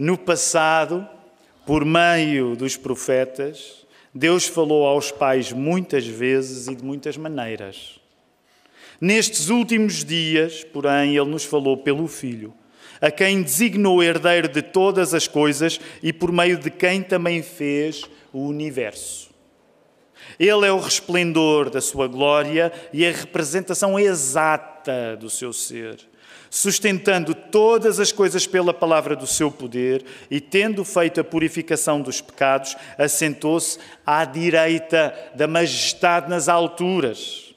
No 0.00 0.16
passado, 0.16 1.06
por 1.66 1.84
meio 1.84 2.56
dos 2.56 2.74
profetas, 2.74 3.86
Deus 4.14 4.46
falou 4.46 4.86
aos 4.86 5.12
pais 5.12 5.52
muitas 5.52 6.06
vezes 6.06 6.68
e 6.68 6.74
de 6.74 6.82
muitas 6.82 7.18
maneiras. 7.18 8.00
Nestes 8.98 9.50
últimos 9.50 10.02
dias, 10.02 10.64
porém, 10.64 11.18
Ele 11.18 11.28
nos 11.28 11.44
falou 11.44 11.76
pelo 11.76 12.08
Filho, 12.08 12.54
a 12.98 13.10
quem 13.10 13.42
designou 13.42 14.02
herdeiro 14.02 14.48
de 14.48 14.62
todas 14.62 15.12
as 15.12 15.28
coisas 15.28 15.78
e 16.02 16.14
por 16.14 16.32
meio 16.32 16.56
de 16.56 16.70
quem 16.70 17.02
também 17.02 17.42
fez 17.42 18.04
o 18.32 18.46
universo. 18.46 19.28
Ele 20.38 20.64
é 20.64 20.72
o 20.72 20.80
resplendor 20.80 21.68
da 21.68 21.82
sua 21.82 22.08
glória 22.08 22.72
e 22.90 23.04
a 23.04 23.12
representação 23.12 23.98
exata 23.98 25.14
do 25.18 25.28
seu 25.28 25.52
ser 25.52 26.09
sustentando 26.50 27.32
todas 27.32 28.00
as 28.00 28.10
coisas 28.10 28.44
pela 28.44 28.74
palavra 28.74 29.14
do 29.14 29.26
seu 29.26 29.52
poder 29.52 30.04
e 30.28 30.40
tendo 30.40 30.84
feito 30.84 31.20
a 31.20 31.24
purificação 31.24 32.02
dos 32.02 32.20
pecados, 32.20 32.76
assentou-se 32.98 33.78
à 34.04 34.24
direita 34.24 35.14
da 35.36 35.46
majestade 35.46 36.28
nas 36.28 36.48
alturas, 36.48 37.54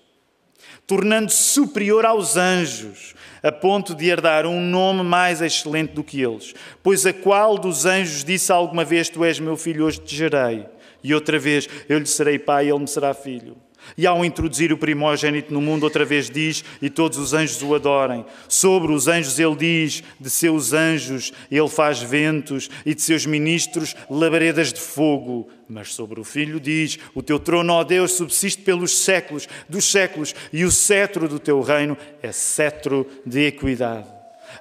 tornando-se 0.85 1.41
superior 1.41 2.05
aos 2.05 2.38
anjos, 2.38 3.16
a 3.41 3.52
ponto 3.52 3.95
de 3.95 4.08
herdar 4.08 4.45
um 4.45 4.62
nome 4.62 5.04
mais 5.04 5.41
excelente 5.41 5.94
do 5.94 6.04
que 6.04 6.21
eles. 6.21 6.54
Pois 6.82 7.05
a 7.05 7.12
qual 7.12 7.57
dos 7.57 7.85
anjos 7.85 8.23
disse 8.23 8.52
alguma 8.52 8.85
vez: 8.85 9.10
Tu 9.10 9.26
és 9.26 9.40
meu 9.40 9.57
filho, 9.57 9.85
hoje 9.85 9.99
te 9.99 10.16
gerei, 10.16 10.66
e 11.04 11.13
outra 11.13 11.38
vez: 11.40 11.68
Eu 11.90 11.98
lhe 11.98 12.05
serei 12.05 12.40
pai, 12.40 12.70
ele 12.70 12.80
me 12.80 12.88
será 12.88 13.13
filho. 13.13 13.57
E 13.98 14.08
ao 14.08 14.23
introduzir 14.23 14.72
o 14.72 14.78
primogênito 14.78 15.54
no 15.54 15.62
mundo, 15.62 15.84
outra 15.84 16.05
vez 16.05 16.30
diz: 16.30 16.64
E 16.82 16.90
todos 16.90 17.18
os 17.18 17.34
anjos 17.34 17.62
o 17.62 17.76
adorem. 17.76 18.26
Sobre 18.48 18.91
os 18.91 19.08
anjos, 19.08 19.40
ele 19.40 19.55
diz: 19.55 20.04
De 20.20 20.30
seus 20.30 20.74
anjos 20.74 21.32
ele 21.52 21.70
faz 21.70 22.02
ventos, 22.02 22.70
e 22.86 22.96
de 22.96 23.02
seus 23.02 23.26
ministros 23.26 23.96
labaredas 24.10 24.74
de 24.74 24.80
fogo. 24.80 25.50
Mas 25.68 25.94
sobre 25.94 26.20
o 26.20 26.24
filho 26.24 26.60
diz: 26.60 26.98
O 27.13 27.22
teu 27.22 27.40
trono, 27.40 27.74
ó 27.74 27.84
Deus, 27.84 28.13
subsiste 28.13 28.62
pelos 28.62 28.98
séculos 28.99 29.48
dos 29.68 29.85
séculos, 29.85 30.34
e 30.52 30.63
o 30.63 30.72
cetro 30.72 31.27
do 31.27 31.40
teu 31.40 31.62
reino 31.62 31.98
é 32.22 32.32
cetro 32.32 33.07
de 33.26 33.48
equidade. 33.48 34.07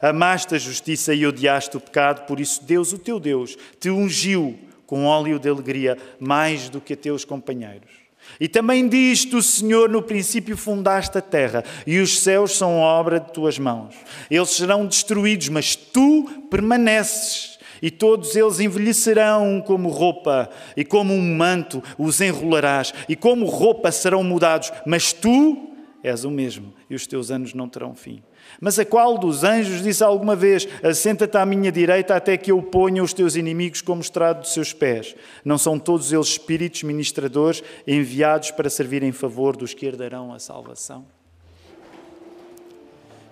Amaste 0.00 0.54
a 0.54 0.58
justiça 0.58 1.14
e 1.14 1.26
odiaste 1.26 1.76
o 1.76 1.80
pecado, 1.80 2.26
por 2.26 2.40
isso 2.40 2.64
Deus, 2.64 2.92
o 2.92 2.98
teu 2.98 3.20
Deus, 3.20 3.56
te 3.78 3.90
ungiu 3.90 4.58
com 4.86 5.06
óleo 5.06 5.38
de 5.38 5.48
alegria 5.48 5.96
mais 6.18 6.68
do 6.68 6.80
que 6.80 6.94
a 6.94 6.96
teus 6.96 7.24
companheiros. 7.24 8.01
E 8.40 8.48
também 8.48 8.88
diz 8.88 9.24
o 9.32 9.42
Senhor: 9.42 9.88
no 9.88 10.02
princípio 10.02 10.56
fundaste 10.56 11.18
a 11.18 11.20
terra, 11.20 11.64
e 11.86 11.98
os 11.98 12.18
céus 12.18 12.56
são 12.56 12.78
obra 12.78 13.20
de 13.20 13.32
tuas 13.32 13.58
mãos. 13.58 13.94
Eles 14.30 14.50
serão 14.50 14.86
destruídos, 14.86 15.48
mas 15.48 15.76
tu 15.76 16.24
permaneces. 16.50 17.58
E 17.80 17.90
todos 17.90 18.36
eles 18.36 18.60
envelhecerão 18.60 19.60
como 19.60 19.88
roupa, 19.88 20.48
e 20.76 20.84
como 20.84 21.12
um 21.12 21.36
manto 21.36 21.82
os 21.98 22.20
enrolarás, 22.20 22.94
e 23.08 23.16
como 23.16 23.46
roupa 23.46 23.90
serão 23.90 24.22
mudados, 24.22 24.72
mas 24.86 25.12
tu 25.12 25.70
és 26.02 26.24
o 26.24 26.30
mesmo, 26.30 26.72
e 26.88 26.94
os 26.94 27.06
teus 27.06 27.30
anos 27.30 27.54
não 27.54 27.68
terão 27.68 27.94
fim. 27.94 28.22
Mas 28.60 28.78
a 28.78 28.84
qual 28.84 29.18
dos 29.18 29.44
anjos 29.44 29.82
disse 29.82 30.04
alguma 30.04 30.36
vez: 30.36 30.68
Assenta-te 30.82 31.36
à 31.36 31.44
minha 31.44 31.72
direita 31.72 32.14
até 32.14 32.36
que 32.36 32.52
eu 32.52 32.62
ponha 32.62 33.02
os 33.02 33.12
teus 33.12 33.34
inimigos 33.34 33.82
como 33.82 34.00
estrado 34.00 34.40
dos 34.40 34.52
seus 34.52 34.72
pés? 34.72 35.16
Não 35.44 35.58
são 35.58 35.78
todos 35.78 36.12
eles 36.12 36.28
espíritos 36.28 36.82
ministradores 36.82 37.62
enviados 37.86 38.50
para 38.50 38.70
servir 38.70 39.02
em 39.02 39.12
favor 39.12 39.56
dos 39.56 39.74
que 39.74 39.86
herdarão 39.86 40.32
a 40.32 40.38
salvação? 40.38 41.04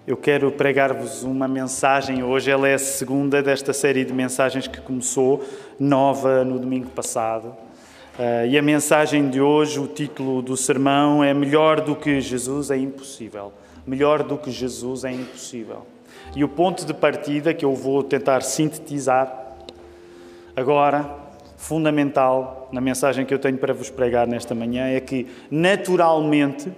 Eu 0.06 0.17
quero 0.17 0.50
pregar-vos 0.50 1.22
uma 1.22 1.47
mensagem 1.47 2.24
hoje. 2.24 2.50
Ela 2.50 2.69
é 2.69 2.74
a 2.74 2.78
segunda 2.78 3.42
desta 3.42 3.72
série 3.72 4.05
de 4.05 4.12
mensagens 4.12 4.67
que 4.67 4.80
começou, 4.80 5.45
nova, 5.78 6.45
no 6.45 6.58
domingo 6.58 6.91
passado. 6.91 7.55
Uh, 8.19 8.47
e 8.48 8.58
a 8.58 8.62
mensagem 8.62 9.30
de 9.30 9.41
hoje, 9.41 9.78
o 9.78 9.86
título 9.86 10.42
do 10.42 10.56
sermão 10.56 11.22
é 11.22 11.33
Melhor 11.33 11.80
do 11.80 11.95
que 11.95 12.20
Jesus 12.20 12.70
é 12.70 12.77
impossível 12.77 13.52
melhor 13.86 14.23
do 14.23 14.36
que 14.36 14.51
Jesus 14.51 15.05
é 15.05 15.13
impossível. 15.13 15.86
E 16.35 16.45
o 16.45 16.48
ponto 16.48 16.85
de 16.85 16.95
partida 16.95 17.52
que 17.52 17.64
eu 17.64 17.74
vou 17.74 18.02
tentar 18.02 18.42
sintetizar 18.42 19.57
agora, 20.55 21.08
fundamental 21.57 22.68
na 22.73 22.80
mensagem 22.80 23.27
que 23.27 23.35
eu 23.35 23.39
tenho 23.39 23.58
para 23.58 23.74
vos 23.74 23.91
pregar 23.91 24.27
nesta 24.27 24.55
manhã, 24.55 24.86
é 24.86 25.01
que 25.01 25.27
naturalmente 25.51 26.70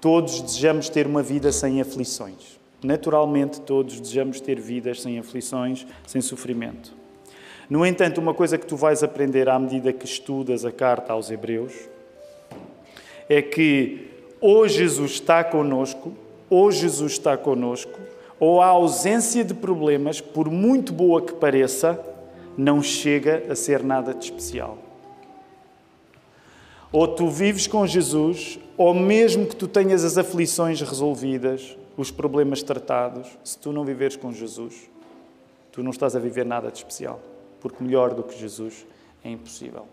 todos 0.00 0.40
desejamos 0.40 0.88
ter 0.88 1.06
uma 1.06 1.22
vida 1.22 1.50
sem 1.50 1.80
aflições. 1.80 2.58
Naturalmente 2.82 3.60
todos 3.60 4.00
desejamos 4.00 4.40
ter 4.40 4.60
vidas 4.60 5.00
sem 5.00 5.18
aflições, 5.18 5.86
sem 6.06 6.20
sofrimento. 6.20 6.92
No 7.68 7.84
entanto, 7.86 8.18
uma 8.18 8.34
coisa 8.34 8.58
que 8.58 8.66
tu 8.66 8.76
vais 8.76 9.02
aprender 9.02 9.48
à 9.48 9.58
medida 9.58 9.92
que 9.92 10.04
estudas 10.04 10.64
a 10.64 10.70
carta 10.70 11.14
aos 11.14 11.30
Hebreus 11.30 11.72
é 13.28 13.40
que 13.40 14.10
ou 14.40 14.68
Jesus 14.68 15.12
está 15.12 15.42
conosco 15.42 16.12
ou 16.54 16.70
Jesus 16.70 17.12
está 17.12 17.36
conosco, 17.36 17.98
ou 18.38 18.60
a 18.60 18.66
ausência 18.66 19.44
de 19.44 19.54
problemas, 19.54 20.20
por 20.20 20.48
muito 20.48 20.92
boa 20.92 21.20
que 21.20 21.32
pareça, 21.32 21.98
não 22.56 22.80
chega 22.82 23.44
a 23.50 23.56
ser 23.56 23.82
nada 23.82 24.14
de 24.14 24.26
especial. 24.26 24.78
Ou 26.92 27.08
tu 27.08 27.28
vives 27.28 27.66
com 27.66 27.84
Jesus, 27.84 28.58
ou 28.76 28.94
mesmo 28.94 29.46
que 29.46 29.56
tu 29.56 29.66
tenhas 29.66 30.04
as 30.04 30.16
aflições 30.16 30.80
resolvidas, 30.80 31.76
os 31.96 32.12
problemas 32.12 32.62
tratados, 32.62 33.28
se 33.42 33.58
tu 33.58 33.72
não 33.72 33.84
viveres 33.84 34.14
com 34.14 34.32
Jesus, 34.32 34.88
tu 35.72 35.82
não 35.82 35.90
estás 35.90 36.14
a 36.14 36.20
viver 36.20 36.46
nada 36.46 36.70
de 36.70 36.78
especial, 36.78 37.20
porque 37.60 37.82
melhor 37.82 38.14
do 38.14 38.22
que 38.22 38.38
Jesus 38.38 38.86
é 39.24 39.30
impossível. 39.30 39.86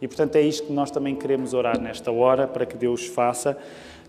E 0.00 0.06
portanto 0.06 0.36
é 0.36 0.40
isto 0.40 0.66
que 0.66 0.72
nós 0.72 0.90
também 0.90 1.14
queremos 1.14 1.52
orar 1.52 1.78
nesta 1.78 2.10
hora, 2.10 2.46
para 2.46 2.64
que 2.64 2.76
Deus 2.76 3.06
faça. 3.06 3.58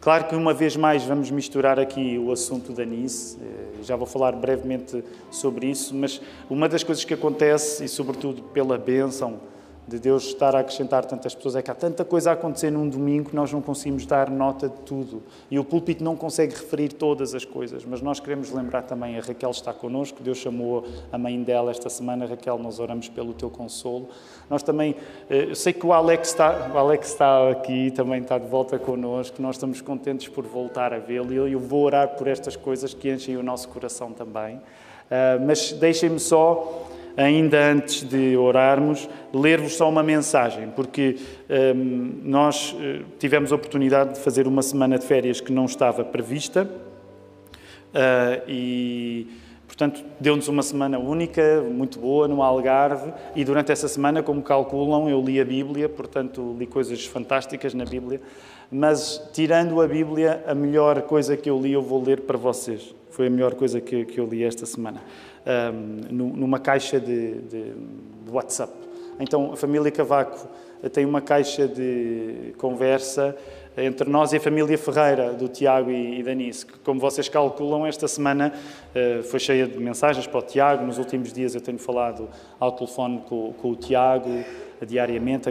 Claro 0.02 0.30
que 0.30 0.36
uma 0.36 0.54
vez 0.54 0.78
mais 0.78 1.04
vamos 1.04 1.30
misturar 1.30 1.78
aqui 1.78 2.18
o 2.18 2.32
assunto 2.32 2.72
da 2.72 2.86
Nice, 2.86 3.38
eh, 3.42 3.84
já 3.84 3.98
vou 3.98 4.08
falar 4.08 4.32
brevemente 4.32 5.04
sobre 5.30 5.68
isso, 5.68 5.94
mas 5.94 6.22
uma 6.50 6.70
das 6.70 6.84
coisas 6.84 7.04
que 7.04 7.14
acontece, 7.14 7.84
e 7.84 7.90
sobretudo 7.90 8.42
pela 8.42 8.78
bênção 8.78 9.42
de 9.90 10.00
Deus 10.00 10.28
estar 10.28 10.56
a 10.56 10.60
acrescentar 10.60 11.04
tantas 11.04 11.34
pessoas, 11.34 11.56
é 11.56 11.62
que 11.62 11.72
há 11.72 11.76
tanta 11.76 12.06
coisa 12.06 12.30
a 12.30 12.34
acontecer 12.34 12.70
num 12.70 12.88
domingo 12.88 13.32
que 13.32 13.36
nós 13.36 13.52
não 13.52 13.62
conseguimos 13.62 14.06
dar 14.06 14.30
nota 14.30 14.70
de 14.70 14.78
tudo. 14.82 15.24
E 15.50 15.58
o 15.58 15.64
púlpito 15.64 16.04
não 16.04 16.16
consegue 16.16 16.54
referir 16.54 16.94
todas 16.94 17.34
as 17.34 17.44
coisas, 17.44 17.84
mas 17.84 18.02
nós 18.02 18.20
queremos 18.20 18.52
lembrar 18.52 18.84
também, 18.84 19.18
a 19.18 19.22
Raquel 19.22 19.50
está 19.50 19.74
connosco, 19.74 20.22
Deus 20.22 20.38
chamou 20.38 20.86
a 21.12 21.18
mãe 21.18 21.42
dela 21.42 21.72
esta 21.72 21.90
semana, 21.90 22.28
Raquel, 22.28 22.60
nós 22.60 22.80
oramos 22.80 23.10
pelo 23.10 23.34
teu 23.34 23.50
consolo. 23.50 24.10
Nós 24.50 24.62
também, 24.62 24.96
eh, 25.30 25.48
eu 25.50 25.56
sei 25.56 25.74
que 25.74 25.86
o 25.86 25.92
Alex 25.92 26.30
está, 26.30 26.72
o 26.74 26.78
Alex 26.78 27.10
está 27.10 27.50
aqui, 27.50 27.92
também 27.92 28.22
está 28.22 28.38
de 28.38 28.48
volta 28.48 28.78
connosco, 28.78 29.42
nós 29.42 29.56
estamos 29.56 29.82
contentes 29.82 30.28
por 30.28 30.46
voltar 30.46 30.94
a 30.94 31.00
vê-lo 31.00 31.34
e 31.34 31.52
eu 31.52 31.60
vou 31.60 31.84
orar 31.84 32.10
por 32.10 32.28
estas 32.28 32.56
coisas 32.56 32.94
que 32.94 33.12
enchem 33.12 33.38
o 33.38 33.44
nosso 33.44 33.68
coração 33.70 34.12
também. 34.14 34.62
Ah, 35.10 35.40
mas 35.44 35.72
deixem-me 35.72 36.20
só 36.20 36.88
ainda 37.20 37.72
antes 37.72 38.02
de 38.04 38.38
orarmos, 38.38 39.10
ler-vos 39.34 39.76
só 39.76 39.90
uma 39.90 40.02
mensagem, 40.02 40.70
porque 40.74 41.18
hum, 41.76 42.22
nós 42.24 42.74
eh, 42.80 43.02
tivemos 43.20 43.52
a 43.52 43.56
oportunidade 43.56 44.14
de 44.14 44.20
fazer 44.22 44.48
uma 44.48 44.62
semana 44.62 44.98
de 44.98 45.06
férias 45.06 45.42
que 45.42 45.52
não 45.52 45.66
estava 45.66 46.04
prevista 46.04 46.64
uh, 47.94 48.44
e. 48.48 49.28
Portanto, 49.68 50.04
deu-nos 50.20 50.48
uma 50.50 50.64
semana 50.64 50.98
única, 51.00 51.62
muito 51.62 52.00
boa, 52.00 52.28
no 52.28 52.42
Algarve, 52.42 53.14
e 53.36 53.46
durante 53.46 53.72
essa 53.72 53.88
semana, 53.88 54.22
como 54.22 54.42
calculam, 54.42 55.08
eu 55.08 55.22
li 55.22 55.40
a 55.40 55.46
Bíblia, 55.46 55.88
portanto, 55.88 56.56
li 56.58 56.66
coisas 56.66 57.06
fantásticas 57.06 57.74
na 57.74 57.86
Bíblia, 57.86 58.20
mas 58.70 59.22
tirando 59.32 59.80
a 59.80 59.88
Bíblia, 59.88 60.44
a 60.48 60.56
melhor 60.56 61.04
coisa 61.04 61.38
que 61.38 61.50
eu 61.50 61.58
li 61.62 61.72
eu 61.72 61.82
vou 61.82 62.04
ler 62.04 62.22
para 62.22 62.38
vocês. 62.38 62.94
Foi 63.12 63.28
a 63.28 63.30
melhor 63.30 63.54
coisa 63.54 63.80
que, 63.80 64.06
que 64.06 64.20
eu 64.20 64.26
li 64.26 64.44
esta 64.44 64.66
semana 64.66 65.02
um, 65.50 66.28
numa 66.36 66.60
caixa 66.60 67.00
de, 67.00 67.42
de, 67.42 67.74
WhatsApp. 68.32 68.74
Então, 69.20 69.54
a 69.54 69.56
família 69.58 69.92
Cavaco 69.92 70.48
tem 70.94 71.06
uma 71.06 71.20
caixa 71.20 71.68
de 71.68 72.54
conversa 72.58 73.36
entre 73.78 74.10
nós 74.10 74.34
e 74.34 74.38
a 74.38 74.40
família 74.40 74.78
Ferreira, 74.78 75.34
do 75.34 75.48
Tiago 75.48 75.90
e, 75.90 76.22
da 76.22 76.34
Nice, 76.34 76.66
que, 76.66 76.78
como 76.80 77.00
vocês 77.00 77.30
calculam, 77.30 77.86
esta 77.86 78.08
semana 78.08 78.54
uh, 78.54 79.24
foi 79.24 79.40
cheia 79.40 79.68
de 79.68 79.78
mensagens 79.80 80.28
para 80.28 80.40
o 80.40 80.42
Tiago. 80.42 80.86
Nos 80.86 80.98
últimos 80.98 81.32
dias 81.32 81.56
eu 81.56 81.62
tenho 81.62 81.80
falado 81.80 82.30
ao 82.60 82.72
telefone 82.72 83.24
com, 83.28 83.54
com 83.54 83.72
o 83.72 83.76
Tiago, 83.76 84.30
diariamente, 84.86 85.50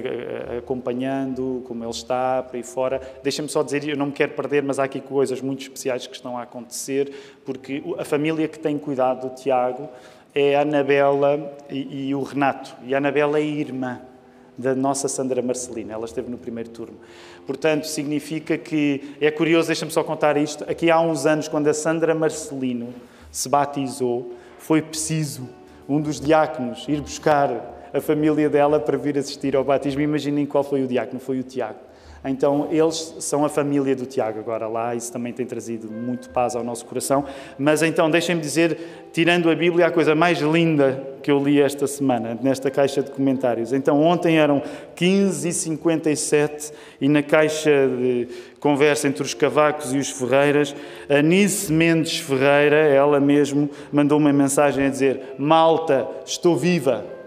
acompanhando 0.58 1.62
como 1.66 1.84
ele 1.84 1.90
está, 1.90 2.42
por 2.42 2.56
aí 2.56 2.62
fora. 2.62 3.00
Deixa-me 3.22 3.48
só 3.48 3.62
dizer, 3.62 3.88
eu 3.88 3.96
não 3.96 4.06
me 4.06 4.12
quero 4.12 4.32
perder, 4.32 4.62
mas 4.62 4.78
há 4.78 4.84
aqui 4.84 5.00
coisas 5.00 5.40
muito 5.40 5.62
especiais 5.62 6.06
que 6.06 6.14
estão 6.14 6.36
a 6.36 6.42
acontecer, 6.42 7.12
porque 7.44 7.82
a 7.98 8.04
família 8.04 8.48
que 8.48 8.58
tem 8.58 8.78
cuidado 8.78 9.28
do 9.28 9.34
Tiago 9.34 9.88
é 10.34 10.56
a 10.56 10.62
Anabela 10.62 11.56
e, 11.70 12.08
e 12.08 12.14
o 12.14 12.22
Renato. 12.22 12.74
E 12.84 12.94
a 12.94 12.98
Anabela 12.98 13.38
é 13.38 13.42
irmã 13.42 14.00
da 14.56 14.74
nossa 14.74 15.08
Sandra 15.08 15.40
Marcelina. 15.40 15.94
Ela 15.94 16.04
esteve 16.04 16.30
no 16.30 16.36
primeiro 16.36 16.70
turno. 16.70 16.96
Portanto, 17.46 17.86
significa 17.86 18.58
que. 18.58 19.14
É 19.20 19.30
curioso, 19.30 19.68
deixa-me 19.68 19.92
só 19.92 20.02
contar 20.02 20.36
isto. 20.36 20.64
Aqui 20.68 20.90
há 20.90 21.00
uns 21.00 21.26
anos, 21.26 21.48
quando 21.48 21.68
a 21.68 21.74
Sandra 21.74 22.14
Marcelino 22.14 22.92
se 23.30 23.48
batizou, 23.48 24.34
foi 24.58 24.82
preciso 24.82 25.48
um 25.88 26.00
dos 26.00 26.20
diáconos 26.20 26.86
ir 26.88 27.00
buscar 27.00 27.77
a 27.92 28.00
família 28.00 28.48
dela 28.48 28.78
para 28.78 28.96
vir 28.96 29.18
assistir 29.18 29.56
ao 29.56 29.64
batismo. 29.64 30.00
Imaginem 30.00 30.46
qual 30.46 30.64
foi 30.64 30.82
o 30.82 30.86
diácono, 30.86 31.20
foi 31.20 31.38
o 31.40 31.42
Tiago. 31.42 31.88
Então, 32.24 32.68
eles 32.70 33.14
são 33.20 33.44
a 33.44 33.48
família 33.48 33.94
do 33.94 34.04
Tiago 34.04 34.40
agora 34.40 34.66
lá, 34.66 34.94
isso 34.94 35.12
também 35.12 35.32
tem 35.32 35.46
trazido 35.46 35.88
muito 35.90 36.28
paz 36.30 36.56
ao 36.56 36.64
nosso 36.64 36.84
coração. 36.84 37.24
Mas 37.58 37.82
então, 37.82 38.10
deixem-me 38.10 38.40
dizer, 38.40 39.08
tirando 39.12 39.48
a 39.48 39.54
Bíblia, 39.54 39.86
a 39.86 39.90
coisa 39.90 40.14
mais 40.14 40.38
linda 40.40 41.06
que 41.22 41.30
eu 41.30 41.38
li 41.38 41.60
esta 41.60 41.86
semana, 41.86 42.36
nesta 42.42 42.70
caixa 42.70 43.02
de 43.02 43.10
comentários. 43.10 43.72
Então, 43.72 44.02
ontem 44.02 44.38
eram 44.38 44.62
15h57 44.96 46.72
e 47.00 47.08
na 47.08 47.22
caixa 47.22 47.88
de 47.88 48.28
conversa 48.58 49.06
entre 49.06 49.22
os 49.22 49.34
Cavacos 49.34 49.94
e 49.94 49.98
os 49.98 50.10
Ferreiras, 50.10 50.74
a 51.08 51.22
Nice 51.22 51.72
Mendes 51.72 52.18
Ferreira, 52.18 52.76
ela 52.76 53.20
mesmo, 53.20 53.70
mandou 53.92 54.18
uma 54.18 54.32
mensagem 54.32 54.86
a 54.86 54.90
dizer: 54.90 55.34
Malta, 55.38 56.08
estou 56.26 56.56
viva. 56.56 57.17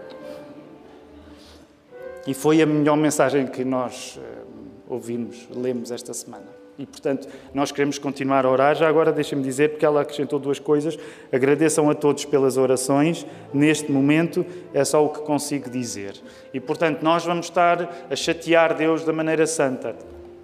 E 2.26 2.34
foi 2.34 2.62
a 2.62 2.66
melhor 2.66 2.96
mensagem 2.96 3.46
que 3.46 3.64
nós 3.64 4.18
eh, 4.22 4.42
ouvimos, 4.88 5.48
lemos 5.54 5.90
esta 5.90 6.14
semana. 6.14 6.46
E, 6.78 6.86
portanto, 6.86 7.28
nós 7.52 7.70
queremos 7.70 7.98
continuar 7.98 8.46
a 8.46 8.50
orar. 8.50 8.74
Já 8.74 8.88
agora, 8.88 9.12
deixem-me 9.12 9.44
dizer, 9.44 9.70
porque 9.70 9.84
ela 9.84 10.00
acrescentou 10.00 10.38
duas 10.38 10.58
coisas. 10.58 10.98
Agradeçam 11.30 11.90
a 11.90 11.94
todos 11.94 12.24
pelas 12.24 12.56
orações. 12.56 13.26
Neste 13.52 13.92
momento, 13.92 14.44
é 14.72 14.84
só 14.84 15.04
o 15.04 15.10
que 15.10 15.20
consigo 15.20 15.68
dizer. 15.68 16.14
E, 16.54 16.60
portanto, 16.60 17.02
nós 17.02 17.24
vamos 17.24 17.46
estar 17.46 18.06
a 18.10 18.16
chatear 18.16 18.74
Deus 18.74 19.04
da 19.04 19.12
maneira 19.12 19.46
santa 19.46 19.94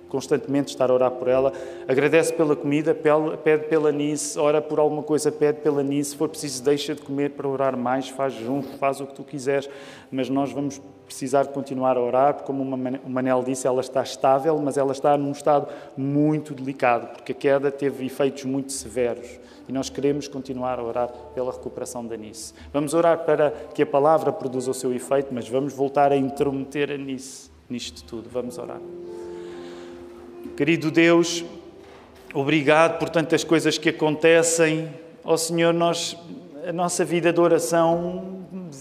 constantemente 0.08 0.68
estar 0.68 0.90
a 0.90 0.94
orar 0.94 1.10
por 1.12 1.28
ela. 1.28 1.52
Agradece 1.86 2.32
pela 2.32 2.56
comida, 2.56 2.94
pede 2.94 3.66
pela 3.66 3.92
Nice, 3.92 4.38
ora 4.38 4.60
por 4.60 4.78
alguma 4.78 5.02
coisa, 5.02 5.30
pede 5.30 5.60
pela 5.60 5.82
Nice. 5.82 6.10
Se 6.10 6.16
for 6.16 6.28
preciso, 6.28 6.62
deixa 6.62 6.94
de 6.94 7.02
comer 7.02 7.30
para 7.30 7.46
orar 7.46 7.76
mais, 7.76 8.08
faz 8.08 8.34
junto, 8.34 8.76
faz 8.78 9.00
o 9.00 9.06
que 9.06 9.14
tu 9.14 9.24
quiseres. 9.24 9.68
Mas 10.10 10.28
nós 10.28 10.52
vamos 10.52 10.80
precisar 11.04 11.46
continuar 11.46 11.96
a 11.96 12.02
orar, 12.02 12.34
porque, 12.34 12.46
como 12.46 12.62
o 12.62 13.10
Manel 13.10 13.42
disse, 13.42 13.66
ela 13.66 13.80
está 13.80 14.02
estável, 14.02 14.58
mas 14.58 14.76
ela 14.76 14.92
está 14.92 15.16
num 15.16 15.32
estado 15.32 15.68
muito 15.96 16.54
delicado, 16.54 17.08
porque 17.14 17.32
a 17.32 17.34
queda 17.34 17.70
teve 17.70 18.04
efeitos 18.04 18.44
muito 18.44 18.72
severos. 18.72 19.40
E 19.66 19.72
nós 19.72 19.90
queremos 19.90 20.28
continuar 20.28 20.78
a 20.78 20.82
orar 20.82 21.08
pela 21.34 21.52
recuperação 21.52 22.06
da 22.06 22.16
Nice. 22.16 22.54
Vamos 22.72 22.94
orar 22.94 23.24
para 23.24 23.50
que 23.74 23.82
a 23.82 23.86
palavra 23.86 24.32
produza 24.32 24.70
o 24.70 24.74
seu 24.74 24.92
efeito, 24.92 25.28
mas 25.32 25.48
vamos 25.48 25.72
voltar 25.72 26.12
a 26.12 26.16
intrometer 26.16 26.90
a 26.90 26.96
Nice 26.96 27.50
nisto 27.68 28.02
tudo. 28.04 28.28
Vamos 28.30 28.58
orar. 28.58 28.80
Querido 30.56 30.90
Deus, 30.90 31.44
obrigado 32.34 32.98
por 32.98 33.08
tantas 33.08 33.44
coisas 33.44 33.78
que 33.78 33.88
acontecem. 33.88 34.88
Ó 35.24 35.34
oh, 35.34 35.38
Senhor, 35.38 35.72
nós, 35.72 36.16
a 36.66 36.72
nossa 36.72 37.04
vida 37.04 37.32
de 37.32 37.40
oração 37.40 38.38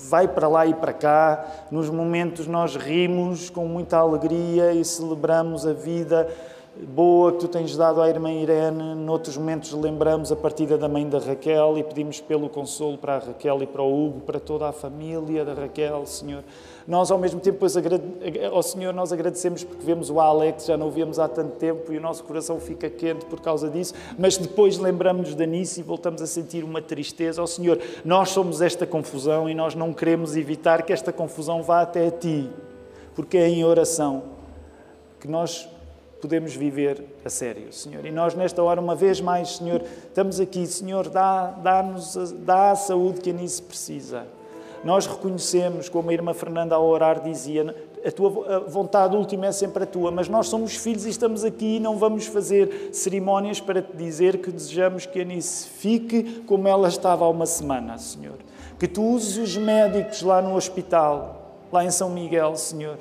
vai 0.09 0.27
para 0.27 0.47
lá 0.47 0.65
e 0.65 0.73
para 0.73 0.93
cá. 0.93 1.45
Nos 1.71 1.89
momentos 1.89 2.47
nós 2.47 2.75
rimos 2.75 3.49
com 3.49 3.65
muita 3.65 3.97
alegria 3.97 4.73
e 4.73 4.83
celebramos 4.83 5.65
a 5.65 5.73
vida 5.73 6.27
boa 6.85 7.31
que 7.31 7.39
tu 7.39 7.47
tens 7.47 7.75
dado 7.75 8.01
à 8.01 8.09
irmã 8.09 8.31
Irene. 8.31 8.95
Noutros 8.95 9.37
momentos 9.37 9.71
lembramos 9.73 10.31
a 10.31 10.35
partida 10.35 10.77
da 10.77 10.87
mãe 10.87 11.07
da 11.07 11.19
Raquel 11.19 11.77
e 11.77 11.83
pedimos 11.83 12.19
pelo 12.19 12.49
consolo 12.49 12.97
para 12.97 13.15
a 13.15 13.19
Raquel 13.19 13.63
e 13.63 13.67
para 13.67 13.81
o 13.81 14.07
Hugo, 14.07 14.19
para 14.21 14.39
toda 14.39 14.67
a 14.67 14.71
família 14.71 15.43
da 15.43 15.53
Raquel, 15.53 16.05
Senhor. 16.05 16.43
Nós, 16.87 17.11
ao 17.11 17.17
mesmo 17.17 17.39
tempo, 17.39 17.65
ao 18.51 18.63
Senhor, 18.63 18.93
nós 18.93 19.11
agradecemos 19.11 19.63
porque 19.63 19.83
vemos 19.83 20.09
o 20.09 20.19
Alex, 20.19 20.65
já 20.65 20.77
não 20.77 20.87
o 20.87 20.91
vemos 20.91 21.19
há 21.19 21.27
tanto 21.27 21.55
tempo 21.57 21.91
e 21.91 21.97
o 21.97 22.01
nosso 22.01 22.23
coração 22.23 22.59
fica 22.59 22.89
quente 22.89 23.25
por 23.25 23.41
causa 23.41 23.69
disso, 23.69 23.93
mas 24.17 24.37
depois 24.37 24.77
lembramos-nos 24.77 25.35
da 25.35 25.45
Nice 25.45 25.79
e 25.79 25.83
voltamos 25.83 26.21
a 26.21 26.27
sentir 26.27 26.63
uma 26.63 26.81
tristeza. 26.81 27.41
Ó 27.41 27.45
Senhor, 27.45 27.79
nós 28.05 28.29
somos 28.29 28.61
esta 28.61 28.85
confusão 28.85 29.49
e 29.49 29.55
nós 29.55 29.75
não 29.75 29.93
queremos 29.93 30.37
evitar 30.37 30.83
que 30.83 30.93
esta 30.93 31.11
confusão 31.11 31.61
vá 31.61 31.81
até 31.81 32.07
a 32.07 32.11
Ti, 32.11 32.49
porque 33.15 33.37
é 33.37 33.49
em 33.49 33.65
oração 33.65 34.23
que 35.19 35.27
nós 35.27 35.67
podemos 36.21 36.55
viver 36.55 37.03
a 37.23 37.29
sério, 37.29 37.71
Senhor. 37.71 38.05
E 38.05 38.11
nós, 38.11 38.33
nesta 38.33 38.61
hora, 38.63 38.81
uma 38.81 38.95
vez 38.95 39.21
mais, 39.21 39.57
Senhor, 39.57 39.83
estamos 40.07 40.39
aqui, 40.39 40.65
Senhor, 40.65 41.09
dá-nos 41.09 42.15
dá 42.15 42.35
dá 42.45 42.71
a 42.71 42.75
saúde 42.75 43.21
que 43.21 43.29
a 43.29 43.33
Nice 43.33 43.61
precisa. 43.61 44.25
Nós 44.83 45.05
reconhecemos, 45.05 45.89
como 45.89 46.09
a 46.09 46.13
irmã 46.13 46.33
Fernanda 46.33 46.75
ao 46.75 46.85
orar 46.85 47.21
dizia, 47.21 47.75
a 48.05 48.11
tua 48.11 48.59
vontade 48.67 49.15
última 49.15 49.47
é 49.47 49.51
sempre 49.51 49.83
a 49.83 49.85
tua, 49.85 50.11
mas 50.11 50.29
nós 50.29 50.47
somos 50.47 50.75
filhos 50.75 51.05
e 51.05 51.09
estamos 51.09 51.43
aqui 51.43 51.77
e 51.77 51.79
não 51.79 51.97
vamos 51.97 52.27
fazer 52.27 52.89
cerimónias 52.93 53.59
para 53.59 53.81
te 53.81 53.95
dizer 53.97 54.37
que 54.37 54.51
desejamos 54.51 55.05
que 55.05 55.21
a 55.21 55.25
Nice 55.25 55.67
fique 55.67 56.43
como 56.45 56.67
ela 56.67 56.87
estava 56.87 57.25
há 57.25 57.29
uma 57.29 57.45
semana, 57.45 57.97
Senhor. 57.97 58.37
Que 58.79 58.87
tu 58.87 59.03
uses 59.03 59.37
os 59.37 59.57
médicos 59.57 60.21
lá 60.21 60.41
no 60.41 60.55
hospital, 60.55 61.57
lá 61.71 61.83
em 61.83 61.91
São 61.91 62.09
Miguel, 62.11 62.55
Senhor 62.55 62.97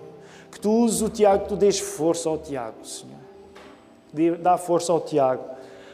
que 0.57 0.61
tu 0.61 0.73
uses 0.73 1.03
o 1.03 1.11
Tiago, 1.11 1.43
que 1.43 1.49
tu 1.51 1.57
dês 1.57 1.79
força 1.79 2.31
ao 2.31 2.39
Tiago, 2.39 2.83
Senhor. 2.83 4.39
Dá 4.39 4.57
força 4.57 4.91
ao 4.91 5.03
Tiago. 5.03 5.45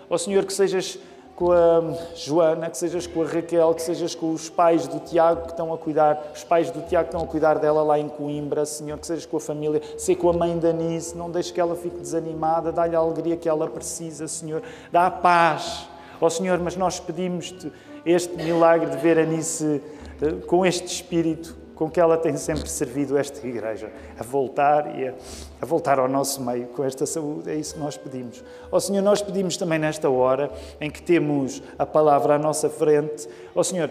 Ó 0.09 0.17
Senhor, 0.17 0.45
que 0.45 0.53
sejas 0.53 1.01
com 1.35 1.51
a 1.51 1.83
Joana, 2.15 2.71
que 2.71 2.79
sejas 2.79 3.05
com 3.05 3.23
a 3.23 3.27
Raquel, 3.27 3.75
que 3.75 3.83
sejas 3.83 4.15
com 4.15 4.33
os 4.33 4.49
pais 4.49 4.87
do 4.87 5.01
Tiago 5.01 5.43
que 5.43 5.51
estão 5.51 5.75
a 5.75 5.79
cuidar, 5.79 6.31
os 6.33 6.45
pais 6.45 6.71
do 6.71 6.81
Tiago 6.83 7.09
que 7.09 7.15
estão 7.17 7.27
a 7.27 7.29
cuidar 7.29 7.59
dela 7.59 7.83
lá 7.83 7.99
em 7.99 8.09
Coimbra, 8.09 8.65
Senhor, 8.65 8.97
que 8.99 9.07
sejas 9.09 9.27
com 9.27 9.39
a 9.39 9.41
família, 9.41 9.83
sei 9.99 10.15
com 10.15 10.31
a 10.31 10.33
mãe 10.33 10.57
da 10.57 10.73
Nice, 10.73 11.17
não 11.17 11.29
deixes 11.29 11.51
que 11.51 11.61
ela 11.61 11.75
fique 11.75 11.97
desanimada, 11.97 12.71
dá-lhe 12.71 12.95
a 12.95 13.01
alegria 13.01 13.37
que 13.37 13.49
ela 13.49 13.67
precisa, 13.67 14.29
Senhor, 14.29 14.63
dá 14.93 15.07
a 15.07 15.11
paz. 15.11 15.89
Ó 16.21 16.31
Senhor, 16.31 16.57
mas 16.61 16.77
nós 16.77 17.01
pedimos-te 17.01 17.73
este 18.07 18.37
milagre 18.37 18.91
de 18.91 18.97
ver 18.99 19.19
a 19.19 19.27
Nice 19.27 19.83
eh, 20.21 20.33
com 20.47 20.65
este 20.65 20.87
espírito 20.87 21.62
com 21.83 21.91
que 21.91 21.99
ela 21.99 22.17
tem 22.17 22.37
sempre 22.37 22.69
servido 22.69 23.19
esta 23.19 23.45
igreja, 23.45 23.91
a 24.17 24.23
voltar 24.23 24.97
e 24.97 25.09
a, 25.09 25.15
a, 25.61 25.67
voltar 25.67 25.99
ao 25.99 26.07
nosso 26.07 26.41
meio 26.41 26.69
com 26.69 26.85
esta 26.85 27.05
saúde. 27.05 27.51
É 27.51 27.57
isso 27.57 27.75
que 27.75 27.81
nós 27.81 27.97
pedimos. 27.97 28.45
Ó 28.71 28.79
Senhor, 28.79 29.03
nós 29.03 29.21
pedimos 29.21 29.57
também 29.57 29.81
nesta 29.81 30.09
hora 30.09 30.49
em 30.81 30.89
que 30.89 31.03
temos 31.03 31.61
a 31.77 31.85
palavra 31.85 32.37
à 32.37 32.39
nossa 32.39 32.71
frente. 32.71 33.29
Ó 33.53 33.65
Senhor, 33.65 33.91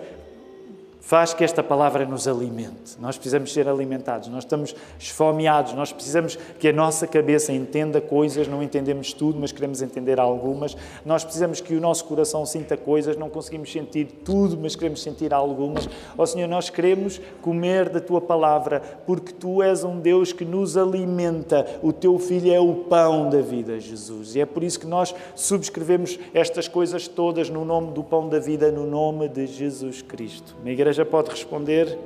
faz 1.01 1.33
que 1.33 1.43
esta 1.43 1.63
palavra 1.63 2.05
nos 2.05 2.27
alimente. 2.27 2.95
Nós 2.99 3.17
precisamos 3.17 3.51
ser 3.51 3.67
alimentados, 3.67 4.29
nós 4.29 4.43
estamos 4.43 4.75
esfomeados, 4.99 5.73
nós 5.73 5.91
precisamos 5.91 6.37
que 6.59 6.67
a 6.67 6.73
nossa 6.73 7.07
cabeça 7.07 7.51
entenda 7.51 7.99
coisas, 7.99 8.47
não 8.47 8.61
entendemos 8.61 9.11
tudo, 9.11 9.39
mas 9.39 9.51
queremos 9.51 9.81
entender 9.81 10.19
algumas. 10.19 10.77
Nós 11.03 11.23
precisamos 11.23 11.59
que 11.59 11.73
o 11.73 11.81
nosso 11.81 12.05
coração 12.05 12.45
sinta 12.45 12.77
coisas, 12.77 13.17
não 13.17 13.29
conseguimos 13.29 13.71
sentir 13.71 14.05
tudo, 14.23 14.57
mas 14.61 14.75
queremos 14.75 15.01
sentir 15.01 15.33
algumas. 15.33 15.87
Ó 16.15 16.21
oh, 16.21 16.27
Senhor, 16.27 16.47
nós 16.47 16.69
queremos 16.69 17.19
comer 17.41 17.89
da 17.89 17.99
tua 17.99 18.21
palavra, 18.21 18.79
porque 19.05 19.33
tu 19.33 19.63
és 19.63 19.83
um 19.83 19.99
Deus 19.99 20.31
que 20.31 20.45
nos 20.45 20.77
alimenta. 20.77 21.65
O 21.81 21.91
teu 21.91 22.19
filho 22.19 22.53
é 22.53 22.59
o 22.59 22.75
pão 22.75 23.27
da 23.27 23.41
vida, 23.41 23.79
Jesus. 23.79 24.35
E 24.35 24.41
é 24.41 24.45
por 24.45 24.63
isso 24.63 24.79
que 24.79 24.87
nós 24.87 25.15
subscrevemos 25.35 26.19
estas 26.31 26.67
coisas 26.67 27.07
todas 27.07 27.49
no 27.49 27.65
nome 27.65 27.91
do 27.91 28.03
pão 28.03 28.29
da 28.29 28.37
vida, 28.37 28.71
no 28.71 28.85
nome 28.85 29.27
de 29.27 29.47
Jesus 29.47 30.03
Cristo. 30.03 30.55
Minha 30.61 30.73
igreja 30.73 30.90
igreja 30.91 31.05
pode 31.05 31.29
responder 31.29 31.97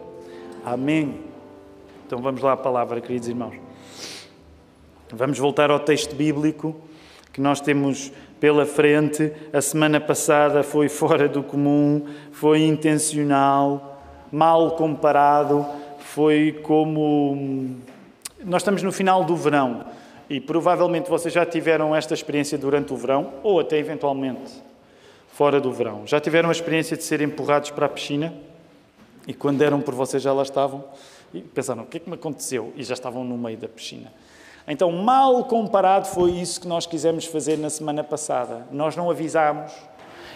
Amém. 0.63 1.21
Então 2.05 2.19
vamos 2.21 2.41
lá 2.41 2.53
à 2.53 2.57
palavra, 2.57 2.99
queridos 2.99 3.27
irmãos. 3.27 3.53
Vamos 5.11 5.37
voltar 5.37 5.69
ao 5.69 5.79
texto 5.79 6.15
bíblico 6.15 6.75
que 7.31 7.39
nós 7.39 7.61
temos 7.61 8.11
pela 8.39 8.65
frente. 8.65 9.31
A 9.53 9.61
semana 9.61 9.99
passada 9.99 10.63
foi 10.63 10.89
fora 10.89 11.27
do 11.27 11.43
comum, 11.43 12.07
foi 12.31 12.63
intencional, 12.63 14.01
mal 14.31 14.71
comparado, 14.71 15.65
foi 15.99 16.59
como. 16.63 17.75
Nós 18.43 18.61
estamos 18.61 18.81
no 18.81 18.91
final 18.91 19.23
do 19.23 19.35
verão 19.35 19.85
e 20.27 20.39
provavelmente 20.39 21.09
vocês 21.09 21.33
já 21.33 21.45
tiveram 21.45 21.95
esta 21.95 22.15
experiência 22.15 22.57
durante 22.57 22.91
o 22.91 22.97
verão 22.97 23.33
ou 23.43 23.59
até 23.59 23.77
eventualmente 23.77 24.51
fora 25.31 25.59
do 25.59 25.71
verão. 25.71 26.07
Já 26.07 26.19
tiveram 26.19 26.49
a 26.49 26.51
experiência 26.51 26.97
de 26.97 27.03
ser 27.03 27.21
empurrados 27.21 27.69
para 27.69 27.85
a 27.85 27.89
piscina? 27.89 28.33
E 29.27 29.33
quando 29.33 29.57
deram 29.57 29.81
por 29.81 29.93
vocês 29.93 30.21
já 30.21 30.31
lá 30.33 30.43
estavam 30.43 30.83
e 31.33 31.41
pensaram: 31.41 31.83
o 31.83 31.85
que 31.85 31.97
é 31.97 31.99
que 31.99 32.09
me 32.09 32.15
aconteceu? 32.15 32.71
E 32.75 32.83
já 32.83 32.93
estavam 32.93 33.23
no 33.23 33.37
meio 33.37 33.57
da 33.57 33.67
piscina. 33.67 34.11
Então, 34.67 34.91
mal 34.91 35.43
comparado, 35.45 36.07
foi 36.07 36.31
isso 36.31 36.59
que 36.59 36.67
nós 36.67 36.87
quisemos 36.87 37.25
fazer 37.25 37.57
na 37.57 37.69
semana 37.69 38.03
passada. 38.03 38.65
Nós 38.71 38.95
não 38.95 39.11
avisámos. 39.11 39.71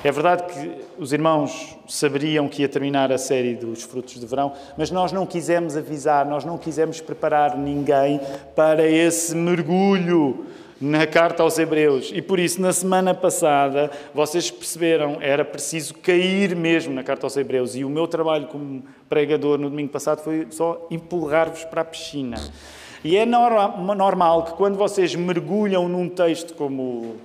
É 0.04 0.12
verdade 0.12 0.44
que 0.44 0.86
os 0.98 1.12
irmãos 1.12 1.76
saberiam 1.86 2.48
que 2.48 2.62
ia 2.62 2.70
terminar 2.70 3.12
a 3.12 3.18
série 3.18 3.54
dos 3.56 3.84
frutos 3.84 4.18
de 4.18 4.26
verão, 4.26 4.54
mas 4.78 4.92
nós 4.92 5.12
não 5.12 5.26
quisemos 5.26 5.76
avisar, 5.76 6.26
nós 6.26 6.46
não 6.46 6.58
quisemos 6.58 7.02
preparar 7.02 7.58
ninguém 7.58 8.22
para 8.56 8.88
esse 8.88 9.36
mergulho 9.36 10.46
na 10.82 11.06
carta 11.06 11.44
aos 11.44 11.58
Hebreus. 11.58 12.12
E 12.14 12.22
por 12.22 12.40
isso, 12.40 12.62
na 12.62 12.72
semana 12.72 13.14
passada, 13.14 13.92
vocês 14.14 14.50
perceberam, 14.50 15.18
era 15.20 15.44
preciso 15.44 15.94
cair 15.96 16.56
mesmo 16.56 16.94
na 16.94 17.04
carta 17.04 17.26
aos 17.26 17.36
Hebreus. 17.36 17.76
E 17.76 17.84
o 17.84 17.90
meu 17.90 18.08
trabalho 18.08 18.48
como 18.48 18.84
pregador 19.10 19.58
no 19.58 19.70
domingo 19.70 19.92
passado 19.92 20.22
foi 20.22 20.48
só 20.52 20.88
empurrar-vos 20.90 21.66
para 21.66 21.82
a 21.82 21.86
piscina. 21.86 22.38
E 23.04 23.16
é 23.16 23.26
normal 23.26 24.44
que 24.44 24.54
quando 24.54 24.78
vocês 24.78 25.16
mergulham 25.16 25.88
num 25.88 26.10
texto 26.10 26.54
como 26.54 27.16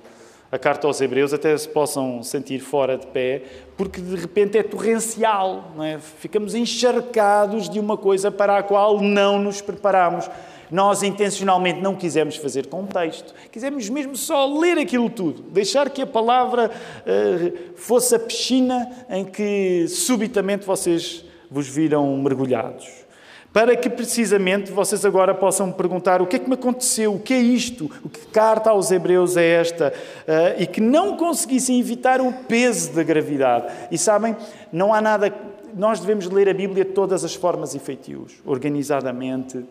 a 0.51 0.57
carta 0.57 0.87
aos 0.87 1.01
Hebreus 1.01 1.33
até 1.33 1.57
se 1.57 1.67
possam 1.67 2.23
sentir 2.23 2.59
fora 2.59 2.97
de 2.97 3.05
pé, 3.07 3.41
porque 3.75 3.99
de 3.99 4.15
repente 4.15 4.57
é 4.57 4.63
torrencial, 4.63 5.65
é? 5.81 5.97
ficamos 5.97 6.55
encharcados 6.55 7.69
de 7.69 7.77
uma 7.77 7.97
coisa 7.97 8.31
para 8.31 8.59
a 8.59 8.63
qual 8.63 9.01
não 9.01 9.37
nos 9.37 9.59
preparamos. 9.59 10.29
Nós 10.75 11.03
intencionalmente 11.03 11.79
não 11.79 11.95
quisemos 11.95 12.35
fazer 12.35 12.67
contexto, 12.67 13.33
quisemos 13.49 13.87
mesmo 13.87 14.13
só 14.17 14.45
ler 14.45 14.77
aquilo 14.77 15.09
tudo, 15.09 15.41
deixar 15.43 15.89
que 15.89 16.01
a 16.01 16.05
palavra 16.05 16.69
uh, 16.69 17.57
fosse 17.77 18.13
a 18.13 18.19
piscina 18.19 18.91
em 19.09 19.23
que 19.23 19.87
subitamente 19.87 20.65
vocês 20.65 21.23
vos 21.49 21.65
viram 21.65 22.17
mergulhados 22.17 23.05
para 23.53 23.73
que 23.77 23.89
precisamente 23.89 24.69
vocês 24.69 25.05
agora 25.05 25.33
possam 25.33 25.71
perguntar 25.71 26.21
o 26.21 26.27
que 26.27 26.35
é 26.35 26.39
que 26.39 26.49
me 26.49 26.55
aconteceu, 26.55 27.13
o 27.13 27.21
que 27.21 27.33
é 27.33 27.39
isto, 27.39 27.89
o 28.03 28.09
que 28.09 28.25
carta 28.25 28.69
aos 28.69 28.91
Hebreus 28.91 29.37
é 29.37 29.45
esta, 29.45 29.93
uh, 29.93 30.61
e 30.61 30.67
que 30.67 30.81
não 30.81 31.15
conseguissem 31.15 31.79
evitar 31.79 32.19
o 32.19 32.33
peso 32.33 32.91
da 32.91 33.01
gravidade. 33.01 33.73
E 33.89 33.97
sabem, 33.97 34.35
não 34.73 34.93
há 34.93 34.99
nada. 34.99 35.33
Nós 35.73 36.01
devemos 36.01 36.29
ler 36.29 36.49
a 36.49 36.53
Bíblia 36.53 36.83
de 36.83 36.91
todas 36.91 37.23
as 37.23 37.33
formas 37.33 37.73
e 37.73 37.79
feitios, 37.79 38.33
organizadamente, 38.45 39.63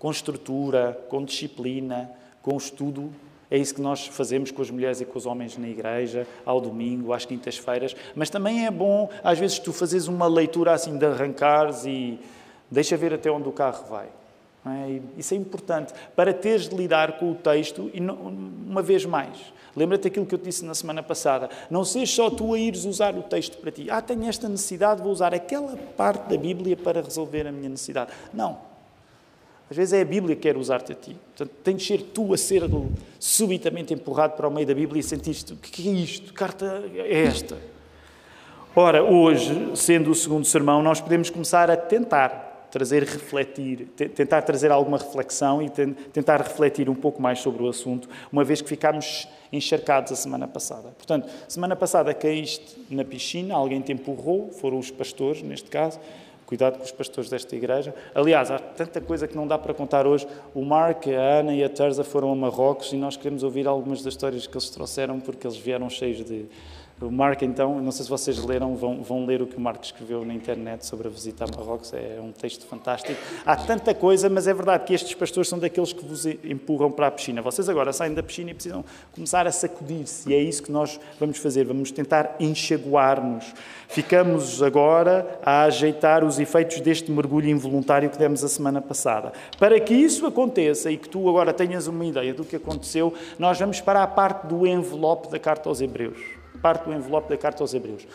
com 0.00 0.10
estrutura, 0.10 1.00
com 1.08 1.24
disciplina, 1.24 2.10
com 2.42 2.56
estudo. 2.56 3.12
É 3.48 3.56
isso 3.56 3.74
que 3.74 3.80
nós 3.80 4.08
fazemos 4.08 4.50
com 4.50 4.62
as 4.62 4.70
mulheres 4.70 5.00
e 5.00 5.04
com 5.04 5.16
os 5.16 5.26
homens 5.26 5.56
na 5.56 5.68
igreja, 5.68 6.26
ao 6.44 6.60
domingo, 6.60 7.12
às 7.12 7.24
quintas-feiras. 7.24 7.94
Mas 8.16 8.30
também 8.30 8.66
é 8.66 8.70
bom, 8.70 9.08
às 9.22 9.38
vezes, 9.38 9.60
tu 9.60 9.72
fazes 9.72 10.08
uma 10.08 10.26
leitura 10.26 10.72
assim 10.72 10.98
de 10.98 11.06
arrancares 11.06 11.84
e 11.84 12.18
Deixa 12.70 12.96
ver 12.96 13.12
até 13.12 13.30
onde 13.30 13.48
o 13.48 13.52
carro 13.52 13.84
vai. 13.90 14.06
É? 14.64 15.00
Isso 15.16 15.34
é 15.34 15.36
importante 15.36 15.92
para 16.14 16.32
teres 16.34 16.68
de 16.68 16.76
lidar 16.76 17.18
com 17.18 17.32
o 17.32 17.34
texto 17.34 17.90
e, 17.94 18.00
uma 18.00 18.82
vez 18.82 19.06
mais, 19.06 19.52
lembra-te 19.74 20.06
aquilo 20.06 20.26
que 20.26 20.34
eu 20.34 20.38
te 20.38 20.44
disse 20.44 20.64
na 20.64 20.74
semana 20.74 21.02
passada. 21.02 21.48
Não 21.70 21.82
sejas 21.82 22.10
só 22.10 22.30
tu 22.30 22.54
a 22.54 22.58
ires 22.58 22.84
usar 22.84 23.16
o 23.16 23.22
texto 23.22 23.56
para 23.56 23.72
ti. 23.72 23.90
Ah, 23.90 24.02
tenho 24.02 24.24
esta 24.28 24.48
necessidade, 24.48 25.02
vou 25.02 25.10
usar 25.10 25.34
aquela 25.34 25.76
parte 25.96 26.28
da 26.28 26.36
Bíblia 26.36 26.76
para 26.76 27.00
resolver 27.00 27.46
a 27.46 27.52
minha 27.52 27.70
necessidade. 27.70 28.12
Não. 28.32 28.69
Às 29.70 29.76
vezes 29.76 29.92
é 29.92 30.00
a 30.00 30.04
Bíblia 30.04 30.34
que 30.34 30.42
quer 30.42 30.56
usar-te 30.56 30.90
a 30.92 30.94
ti. 30.96 31.16
Portanto, 31.36 31.56
tens 31.62 31.82
de 31.82 31.86
ser 31.86 32.02
tu 32.02 32.34
a 32.34 32.36
ser 32.36 32.62
subitamente 33.20 33.94
empurrado 33.94 34.36
para 34.36 34.48
o 34.48 34.50
meio 34.50 34.66
da 34.66 34.74
Bíblia 34.74 34.98
e 34.98 35.02
sentir-te: 35.02 35.52
o 35.52 35.56
que 35.56 35.88
é 35.88 35.92
isto? 35.92 36.34
carta 36.34 36.82
é 36.92 37.22
esta? 37.22 37.56
Ora, 38.74 39.02
hoje, 39.02 39.70
sendo 39.76 40.10
o 40.10 40.14
segundo 40.14 40.44
sermão, 40.44 40.82
nós 40.82 41.00
podemos 41.00 41.30
começar 41.30 41.70
a 41.70 41.76
tentar 41.76 42.68
trazer 42.70 43.02
refletir, 43.02 43.86
tentar 44.14 44.42
trazer 44.42 44.70
alguma 44.70 44.96
reflexão 44.96 45.60
e 45.60 45.68
tentar 45.68 46.40
refletir 46.40 46.88
um 46.88 46.94
pouco 46.94 47.20
mais 47.20 47.40
sobre 47.40 47.62
o 47.62 47.68
assunto, 47.68 48.08
uma 48.30 48.44
vez 48.44 48.62
que 48.62 48.68
ficámos 48.68 49.26
encharcados 49.52 50.12
a 50.12 50.16
semana 50.16 50.46
passada. 50.46 50.90
Portanto, 50.96 51.28
semana 51.48 51.74
passada 51.74 52.14
caíste 52.14 52.76
na 52.88 53.04
piscina, 53.04 53.54
alguém 53.54 53.80
te 53.80 53.92
empurrou, 53.92 54.50
foram 54.52 54.78
os 54.78 54.90
pastores, 54.90 55.42
neste 55.42 55.68
caso. 55.68 55.98
Cuidado 56.50 56.78
com 56.78 56.82
os 56.82 56.90
pastores 56.90 57.30
desta 57.30 57.54
igreja. 57.54 57.94
Aliás, 58.12 58.50
há 58.50 58.58
tanta 58.58 59.00
coisa 59.00 59.28
que 59.28 59.36
não 59.36 59.46
dá 59.46 59.56
para 59.56 59.72
contar 59.72 60.04
hoje. 60.04 60.26
O 60.52 60.64
Mark, 60.64 61.06
a 61.06 61.38
Ana 61.38 61.54
e 61.54 61.62
a 61.62 61.68
Terza 61.68 62.02
foram 62.02 62.32
a 62.32 62.34
Marrocos 62.34 62.92
e 62.92 62.96
nós 62.96 63.16
queremos 63.16 63.44
ouvir 63.44 63.68
algumas 63.68 64.02
das 64.02 64.14
histórias 64.14 64.48
que 64.48 64.54
eles 64.54 64.68
trouxeram 64.68 65.20
porque 65.20 65.46
eles 65.46 65.56
vieram 65.56 65.88
cheios 65.88 66.24
de, 66.24 66.46
o 67.00 67.10
Mark, 67.10 67.40
então, 67.42 67.80
não 67.80 67.90
sei 67.90 68.04
se 68.04 68.10
vocês 68.10 68.44
leram, 68.44 68.76
vão, 68.76 69.02
vão 69.02 69.24
ler 69.24 69.40
o 69.40 69.46
que 69.46 69.56
o 69.56 69.60
Mark 69.60 69.82
escreveu 69.82 70.22
na 70.24 70.34
internet 70.34 70.84
sobre 70.84 71.08
a 71.08 71.10
visita 71.10 71.44
a 71.44 71.56
Marrocos, 71.56 71.94
é 71.94 72.20
um 72.20 72.30
texto 72.30 72.66
fantástico. 72.66 73.18
Há 73.44 73.56
tanta 73.56 73.94
coisa, 73.94 74.28
mas 74.28 74.46
é 74.46 74.52
verdade 74.52 74.84
que 74.84 74.92
estes 74.92 75.14
pastores 75.14 75.48
são 75.48 75.58
daqueles 75.58 75.94
que 75.94 76.04
vos 76.04 76.26
empurram 76.26 76.90
para 76.90 77.06
a 77.06 77.10
piscina. 77.10 77.40
Vocês 77.40 77.68
agora 77.70 77.92
saem 77.92 78.12
da 78.12 78.22
piscina 78.22 78.50
e 78.50 78.54
precisam 78.54 78.84
começar 79.14 79.46
a 79.46 79.52
sacudir-se, 79.52 80.28
e 80.28 80.34
é 80.34 80.38
isso 80.38 80.62
que 80.62 80.70
nós 80.70 81.00
vamos 81.18 81.38
fazer, 81.38 81.64
vamos 81.64 81.90
tentar 81.90 82.36
enxaguar-nos. 82.38 83.54
Ficamos 83.88 84.62
agora 84.62 85.40
a 85.42 85.62
ajeitar 85.62 86.22
os 86.22 86.38
efeitos 86.38 86.80
deste 86.80 87.10
mergulho 87.10 87.48
involuntário 87.48 88.10
que 88.10 88.18
demos 88.18 88.44
a 88.44 88.48
semana 88.48 88.82
passada. 88.82 89.32
Para 89.58 89.80
que 89.80 89.94
isso 89.94 90.26
aconteça 90.26 90.90
e 90.90 90.98
que 90.98 91.08
tu 91.08 91.28
agora 91.28 91.52
tenhas 91.52 91.86
uma 91.86 92.04
ideia 92.04 92.34
do 92.34 92.44
que 92.44 92.56
aconteceu, 92.56 93.14
nós 93.38 93.58
vamos 93.58 93.80
para 93.80 94.02
a 94.02 94.06
parte 94.06 94.46
do 94.46 94.66
envelope 94.66 95.30
da 95.30 95.38
carta 95.38 95.68
aos 95.68 95.80
Hebreus 95.80 96.39
parte 96.60 96.84
do 96.84 96.92
envelope 96.92 97.28
da 97.28 97.36
carta 97.36 97.62
aos 97.62 97.74
Hebreus. 97.74 98.06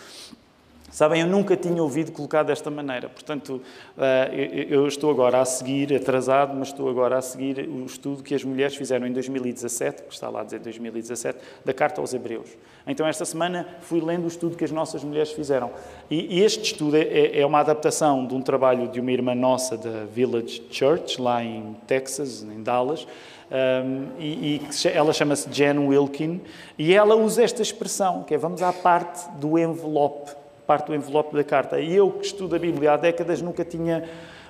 Sabem, 0.95 1.19
eu 1.19 1.27
nunca 1.27 1.57
tinha 1.57 1.83
ouvido 1.83 2.13
colocar 2.13 2.43
desta 2.43 2.71
maneira, 2.71 3.09
portanto, 3.09 3.61
eh, 3.97 4.67
eu 4.69 4.87
estou 4.87 5.11
agora 5.11 5.41
a 5.41 5.43
seguir, 5.43 5.93
atrasado, 5.93 6.55
mas 6.55 6.69
estou 6.69 6.89
agora 6.89 7.17
a 7.17 7.21
seguir 7.21 7.67
o 7.67 7.85
estudo 7.85 8.23
que 8.23 8.33
as 8.33 8.45
mulheres 8.45 8.77
fizeram 8.77 9.05
em 9.05 9.11
2017, 9.11 10.03
que 10.03 10.13
está 10.13 10.29
lá 10.29 10.39
a 10.39 10.43
dizer 10.45 10.59
2017, 10.59 11.37
da 11.65 11.73
Carta 11.73 11.99
aos 11.99 12.13
Hebreus. 12.13 12.47
Então, 12.87 13.05
esta 13.05 13.25
semana 13.25 13.67
fui 13.81 13.99
lendo 13.99 14.23
o 14.23 14.27
estudo 14.29 14.55
que 14.55 14.63
as 14.63 14.71
nossas 14.71 15.03
mulheres 15.03 15.33
fizeram. 15.33 15.69
E 16.09 16.39
este 16.41 16.63
estudo 16.63 16.95
é, 16.95 17.41
é 17.41 17.45
uma 17.45 17.59
adaptação 17.59 18.25
de 18.25 18.33
um 18.33 18.41
trabalho 18.41 18.87
de 18.87 19.01
uma 19.01 19.11
irmã 19.11 19.35
nossa 19.35 19.75
da 19.75 20.05
Village 20.05 20.63
Church, 20.71 21.21
lá 21.21 21.43
em 21.43 21.75
Texas, 21.85 22.41
em 22.41 22.63
Dallas, 22.63 23.05
um, 23.51 24.17
e, 24.17 24.55
e, 24.55 24.87
ela 24.93 25.11
chama-se 25.11 25.49
Jen 25.51 25.77
Wilkin, 25.77 26.39
e 26.79 26.93
ela 26.93 27.17
usa 27.17 27.43
esta 27.43 27.61
expressão, 27.61 28.23
que 28.23 28.33
é 28.33 28.37
vamos 28.37 28.61
à 28.61 28.71
parte 28.71 29.29
do 29.41 29.59
envelope, 29.59 30.44
parte 30.65 30.87
do 30.87 30.95
envelope 30.95 31.35
da 31.35 31.43
carta. 31.43 31.79
E 31.79 31.95
eu 31.95 32.11
que 32.11 32.25
estudo 32.25 32.55
a 32.55 32.59
Bíblia 32.59 32.93
há 32.93 32.97
décadas 32.97 33.41
nunca 33.41 33.63
tinha 33.63 34.03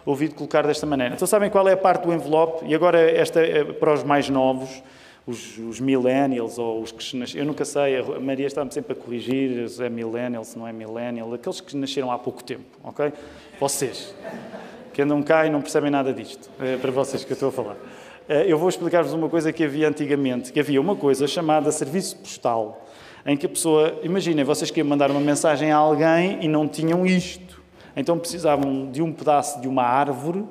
ouvido 0.05 0.36
colocar 0.36 0.65
desta 0.65 0.86
maneira. 0.86 1.15
Então 1.15 1.27
sabem 1.27 1.50
qual 1.50 1.67
é 1.67 1.74
a 1.74 1.77
parte 1.77 2.03
do 2.03 2.13
envelope? 2.13 2.65
E 2.65 2.75
agora 2.75 3.00
esta 3.00 3.39
é 3.39 3.63
para 3.63 3.93
os 3.93 4.03
mais 4.03 4.29
novos, 4.29 4.84
os, 5.25 5.57
os 5.57 5.79
millennials 5.79 6.60
ou 6.60 6.81
os 6.81 6.91
que 6.91 7.17
nasceram, 7.17 7.43
eu 7.43 7.48
nunca 7.48 7.65
sei, 7.65 7.98
a 7.98 8.19
Maria 8.19 8.45
está-me 8.45 8.72
sempre 8.72 8.93
a 8.93 8.95
corrigir, 8.95 9.67
se 9.67 9.84
é 9.84 9.89
millennial, 9.89 10.43
se 10.43 10.57
não 10.57 10.67
é 10.67 10.72
millennial, 10.72 11.34
aqueles 11.34 11.60
que 11.60 11.75
nasceram 11.75 12.12
há 12.12 12.19
pouco 12.19 12.43
tempo, 12.43 12.65
ok? 12.84 13.12
Vocês, 13.60 14.15
que 14.93 15.01
andam 15.01 15.22
cá 15.24 15.45
e 15.45 15.50
não 15.50 15.62
percebem 15.62 15.89
nada 15.89 16.13
disto, 16.13 16.50
é 16.60 16.77
para 16.77 16.91
vocês 16.91 17.24
que 17.24 17.31
eu 17.31 17.36
estou 17.36 17.50
a 17.50 17.51
falar. 17.51 17.75
Eh, 18.29 18.45
eu 18.48 18.57
vou 18.57 18.69
explicar-vos 18.69 19.13
uma 19.13 19.27
coisa 19.27 19.51
que 19.51 19.63
havia 19.63 19.88
antigamente, 19.88 20.53
que 20.53 20.60
havia 20.60 20.79
uma 20.79 20.95
coisa 20.95 21.27
chamada 21.27 21.72
serviço 21.72 22.17
postal, 22.17 22.86
em 23.25 23.36
que 23.36 23.46
a 23.46 23.50
pessoa, 23.50 24.00
imaginem, 24.03 24.44
vocês 24.44 24.70
queriam 24.70 24.88
mandar 24.88 25.10
uma 25.10 25.20
mensagem 25.20 25.72
a 25.72 25.77
alguém 25.77 26.44
e 26.44 26.48
não 26.48 26.67
tinham 26.67 27.05
isto. 27.05 27.62
Então 27.96 28.20
precisavam 28.20 28.91
de 28.91 29.01
um 29.01 29.12
pedaço 29.12 29.60
de 29.62 29.67
uma 29.67 29.84
árvore, 29.84 30.46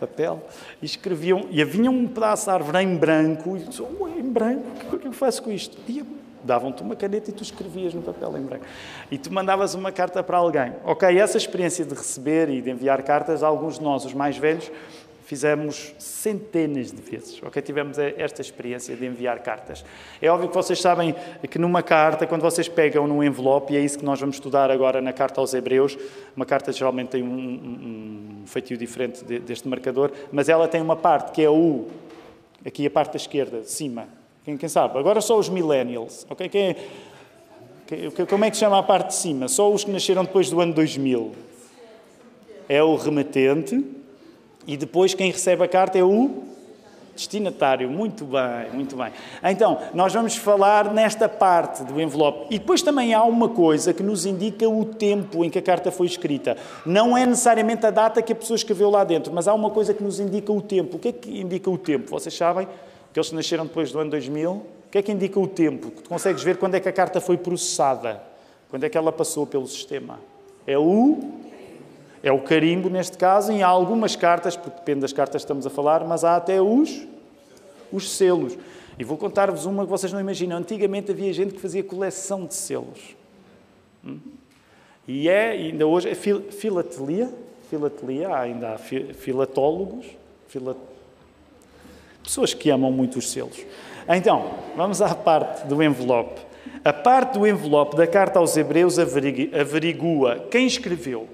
papel, 0.00 0.42
e 0.80 0.86
escreviam, 0.86 1.46
e 1.50 1.60
havia 1.60 1.90
um 1.90 2.06
pedaço 2.06 2.44
de 2.44 2.50
árvore 2.50 2.82
em 2.82 2.96
branco, 2.96 3.56
e 3.56 3.64
oh, 3.80 4.08
em 4.08 4.22
branco, 4.22 4.64
o 4.84 4.90
que 4.90 4.96
é 4.96 4.98
que 5.00 5.08
eu 5.08 5.12
faço 5.12 5.42
com 5.42 5.50
isto? 5.50 5.76
E 5.88 6.04
davam-te 6.44 6.82
uma 6.82 6.94
caneta 6.94 7.30
e 7.30 7.32
tu 7.32 7.42
escrevias 7.42 7.92
no 7.92 8.00
papel 8.00 8.36
em 8.38 8.42
branco. 8.42 8.64
E 9.10 9.18
tu 9.18 9.32
mandavas 9.32 9.74
uma 9.74 9.90
carta 9.90 10.22
para 10.22 10.38
alguém. 10.38 10.72
Ok, 10.84 11.18
essa 11.18 11.36
experiência 11.36 11.84
de 11.84 11.94
receber 11.94 12.48
e 12.48 12.62
de 12.62 12.70
enviar 12.70 13.02
cartas, 13.02 13.42
alguns 13.42 13.78
de 13.78 13.84
nós, 13.84 14.04
os 14.04 14.14
mais 14.14 14.38
velhos, 14.38 14.70
fizemos 15.26 15.92
centenas 15.98 16.92
de 16.92 17.02
vezes, 17.02 17.42
ok? 17.42 17.60
Tivemos 17.60 17.98
esta 17.98 18.40
experiência 18.40 18.94
de 18.94 19.04
enviar 19.04 19.40
cartas. 19.40 19.84
É 20.22 20.30
óbvio 20.30 20.48
que 20.48 20.54
vocês 20.54 20.80
sabem 20.80 21.16
que 21.50 21.58
numa 21.58 21.82
carta, 21.82 22.28
quando 22.28 22.42
vocês 22.42 22.68
pegam 22.68 23.08
num 23.08 23.24
envelope, 23.24 23.74
e 23.74 23.76
é 23.76 23.80
isso 23.80 23.98
que 23.98 24.04
nós 24.04 24.20
vamos 24.20 24.36
estudar 24.36 24.70
agora 24.70 25.00
na 25.00 25.12
carta 25.12 25.40
aos 25.40 25.52
Hebreus, 25.52 25.98
uma 26.36 26.46
carta 26.46 26.70
geralmente 26.70 27.08
tem 27.08 27.24
um, 27.24 28.42
um, 28.42 28.46
feitio 28.46 28.78
diferente 28.78 29.24
deste 29.24 29.66
marcador, 29.66 30.12
mas 30.30 30.48
ela 30.48 30.68
tem 30.68 30.80
uma 30.80 30.94
parte 30.94 31.32
que 31.32 31.42
é 31.42 31.50
o, 31.50 31.88
aqui 32.64 32.86
a 32.86 32.90
parte 32.90 33.14
da 33.14 33.16
esquerda, 33.16 33.62
de 33.62 33.70
cima. 33.70 34.06
Quem, 34.44 34.56
quem 34.56 34.68
sabe? 34.68 34.96
Agora 34.96 35.20
só 35.20 35.36
os 35.36 35.48
millennials, 35.48 36.24
ok? 36.30 36.48
Quem 36.48 36.68
é, 36.68 38.26
como 38.28 38.44
é 38.44 38.50
que 38.50 38.56
chama 38.56 38.78
a 38.78 38.82
parte 38.82 39.08
de 39.08 39.14
cima? 39.16 39.48
Só 39.48 39.72
os 39.72 39.82
que 39.82 39.90
nasceram 39.90 40.24
depois 40.24 40.48
do 40.50 40.60
ano 40.60 40.72
2000. 40.72 41.32
É 42.68 42.80
o 42.80 42.94
remetente, 42.94 43.84
e 44.66 44.76
depois 44.76 45.14
quem 45.14 45.30
recebe 45.30 45.62
a 45.64 45.68
carta 45.68 45.98
é 45.98 46.02
o 46.02 46.42
destinatário. 47.16 47.90
Muito 47.90 48.24
bem, 48.24 48.70
muito 48.72 48.94
bem. 48.94 49.10
Então, 49.42 49.78
nós 49.94 50.12
vamos 50.12 50.36
falar 50.36 50.92
nesta 50.92 51.28
parte 51.28 51.82
do 51.82 52.00
envelope. 52.00 52.54
E 52.54 52.58
depois 52.58 52.82
também 52.82 53.14
há 53.14 53.24
uma 53.24 53.48
coisa 53.48 53.92
que 53.92 54.02
nos 54.02 54.26
indica 54.26 54.68
o 54.68 54.84
tempo 54.84 55.44
em 55.44 55.50
que 55.50 55.58
a 55.58 55.62
carta 55.62 55.90
foi 55.90 56.06
escrita. 56.06 56.56
Não 56.84 57.16
é 57.16 57.26
necessariamente 57.26 57.84
a 57.86 57.90
data 57.90 58.22
que 58.22 58.32
a 58.32 58.36
pessoa 58.36 58.56
escreveu 58.56 58.90
lá 58.90 59.02
dentro, 59.02 59.32
mas 59.32 59.48
há 59.48 59.54
uma 59.54 59.70
coisa 59.70 59.94
que 59.94 60.02
nos 60.02 60.20
indica 60.20 60.52
o 60.52 60.60
tempo. 60.60 60.96
O 60.96 61.00
que 61.00 61.08
é 61.08 61.12
que 61.12 61.40
indica 61.40 61.70
o 61.70 61.78
tempo? 61.78 62.10
Vocês 62.10 62.36
sabem? 62.36 62.68
Que 63.12 63.18
eles 63.18 63.32
nasceram 63.32 63.64
depois 63.64 63.90
do 63.90 63.98
ano 63.98 64.10
2000. 64.10 64.50
O 64.52 64.62
que 64.90 64.98
é 64.98 65.02
que 65.02 65.10
indica 65.10 65.40
o 65.40 65.48
tempo? 65.48 65.90
Tu 65.90 66.08
consegues 66.08 66.42
ver 66.42 66.58
quando 66.58 66.74
é 66.74 66.80
que 66.80 66.88
a 66.88 66.92
carta 66.92 67.20
foi 67.20 67.36
processada. 67.36 68.22
Quando 68.70 68.84
é 68.84 68.88
que 68.88 68.96
ela 68.96 69.10
passou 69.10 69.46
pelo 69.46 69.66
sistema. 69.66 70.18
É 70.66 70.76
o 70.76 71.18
é 72.22 72.32
o 72.32 72.40
carimbo, 72.40 72.88
neste 72.88 73.16
caso, 73.16 73.52
em 73.52 73.62
algumas 73.62 74.16
cartas, 74.16 74.56
porque 74.56 74.78
depende 74.78 75.00
das 75.00 75.12
cartas 75.12 75.42
que 75.42 75.44
estamos 75.44 75.66
a 75.66 75.70
falar, 75.70 76.04
mas 76.04 76.24
há 76.24 76.36
até 76.36 76.60
os, 76.60 77.06
os 77.92 78.10
selos. 78.10 78.56
E 78.98 79.04
vou 79.04 79.16
contar-vos 79.16 79.66
uma 79.66 79.84
que 79.84 79.90
vocês 79.90 80.12
não 80.12 80.20
imaginam. 80.20 80.56
Antigamente 80.56 81.10
havia 81.10 81.32
gente 81.32 81.54
que 81.54 81.60
fazia 81.60 81.84
coleção 81.84 82.46
de 82.46 82.54
selos. 82.54 83.14
Hum? 84.04 84.18
E 85.06 85.28
é, 85.28 85.50
ainda 85.50 85.86
hoje, 85.86 86.08
é 86.08 86.14
fil, 86.14 86.42
filatelia, 86.50 87.30
filatelia, 87.70 88.34
ainda 88.36 88.74
há 88.74 88.78
filatólogos, 88.78 90.06
filat... 90.48 90.76
Pessoas 92.22 92.54
que 92.54 92.70
amam 92.70 92.90
muito 92.90 93.18
os 93.18 93.30
selos. 93.30 93.64
Então, 94.08 94.52
vamos 94.76 95.00
à 95.00 95.14
parte 95.14 95.66
do 95.66 95.80
envelope. 95.82 96.40
A 96.84 96.92
parte 96.92 97.38
do 97.38 97.46
envelope 97.46 97.96
da 97.96 98.06
carta 98.06 98.38
aos 98.38 98.56
Hebreus 98.56 98.98
averigua 98.98 100.46
quem 100.50 100.66
escreveu. 100.66 101.28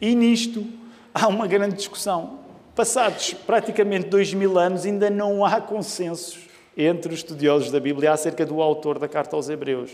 E 0.00 0.14
nisto 0.14 0.64
há 1.12 1.28
uma 1.28 1.46
grande 1.46 1.76
discussão. 1.76 2.40
Passados 2.74 3.34
praticamente 3.46 4.08
dois 4.08 4.34
mil 4.34 4.58
anos, 4.58 4.84
ainda 4.84 5.08
não 5.08 5.44
há 5.44 5.60
consensos 5.60 6.38
entre 6.76 7.12
os 7.12 7.20
estudiosos 7.20 7.70
da 7.70 7.78
Bíblia 7.78 8.12
acerca 8.12 8.44
do 8.44 8.60
autor 8.60 8.98
da 8.98 9.06
carta 9.06 9.36
aos 9.36 9.48
Hebreus. 9.48 9.90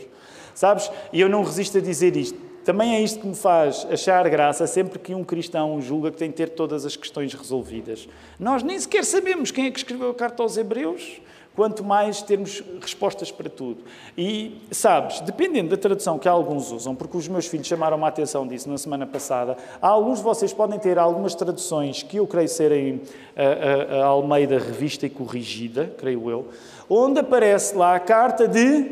Sabes? 0.54 0.90
E 1.12 1.20
eu 1.20 1.28
não 1.28 1.44
resisto 1.44 1.78
a 1.78 1.80
dizer 1.80 2.16
isto. 2.16 2.38
Também 2.64 2.94
é 2.94 3.00
isto 3.00 3.20
que 3.20 3.26
me 3.26 3.34
faz 3.34 3.86
achar 3.90 4.28
graça 4.28 4.66
sempre 4.66 4.98
que 4.98 5.14
um 5.14 5.24
cristão 5.24 5.80
julga 5.80 6.10
que 6.10 6.18
tem 6.18 6.28
de 6.28 6.36
ter 6.36 6.50
todas 6.50 6.84
as 6.84 6.94
questões 6.94 7.32
resolvidas. 7.32 8.06
Nós 8.38 8.62
nem 8.62 8.78
sequer 8.78 9.04
sabemos 9.04 9.50
quem 9.50 9.66
é 9.66 9.70
que 9.70 9.78
escreveu 9.78 10.10
a 10.10 10.14
carta 10.14 10.42
aos 10.42 10.56
Hebreus, 10.56 11.20
quanto 11.54 11.84
mais 11.84 12.22
termos 12.22 12.62
respostas 12.80 13.30
para 13.30 13.50
tudo. 13.50 13.82
E, 14.16 14.60
sabes, 14.70 15.20
dependendo 15.20 15.70
da 15.70 15.76
tradução 15.76 16.18
que 16.18 16.28
alguns 16.28 16.70
usam, 16.70 16.94
porque 16.94 17.16
os 17.16 17.28
meus 17.28 17.46
filhos 17.46 17.66
chamaram 17.66 18.02
a 18.04 18.08
atenção 18.08 18.46
disso 18.46 18.68
na 18.68 18.78
semana 18.78 19.06
passada, 19.06 19.56
alguns 19.80 20.18
de 20.18 20.24
vocês 20.24 20.52
podem 20.52 20.78
ter 20.78 20.98
algumas 20.98 21.34
traduções 21.34 22.02
que 22.02 22.16
eu 22.18 22.26
creio 22.26 22.48
serem 22.48 23.02
a, 23.36 23.96
a, 23.96 24.02
a 24.02 24.06
Almeida 24.06 24.58
revista 24.58 25.06
e 25.06 25.10
corrigida, 25.10 25.92
creio 25.98 26.30
eu, 26.30 26.48
onde 26.88 27.20
aparece 27.20 27.74
lá 27.74 27.96
a 27.96 28.00
carta 28.00 28.46
de 28.46 28.90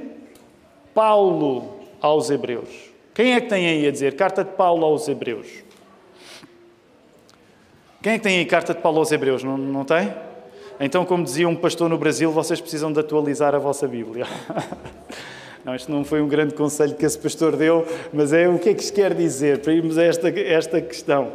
Paulo 0.94 1.76
aos 2.00 2.28
Hebreus. 2.28 2.68
Quem 3.14 3.34
é 3.34 3.40
que 3.40 3.48
tem 3.48 3.66
aí 3.66 3.86
a 3.86 3.90
dizer 3.90 4.14
carta 4.14 4.44
de 4.44 4.50
Paulo 4.50 4.84
aos 4.84 5.08
Hebreus? 5.08 5.48
Quem 8.02 8.12
é 8.12 8.18
que 8.18 8.22
tem 8.22 8.38
aí 8.38 8.44
carta 8.44 8.74
de 8.74 8.80
Paulo 8.80 8.98
aos 8.98 9.10
Hebreus? 9.10 9.42
Não, 9.42 9.56
não 9.56 9.84
tem? 9.84 10.27
Então, 10.80 11.04
como 11.04 11.24
dizia 11.24 11.48
um 11.48 11.56
pastor 11.56 11.88
no 11.88 11.98
Brasil, 11.98 12.30
vocês 12.30 12.60
precisam 12.60 12.92
de 12.92 13.00
atualizar 13.00 13.54
a 13.54 13.58
vossa 13.58 13.88
Bíblia. 13.88 14.26
Não, 15.64 15.74
isto 15.74 15.92
não 15.92 16.02
foi 16.02 16.22
um 16.22 16.28
grande 16.28 16.54
conselho 16.54 16.94
que 16.94 17.04
esse 17.04 17.18
pastor 17.18 17.54
deu, 17.54 17.86
mas 18.10 18.32
é 18.32 18.48
o 18.48 18.58
que 18.58 18.70
é 18.70 18.74
que 18.74 18.80
isto 18.80 18.94
quer 18.94 19.12
dizer 19.12 19.58
para 19.58 19.74
irmos 19.74 19.98
a 19.98 20.04
esta, 20.04 20.30
esta 20.30 20.80
questão. 20.80 21.32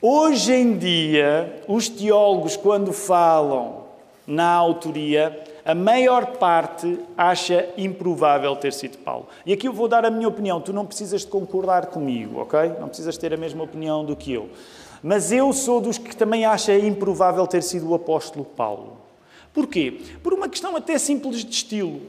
Hoje 0.00 0.52
em 0.52 0.76
dia, 0.76 1.60
os 1.66 1.88
teólogos, 1.88 2.56
quando 2.56 2.92
falam 2.92 3.84
na 4.26 4.46
autoria, 4.46 5.42
a 5.64 5.74
maior 5.74 6.26
parte 6.36 6.98
acha 7.16 7.68
improvável 7.76 8.54
ter 8.54 8.72
sido 8.72 8.98
Paulo. 8.98 9.26
E 9.44 9.52
aqui 9.52 9.66
eu 9.66 9.72
vou 9.72 9.88
dar 9.88 10.04
a 10.04 10.10
minha 10.10 10.28
opinião. 10.28 10.60
Tu 10.60 10.72
não 10.72 10.86
precisas 10.86 11.22
de 11.22 11.26
concordar 11.26 11.86
comigo, 11.86 12.40
ok? 12.40 12.74
Não 12.78 12.86
precisas 12.86 13.16
ter 13.16 13.32
a 13.32 13.36
mesma 13.36 13.64
opinião 13.64 14.04
do 14.04 14.14
que 14.14 14.32
eu. 14.32 14.50
Mas 15.02 15.32
eu 15.32 15.52
sou 15.52 15.80
dos 15.80 15.98
que 15.98 16.14
também 16.14 16.44
acha 16.44 16.72
improvável 16.74 17.46
ter 17.46 17.62
sido 17.62 17.90
o 17.90 17.94
apóstolo 17.94 18.44
Paulo. 18.44 18.98
Porquê? 19.52 20.00
Por 20.22 20.32
uma 20.32 20.48
questão 20.48 20.76
até 20.76 20.96
simples 20.98 21.44
de 21.44 21.50
estilo. 21.50 22.00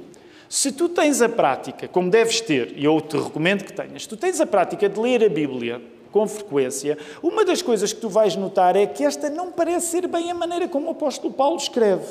Se 0.48 0.72
tu 0.72 0.88
tens 0.88 1.22
a 1.22 1.28
prática, 1.28 1.88
como 1.88 2.12
deves 2.12 2.40
ter, 2.40 2.78
e 2.78 2.86
eu 2.86 3.02
te 3.02 3.18
recomendo 3.18 3.64
que 3.64 3.74
tenhas, 3.74 4.06
tu 4.06 4.16
tens 4.16 4.40
a 4.40 4.46
prática 4.46 4.88
de 4.88 5.00
ler 5.00 5.24
a 5.24 5.30
Bíblia 5.30 5.82
com 6.12 6.28
frequência, 6.28 6.96
uma 7.24 7.44
das 7.44 7.64
coisas 7.64 7.92
que 7.92 8.00
tu 8.00 8.08
vais 8.08 8.36
notar 8.36 8.76
é 8.76 8.86
que 8.86 9.04
esta 9.04 9.32
não 9.32 9.52
parece 9.52 9.88
ser 9.88 10.08
bem 10.08 10.30
a 10.30 10.36
maneira 10.36 10.68
como 10.68 10.88
o 10.88 10.92
apóstolo 10.92 11.34
Paulo 11.34 11.58
escreve. 11.58 12.06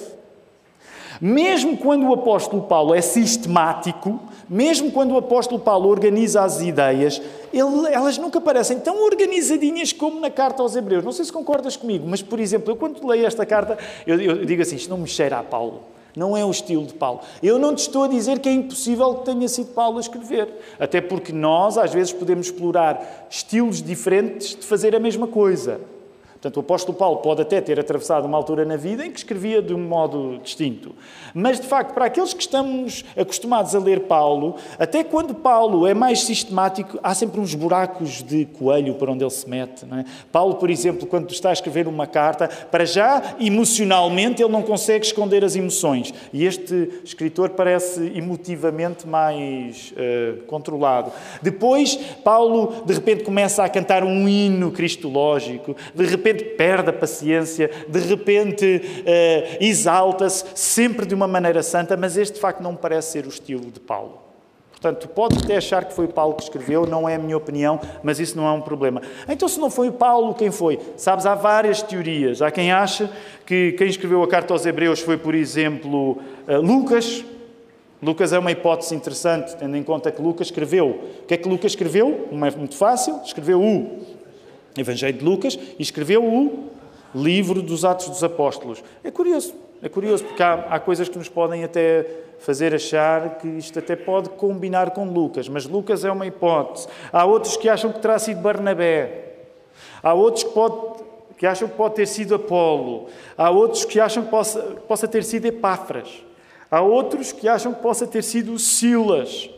Mesmo 1.20 1.76
quando 1.76 2.06
o 2.06 2.14
apóstolo 2.14 2.62
Paulo 2.62 2.94
é 2.94 3.00
sistemático, 3.00 4.20
mesmo 4.48 4.90
quando 4.90 5.12
o 5.12 5.18
apóstolo 5.18 5.60
Paulo 5.60 5.88
organiza 5.88 6.42
as 6.42 6.60
ideias, 6.60 7.20
ele, 7.52 7.88
elas 7.92 8.18
nunca 8.18 8.40
parecem 8.40 8.78
tão 8.78 9.04
organizadinhas 9.04 9.92
como 9.92 10.20
na 10.20 10.30
carta 10.30 10.62
aos 10.62 10.76
Hebreus. 10.76 11.04
Não 11.04 11.12
sei 11.12 11.24
se 11.24 11.32
concordas 11.32 11.76
comigo, 11.76 12.06
mas, 12.08 12.22
por 12.22 12.40
exemplo, 12.40 12.70
eu 12.72 12.76
quando 12.76 13.06
leio 13.06 13.26
esta 13.26 13.46
carta, 13.46 13.78
eu, 14.06 14.20
eu 14.20 14.44
digo 14.44 14.62
assim: 14.62 14.76
isto 14.76 14.90
não 14.90 14.98
me 14.98 15.08
cheira 15.08 15.38
a 15.38 15.42
Paulo. 15.42 15.80
Não 16.14 16.36
é 16.36 16.44
o 16.44 16.50
estilo 16.50 16.84
de 16.84 16.92
Paulo. 16.92 17.20
Eu 17.42 17.58
não 17.58 17.74
te 17.74 17.78
estou 17.78 18.04
a 18.04 18.08
dizer 18.08 18.38
que 18.38 18.48
é 18.48 18.52
impossível 18.52 19.14
que 19.14 19.24
tenha 19.24 19.48
sido 19.48 19.72
Paulo 19.72 19.96
a 19.96 20.00
escrever. 20.00 20.48
Até 20.78 21.00
porque 21.00 21.32
nós, 21.32 21.78
às 21.78 21.92
vezes, 21.92 22.12
podemos 22.12 22.46
explorar 22.46 23.26
estilos 23.30 23.82
diferentes 23.82 24.54
de 24.54 24.62
fazer 24.66 24.94
a 24.94 25.00
mesma 25.00 25.26
coisa. 25.26 25.80
Portanto, 26.42 26.56
o 26.56 26.60
apóstolo 26.60 26.98
Paulo 26.98 27.18
pode 27.18 27.40
até 27.40 27.60
ter 27.60 27.78
atravessado 27.78 28.24
uma 28.24 28.36
altura 28.36 28.64
na 28.64 28.76
vida 28.76 29.06
em 29.06 29.12
que 29.12 29.18
escrevia 29.18 29.62
de 29.62 29.72
um 29.72 29.78
modo 29.78 30.40
distinto. 30.42 30.92
Mas, 31.32 31.60
de 31.60 31.68
facto, 31.68 31.94
para 31.94 32.06
aqueles 32.06 32.34
que 32.34 32.42
estamos 32.42 33.04
acostumados 33.16 33.76
a 33.76 33.78
ler 33.78 34.00
Paulo, 34.00 34.56
até 34.76 35.04
quando 35.04 35.36
Paulo 35.36 35.86
é 35.86 35.94
mais 35.94 36.24
sistemático, 36.24 36.98
há 37.00 37.14
sempre 37.14 37.40
uns 37.40 37.54
buracos 37.54 38.24
de 38.24 38.46
coelho 38.46 38.94
para 38.94 39.12
onde 39.12 39.22
ele 39.22 39.30
se 39.30 39.48
mete. 39.48 39.84
É? 39.84 40.04
Paulo, 40.32 40.56
por 40.56 40.68
exemplo, 40.68 41.06
quando 41.06 41.30
está 41.30 41.50
a 41.50 41.52
escrever 41.52 41.86
uma 41.86 42.08
carta, 42.08 42.48
para 42.48 42.84
já, 42.84 43.36
emocionalmente, 43.38 44.42
ele 44.42 44.50
não 44.50 44.62
consegue 44.62 45.06
esconder 45.06 45.44
as 45.44 45.54
emoções. 45.54 46.12
E 46.32 46.44
este 46.44 47.02
escritor 47.04 47.50
parece 47.50 48.00
emotivamente 48.16 49.06
mais 49.06 49.92
uh, 49.92 50.42
controlado. 50.46 51.12
Depois, 51.40 51.94
Paulo, 52.24 52.82
de 52.84 52.94
repente, 52.94 53.22
começa 53.22 53.62
a 53.62 53.68
cantar 53.68 54.02
um 54.02 54.28
hino 54.28 54.72
cristológico. 54.72 55.76
De 55.94 56.04
repente, 56.04 56.31
repente 56.32 56.56
perde 56.56 56.90
a 56.90 56.92
paciência, 56.92 57.70
de 57.88 57.98
repente 58.00 58.82
uh, 59.00 59.56
exalta-se, 59.60 60.44
sempre 60.54 61.06
de 61.06 61.14
uma 61.14 61.26
maneira 61.26 61.62
santa, 61.62 61.96
mas 61.96 62.16
este 62.16 62.34
de 62.34 62.40
facto 62.40 62.62
não 62.62 62.74
parece 62.74 63.12
ser 63.12 63.26
o 63.26 63.28
estilo 63.28 63.70
de 63.70 63.80
Paulo. 63.80 64.20
Portanto, 64.70 65.06
pode 65.08 65.38
até 65.38 65.56
achar 65.56 65.84
que 65.84 65.94
foi 65.94 66.08
Paulo 66.08 66.34
que 66.34 66.42
escreveu, 66.42 66.84
não 66.84 67.08
é 67.08 67.14
a 67.14 67.18
minha 67.18 67.36
opinião, 67.36 67.78
mas 68.02 68.18
isso 68.18 68.36
não 68.36 68.48
é 68.48 68.50
um 68.50 68.60
problema. 68.60 69.00
Então, 69.28 69.46
se 69.46 69.60
não 69.60 69.70
foi 69.70 69.92
Paulo, 69.92 70.34
quem 70.34 70.50
foi? 70.50 70.76
Sabes, 70.96 71.24
há 71.24 71.36
várias 71.36 71.82
teorias. 71.82 72.42
Há 72.42 72.50
quem 72.50 72.72
acha 72.72 73.08
que 73.46 73.72
quem 73.72 73.86
escreveu 73.86 74.20
a 74.24 74.26
carta 74.26 74.52
aos 74.52 74.66
Hebreus 74.66 74.98
foi, 74.98 75.16
por 75.16 75.36
exemplo, 75.36 76.18
uh, 76.48 76.60
Lucas. 76.60 77.24
Lucas 78.02 78.32
é 78.32 78.38
uma 78.40 78.50
hipótese 78.50 78.92
interessante, 78.96 79.54
tendo 79.56 79.76
em 79.76 79.84
conta 79.84 80.10
que 80.10 80.20
Lucas 80.20 80.48
escreveu. 80.48 80.88
O 81.22 81.26
que 81.28 81.34
é 81.34 81.36
que 81.36 81.48
Lucas 81.48 81.70
escreveu? 81.70 82.26
Não 82.32 82.44
é 82.44 82.50
muito 82.50 82.74
fácil. 82.74 83.20
Escreveu 83.24 83.62
o 83.62 84.00
Evangelho 84.76 85.18
de 85.18 85.24
Lucas 85.24 85.58
e 85.78 85.82
escreveu 85.82 86.24
o 86.24 86.70
livro 87.14 87.62
dos 87.62 87.84
Atos 87.84 88.08
dos 88.08 88.24
Apóstolos. 88.24 88.82
É 89.04 89.10
curioso, 89.10 89.54
é 89.82 89.88
curioso, 89.88 90.24
porque 90.24 90.42
há, 90.42 90.54
há 90.70 90.80
coisas 90.80 91.08
que 91.08 91.18
nos 91.18 91.28
podem 91.28 91.64
até 91.64 92.06
fazer 92.38 92.74
achar 92.74 93.38
que 93.38 93.46
isto 93.48 93.78
até 93.78 93.94
pode 93.94 94.30
combinar 94.30 94.90
com 94.90 95.04
Lucas, 95.04 95.48
mas 95.48 95.66
Lucas 95.66 96.04
é 96.04 96.10
uma 96.10 96.26
hipótese. 96.26 96.88
Há 97.12 97.24
outros 97.24 97.56
que 97.56 97.68
acham 97.68 97.92
que 97.92 98.00
terá 98.00 98.18
sido 98.18 98.40
Barnabé. 98.40 99.30
Há 100.02 100.14
outros 100.14 100.44
que, 100.44 100.50
pode, 100.50 101.02
que 101.38 101.46
acham 101.46 101.68
que 101.68 101.76
pode 101.76 101.94
ter 101.94 102.06
sido 102.06 102.34
Apolo. 102.34 103.06
Há 103.36 103.50
outros 103.50 103.84
que 103.84 104.00
acham 104.00 104.24
que 104.24 104.30
possa, 104.30 104.60
possa 104.88 105.06
ter 105.06 105.22
sido 105.22 105.46
Epáfras. 105.46 106.24
Há 106.70 106.80
outros 106.80 107.32
que 107.32 107.48
acham 107.48 107.72
que 107.74 107.82
possa 107.82 108.06
ter 108.06 108.22
sido 108.22 108.58
Silas. 108.58 109.50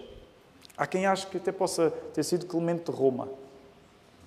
Há 0.76 0.86
quem 0.86 1.06
ache 1.06 1.26
que 1.26 1.36
até 1.36 1.52
possa 1.52 1.90
ter 2.12 2.24
sido 2.24 2.46
Clemente 2.46 2.90
de 2.90 2.96
Roma. 2.96 3.28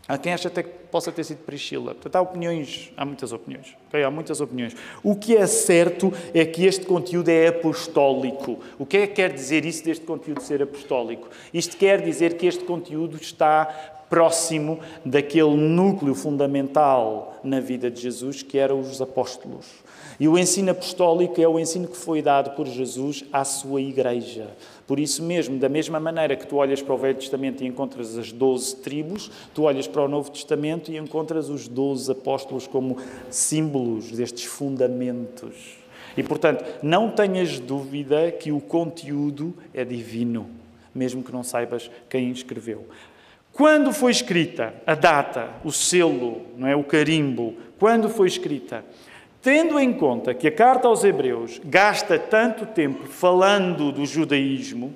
Há 0.08 0.18
quem 0.18 0.34
acha 0.34 0.48
até 0.48 0.64
que 0.64 0.70
possa 0.90 1.12
ter 1.12 1.26
sido 1.26 1.40
Priscila. 1.40 1.94
Portanto, 1.94 2.16
há 2.16 2.22
opiniões, 2.22 2.94
há 2.96 3.04
muitas 3.04 3.34
opiniões. 3.34 3.76
Okay? 3.90 4.04
Há 4.04 4.10
muitas 4.10 4.40
opiniões. 4.40 4.74
O 5.04 5.16
que 5.16 5.36
é 5.36 5.46
certo 5.46 6.14
é 6.34 6.46
que 6.46 6.66
este 6.66 6.86
conteúdo 6.86 7.28
é 7.28 7.48
apostólico. 7.48 8.60
O 8.80 8.86
que 8.86 8.98
é 8.98 9.08
que 9.08 9.16
quer 9.16 9.34
dizer 9.34 9.66
isso 9.66 9.84
deste 9.84 10.06
conteúdo 10.06 10.42
ser 10.42 10.64
apostólico? 10.64 11.28
Isto 11.54 11.76
quer 11.76 12.02
dizer 12.02 12.38
que 12.38 12.48
este 12.48 12.64
conteúdo 12.64 13.18
está 13.18 13.66
próximo 14.10 14.80
daquele 15.04 15.56
núcleo 15.56 16.16
fundamental 16.16 17.40
na 17.44 17.60
vida 17.60 17.92
de 17.92 18.02
Jesus, 18.02 18.42
que 18.42 18.58
eram 18.58 18.80
os 18.80 19.02
apóstolos. 19.02 19.66
E 20.20 20.28
o 20.28 20.38
ensino 20.38 20.72
apostólico 20.72 21.40
é 21.40 21.48
o 21.48 21.60
ensino 21.60 21.88
que 21.88 21.96
foi 21.96 22.24
dado 22.24 22.56
por 22.56 22.66
Jesus 22.66 23.24
à 23.32 23.44
sua 23.44 23.80
igreja. 23.82 24.50
Por 24.88 25.00
isso 25.00 25.22
mesmo, 25.22 25.60
da 25.60 25.70
mesma 25.70 26.00
maneira 26.00 26.36
que 26.36 26.48
tu 26.48 26.56
olhas 26.56 26.82
para 26.82 26.96
o 26.96 26.98
Velho 26.98 27.20
Testamento 27.20 27.64
e 27.64 27.68
encontras 27.68 28.18
as 28.18 28.32
doze 28.32 28.76
tribos, 28.78 29.30
tu 29.54 29.64
olhas 29.64 29.88
para 29.88 30.02
o 30.02 30.08
Novo 30.08 30.32
Testamento 30.32 30.92
e 30.92 30.98
encontras 30.98 31.50
os 31.50 31.68
doze 31.68 32.12
apóstolos 32.12 32.66
como 32.66 32.98
símbolos 33.30 34.12
destes 34.12 34.46
fundamentos. 34.46 35.78
E, 36.18 36.24
portanto, 36.24 36.66
não 36.82 37.12
tenhas 37.12 37.60
dúvida 37.60 38.32
que 38.32 38.52
o 38.52 38.60
conteúdo 38.60 39.54
é 39.72 39.86
divino, 39.86 40.50
mesmo 40.96 41.22
que 41.22 41.32
não 41.32 41.44
saibas 41.44 41.92
quem 42.10 42.32
escreveu. 42.32 42.88
Quando 43.54 43.94
foi 43.94 44.12
escrita 44.12 44.74
a 44.86 44.96
data, 44.96 45.50
o 45.64 45.72
selo, 45.72 46.42
não 46.58 46.68
é, 46.68 46.76
o 46.76 46.84
carimbo, 46.84 47.56
quando 47.80 48.10
foi 48.10 48.28
escrita? 48.28 48.84
Tendo 49.48 49.80
em 49.80 49.94
conta 49.94 50.34
que 50.34 50.50
a 50.50 50.52
carta 50.52 50.90
aos 50.90 51.06
Hebreus 51.06 51.62
gasta 51.64 52.20
tanto 52.20 52.66
tempo 52.66 53.08
falando 53.08 53.94
do 53.94 54.06
judaísmo, 54.06 54.94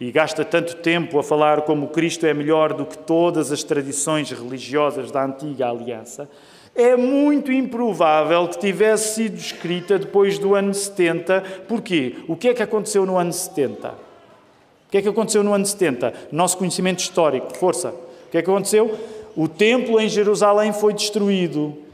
e 0.00 0.10
gasta 0.10 0.44
tanto 0.44 0.74
tempo 0.74 1.16
a 1.16 1.22
falar 1.22 1.62
como 1.62 1.90
Cristo 1.90 2.26
é 2.26 2.34
melhor 2.34 2.72
do 2.72 2.84
que 2.84 2.98
todas 2.98 3.52
as 3.52 3.62
tradições 3.62 4.32
religiosas 4.32 5.12
da 5.12 5.24
antiga 5.24 5.70
aliança, 5.70 6.28
é 6.74 6.96
muito 6.96 7.52
improvável 7.52 8.48
que 8.48 8.58
tivesse 8.58 9.14
sido 9.14 9.36
escrita 9.36 9.96
depois 9.96 10.36
do 10.36 10.56
ano 10.56 10.74
70. 10.74 11.40
Porquê? 11.68 12.16
O 12.26 12.34
que 12.34 12.48
é 12.48 12.52
que 12.52 12.64
aconteceu 12.64 13.06
no 13.06 13.16
ano 13.16 13.32
70? 13.32 13.90
O 13.90 14.90
que 14.90 14.98
é 14.98 15.02
que 15.02 15.08
aconteceu 15.08 15.44
no 15.44 15.54
ano 15.54 15.64
70? 15.64 16.12
Nosso 16.32 16.58
conhecimento 16.58 16.98
histórico, 16.98 17.56
força. 17.56 17.90
O 17.90 18.30
que 18.32 18.38
é 18.38 18.42
que 18.42 18.50
aconteceu? 18.50 18.98
O 19.36 19.46
templo 19.46 20.00
em 20.00 20.08
Jerusalém 20.08 20.72
foi 20.72 20.92
destruído 20.92 21.88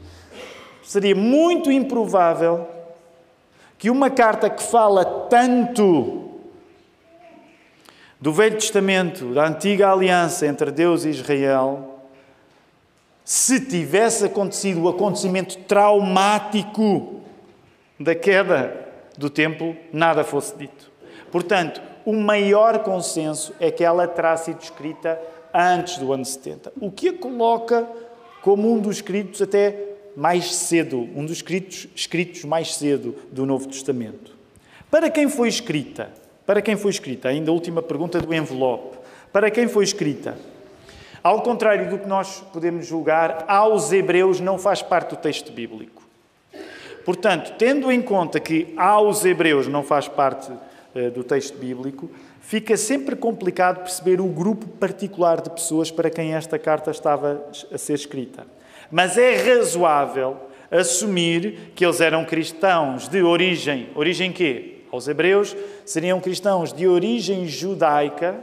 seria 0.87 1.13
muito 1.13 1.69
improvável 1.69 2.65
que 3.77 3.89
uma 3.89 4.09
carta 4.09 4.49
que 4.49 4.63
fala 4.63 5.03
tanto 5.29 6.31
do 8.19 8.31
Velho 8.31 8.55
Testamento, 8.55 9.33
da 9.33 9.45
antiga 9.45 9.91
aliança 9.91 10.47
entre 10.47 10.71
Deus 10.71 11.03
e 11.03 11.09
Israel, 11.09 11.99
se 13.23 13.59
tivesse 13.59 14.25
acontecido 14.25 14.81
o 14.83 14.87
acontecimento 14.87 15.57
traumático 15.59 17.21
da 17.99 18.15
queda 18.15 18.87
do 19.17 19.29
templo, 19.29 19.75
nada 19.91 20.23
fosse 20.23 20.55
dito. 20.55 20.89
Portanto, 21.29 21.81
o 22.05 22.13
maior 22.13 22.79
consenso 22.79 23.53
é 23.59 23.69
que 23.69 23.83
ela 23.83 24.07
terá 24.07 24.37
sido 24.37 24.61
escrita 24.61 25.19
antes 25.53 25.97
do 25.97 26.13
ano 26.13 26.23
70, 26.23 26.71
o 26.79 26.89
que 26.89 27.09
a 27.09 27.13
coloca 27.13 27.85
como 28.41 28.73
um 28.73 28.79
dos 28.79 28.95
escritos 28.95 29.41
até 29.41 29.86
mais 30.17 30.55
cedo, 30.55 31.07
um 31.15 31.23
dos 31.23 31.37
escritos, 31.37 31.87
escritos 31.95 32.43
mais 32.43 32.73
cedo 32.73 33.13
do 33.31 33.45
Novo 33.45 33.67
Testamento. 33.67 34.35
Para 34.89 35.11
quem 35.11 35.29
foi 35.29 35.47
escrita? 35.47 36.09
Para 36.43 36.59
quem 36.59 36.75
foi 36.75 36.89
escrita? 36.89 37.29
Ainda 37.29 37.51
a 37.51 37.53
última 37.53 37.83
pergunta 37.83 38.19
do 38.19 38.33
envelope. 38.33 38.97
Para 39.31 39.51
quem 39.51 39.67
foi 39.67 39.83
escrita? 39.83 40.35
Ao 41.21 41.43
contrário 41.43 41.91
do 41.91 41.99
que 41.99 42.07
nós 42.07 42.43
podemos 42.51 42.87
julgar, 42.87 43.45
aos 43.47 43.91
hebreus 43.91 44.39
não 44.39 44.57
faz 44.57 44.81
parte 44.81 45.11
do 45.11 45.17
texto 45.17 45.51
bíblico. 45.51 46.01
Portanto, 47.05 47.53
tendo 47.59 47.91
em 47.91 48.01
conta 48.01 48.39
que 48.39 48.73
aos 48.75 49.23
hebreus 49.23 49.67
não 49.67 49.83
faz 49.83 50.07
parte 50.07 50.51
uh, 50.51 51.11
do 51.11 51.23
texto 51.23 51.59
bíblico, 51.59 52.09
fica 52.41 52.75
sempre 52.75 53.15
complicado 53.15 53.83
perceber 53.83 54.19
o 54.19 54.25
grupo 54.25 54.67
particular 54.67 55.41
de 55.41 55.51
pessoas 55.51 55.91
para 55.91 56.09
quem 56.09 56.33
esta 56.33 56.57
carta 56.57 56.89
estava 56.89 57.45
a 57.71 57.77
ser 57.77 57.93
escrita. 57.93 58.57
Mas 58.91 59.17
é 59.17 59.35
razoável 59.35 60.37
assumir 60.71 61.71
que 61.75 61.85
eles 61.85 62.01
eram 62.01 62.25
cristãos 62.25 63.07
de 63.07 63.21
origem, 63.21 63.89
origem 63.95 64.31
quê? 64.31 64.75
Aos 64.91 65.07
hebreus 65.07 65.55
seriam 65.85 66.19
cristãos 66.19 66.71
de 66.71 66.87
origem 66.87 67.47
judaica. 67.47 68.35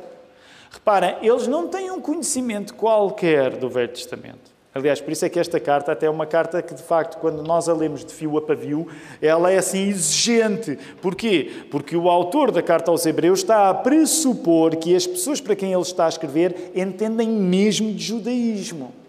Reparem, 0.70 1.16
eles 1.22 1.46
não 1.46 1.68
têm 1.68 1.90
um 1.90 2.00
conhecimento 2.00 2.74
qualquer 2.74 3.56
do 3.56 3.68
Velho 3.68 3.88
Testamento. 3.88 4.52
Aliás, 4.74 5.00
por 5.00 5.12
isso 5.12 5.24
é 5.24 5.28
que 5.28 5.38
esta 5.38 5.60
carta 5.60 5.92
até 5.92 6.06
é 6.06 6.10
uma 6.10 6.26
carta 6.26 6.60
que, 6.60 6.74
de 6.74 6.82
facto, 6.82 7.18
quando 7.18 7.44
nós 7.44 7.68
a 7.68 7.72
lemos 7.72 8.04
de 8.04 8.12
fio 8.12 8.36
a 8.36 8.42
pavio, 8.42 8.88
ela 9.22 9.50
é 9.50 9.56
assim 9.56 9.88
exigente. 9.88 10.76
Porquê? 11.00 11.48
Porque 11.70 11.96
o 11.96 12.10
autor 12.10 12.50
da 12.50 12.60
carta 12.60 12.90
aos 12.90 13.06
Hebreus 13.06 13.38
está 13.38 13.70
a 13.70 13.74
pressupor 13.74 14.74
que 14.74 14.96
as 14.96 15.06
pessoas 15.06 15.40
para 15.40 15.54
quem 15.54 15.72
ele 15.72 15.82
está 15.82 16.06
a 16.06 16.08
escrever 16.08 16.72
entendem 16.74 17.28
mesmo 17.28 17.92
de 17.92 18.02
judaísmo. 18.02 19.03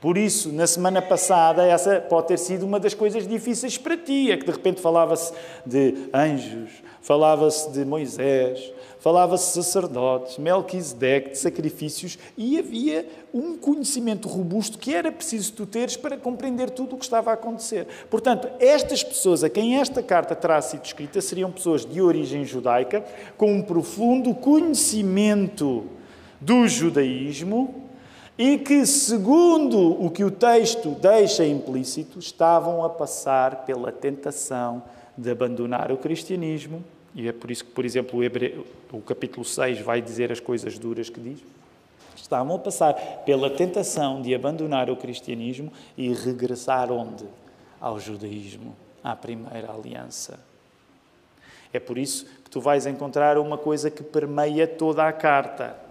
Por 0.00 0.16
isso, 0.16 0.52
na 0.52 0.64
semana 0.64 1.02
passada, 1.02 1.66
essa 1.66 2.00
pode 2.00 2.28
ter 2.28 2.38
sido 2.38 2.64
uma 2.64 2.78
das 2.78 2.94
coisas 2.94 3.26
difíceis 3.26 3.76
para 3.76 3.96
ti, 3.96 4.30
é 4.30 4.36
que 4.36 4.46
de 4.46 4.52
repente 4.52 4.80
falava-se 4.80 5.32
de 5.66 6.08
anjos, 6.14 6.70
falava-se 7.00 7.72
de 7.72 7.84
Moisés, 7.84 8.72
falava-se 9.00 9.48
de 9.58 9.64
sacerdotes, 9.64 10.38
Melquisedeque, 10.38 11.30
de 11.30 11.38
sacrifícios, 11.38 12.16
e 12.36 12.60
havia 12.60 13.08
um 13.34 13.56
conhecimento 13.56 14.28
robusto 14.28 14.78
que 14.78 14.94
era 14.94 15.10
preciso 15.10 15.52
tu 15.54 15.66
teres 15.66 15.96
para 15.96 16.16
compreender 16.16 16.70
tudo 16.70 16.94
o 16.94 16.98
que 16.98 17.04
estava 17.04 17.32
a 17.32 17.34
acontecer. 17.34 17.88
Portanto, 18.08 18.48
estas 18.60 19.02
pessoas 19.02 19.42
a 19.42 19.50
quem 19.50 19.80
esta 19.80 20.00
carta 20.00 20.36
terá 20.36 20.62
sido 20.62 20.84
escrita 20.84 21.20
seriam 21.20 21.50
pessoas 21.50 21.84
de 21.84 22.00
origem 22.00 22.44
judaica, 22.44 23.04
com 23.36 23.52
um 23.52 23.62
profundo 23.62 24.32
conhecimento 24.32 25.86
do 26.40 26.68
judaísmo, 26.68 27.87
e 28.38 28.56
que, 28.56 28.86
segundo 28.86 30.00
o 30.00 30.08
que 30.08 30.22
o 30.22 30.30
texto 30.30 30.90
deixa 30.90 31.44
implícito, 31.44 32.20
estavam 32.20 32.84
a 32.84 32.88
passar 32.88 33.64
pela 33.64 33.90
tentação 33.90 34.80
de 35.16 35.28
abandonar 35.28 35.90
o 35.90 35.96
cristianismo, 35.96 36.84
e 37.16 37.26
é 37.26 37.32
por 37.32 37.50
isso 37.50 37.64
que, 37.64 37.72
por 37.72 37.84
exemplo, 37.84 38.20
o, 38.20 38.96
o 38.98 39.02
capítulo 39.02 39.44
6 39.44 39.80
vai 39.80 40.00
dizer 40.00 40.30
as 40.30 40.38
coisas 40.38 40.78
duras 40.78 41.10
que 41.10 41.18
diz. 41.18 41.40
Estavam 42.14 42.54
a 42.54 42.58
passar 42.60 42.94
pela 43.24 43.50
tentação 43.50 44.22
de 44.22 44.32
abandonar 44.32 44.88
o 44.88 44.96
cristianismo 44.96 45.72
e 45.96 46.12
regressar 46.12 46.92
onde? 46.92 47.24
Ao 47.80 47.98
judaísmo, 47.98 48.76
à 49.02 49.16
primeira 49.16 49.72
aliança. 49.72 50.38
É 51.72 51.80
por 51.80 51.98
isso 51.98 52.24
que 52.44 52.50
tu 52.50 52.60
vais 52.60 52.86
encontrar 52.86 53.36
uma 53.36 53.58
coisa 53.58 53.90
que 53.90 54.02
permeia 54.02 54.66
toda 54.68 55.08
a 55.08 55.12
carta 55.12 55.88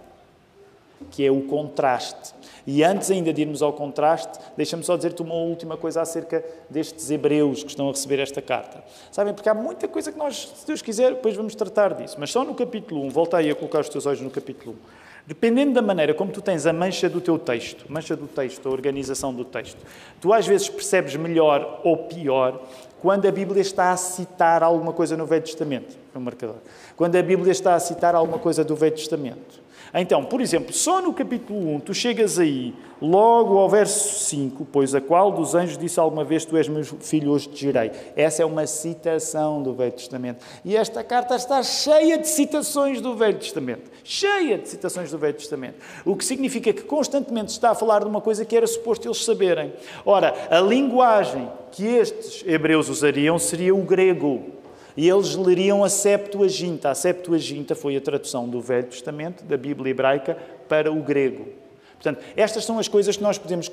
que 1.10 1.24
é 1.24 1.30
o 1.30 1.42
contraste. 1.42 2.34
E 2.70 2.84
antes 2.84 3.10
ainda 3.10 3.32
de 3.32 3.40
irmos 3.40 3.62
ao 3.62 3.72
contraste, 3.72 4.38
deixa-me 4.54 4.84
só 4.84 4.94
dizer-te 4.94 5.22
uma 5.22 5.32
última 5.32 5.78
coisa 5.78 6.02
acerca 6.02 6.44
destes 6.68 7.10
hebreus 7.10 7.62
que 7.62 7.70
estão 7.70 7.88
a 7.88 7.92
receber 7.92 8.18
esta 8.18 8.42
carta. 8.42 8.84
Sabem, 9.10 9.32
porque 9.32 9.48
há 9.48 9.54
muita 9.54 9.88
coisa 9.88 10.12
que 10.12 10.18
nós, 10.18 10.52
se 10.54 10.66
Deus 10.66 10.82
quiser, 10.82 11.14
depois 11.14 11.34
vamos 11.34 11.54
tratar 11.54 11.94
disso. 11.94 12.16
Mas 12.18 12.30
só 12.30 12.44
no 12.44 12.54
capítulo 12.54 13.06
1, 13.06 13.08
volta 13.08 13.38
aí 13.38 13.50
a 13.50 13.54
colocar 13.54 13.80
os 13.80 13.88
teus 13.88 14.04
olhos 14.04 14.20
no 14.20 14.28
capítulo 14.28 14.76
1. 14.94 15.08
Dependendo 15.26 15.72
da 15.72 15.80
maneira 15.80 16.12
como 16.12 16.30
tu 16.30 16.42
tens 16.42 16.66
a 16.66 16.72
mancha 16.74 17.08
do 17.08 17.22
teu 17.22 17.38
texto, 17.38 17.86
mancha 17.88 18.14
do 18.14 18.26
texto, 18.26 18.68
a 18.68 18.70
organização 18.70 19.32
do 19.32 19.46
texto, 19.46 19.78
tu 20.20 20.30
às 20.34 20.46
vezes 20.46 20.68
percebes 20.68 21.16
melhor 21.16 21.80
ou 21.84 21.96
pior 21.96 22.60
quando 23.00 23.26
a 23.26 23.30
Bíblia 23.30 23.62
está 23.62 23.92
a 23.92 23.96
citar 23.96 24.62
alguma 24.62 24.92
coisa 24.92 25.16
no 25.16 25.26
Velho 25.26 25.42
Testamento. 25.42 25.96
É 26.14 26.18
um 26.18 26.20
marcador. 26.20 26.56
Quando 26.96 27.16
a 27.16 27.22
Bíblia 27.22 27.52
está 27.52 27.74
a 27.74 27.80
citar 27.80 28.14
alguma 28.14 28.38
coisa 28.38 28.64
do 28.64 28.74
Velho 28.74 28.94
Testamento. 28.94 29.68
Então, 29.94 30.24
por 30.24 30.40
exemplo, 30.40 30.72
só 30.72 31.00
no 31.00 31.14
capítulo 31.14 31.74
1, 31.76 31.80
tu 31.80 31.94
chegas 31.94 32.38
aí, 32.38 32.74
logo 33.00 33.56
ao 33.58 33.68
verso 33.70 34.24
5, 34.24 34.66
pois 34.70 34.94
a 34.94 35.00
qual 35.00 35.32
dos 35.32 35.54
anjos 35.54 35.78
disse 35.78 35.98
alguma 35.98 36.24
vez, 36.24 36.44
tu 36.44 36.56
és 36.56 36.68
meu 36.68 36.84
filho, 36.84 37.30
hoje 37.30 37.48
te 37.48 37.60
gerei. 37.62 37.90
Essa 38.14 38.42
é 38.42 38.46
uma 38.46 38.66
citação 38.66 39.62
do 39.62 39.72
Velho 39.72 39.92
Testamento. 39.92 40.44
E 40.64 40.76
esta 40.76 41.02
carta 41.02 41.36
está 41.36 41.62
cheia 41.62 42.18
de 42.18 42.28
citações 42.28 43.00
do 43.00 43.16
Velho 43.16 43.38
Testamento. 43.38 43.90
Cheia 44.04 44.58
de 44.58 44.68
citações 44.68 45.10
do 45.10 45.16
Velho 45.16 45.34
Testamento. 45.34 45.76
O 46.04 46.16
que 46.16 46.24
significa 46.24 46.72
que 46.72 46.82
constantemente 46.82 47.52
está 47.52 47.70
a 47.70 47.74
falar 47.74 48.00
de 48.00 48.06
uma 48.06 48.20
coisa 48.20 48.44
que 48.44 48.56
era 48.56 48.66
suposto 48.66 49.08
eles 49.08 49.24
saberem. 49.24 49.72
Ora, 50.04 50.34
a 50.50 50.60
linguagem 50.60 51.48
que 51.70 51.86
estes 51.86 52.44
hebreus 52.46 52.88
usariam 52.88 53.38
seria 53.38 53.74
o 53.74 53.82
grego 53.82 54.58
e 54.96 55.08
eles 55.08 55.36
leriam 55.36 55.84
a 55.84 55.88
Septuaginta. 55.88 56.90
A 56.90 56.94
Septuaginta 56.94 57.74
foi 57.74 57.96
a 57.96 58.00
tradução 58.00 58.48
do 58.48 58.60
Velho 58.60 58.88
Testamento, 58.88 59.44
da 59.44 59.56
Bíblia 59.56 59.92
hebraica, 59.92 60.36
para 60.68 60.90
o 60.90 61.02
grego. 61.02 61.46
Portanto, 61.94 62.24
estas 62.36 62.64
são 62.64 62.78
as 62.78 62.88
coisas 62.88 63.16
que 63.16 63.22
nós 63.22 63.38
podemos 63.38 63.70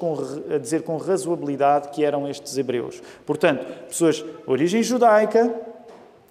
dizer 0.62 0.84
com 0.84 0.98
razoabilidade 0.98 1.90
que 1.90 2.04
eram 2.04 2.28
estes 2.30 2.58
hebreus. 2.58 3.02
Portanto, 3.26 3.66
pessoas 3.88 4.18
de 4.18 4.26
origem 4.48 4.82
judaica, 4.82 5.54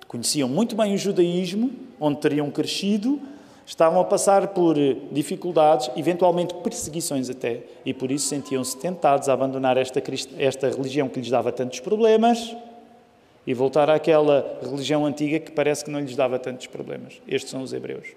conheciam 0.06 0.48
muito 0.48 0.76
bem 0.76 0.94
o 0.94 0.98
judaísmo, 0.98 1.72
onde 2.00 2.20
teriam 2.20 2.50
crescido, 2.50 3.20
estavam 3.66 4.00
a 4.00 4.04
passar 4.04 4.48
por 4.48 4.76
dificuldades, 5.10 5.90
eventualmente 5.96 6.54
perseguições 6.54 7.30
até, 7.30 7.60
e 7.84 7.94
por 7.94 8.10
isso 8.10 8.26
sentiam-se 8.26 8.76
tentados 8.76 9.28
a 9.28 9.32
abandonar 9.32 9.76
esta, 9.76 10.02
esta 10.38 10.68
religião 10.68 11.08
que 11.08 11.20
lhes 11.20 11.30
dava 11.30 11.50
tantos 11.50 11.80
problemas 11.80 12.54
e 13.46 13.52
voltar 13.52 13.90
àquela 13.90 14.58
religião 14.62 15.04
antiga 15.04 15.38
que 15.38 15.50
parece 15.50 15.84
que 15.84 15.90
não 15.90 16.00
lhes 16.00 16.16
dava 16.16 16.38
tantos 16.38 16.66
problemas. 16.66 17.20
Estes 17.28 17.50
são 17.50 17.62
os 17.62 17.72
hebreus. 17.72 18.08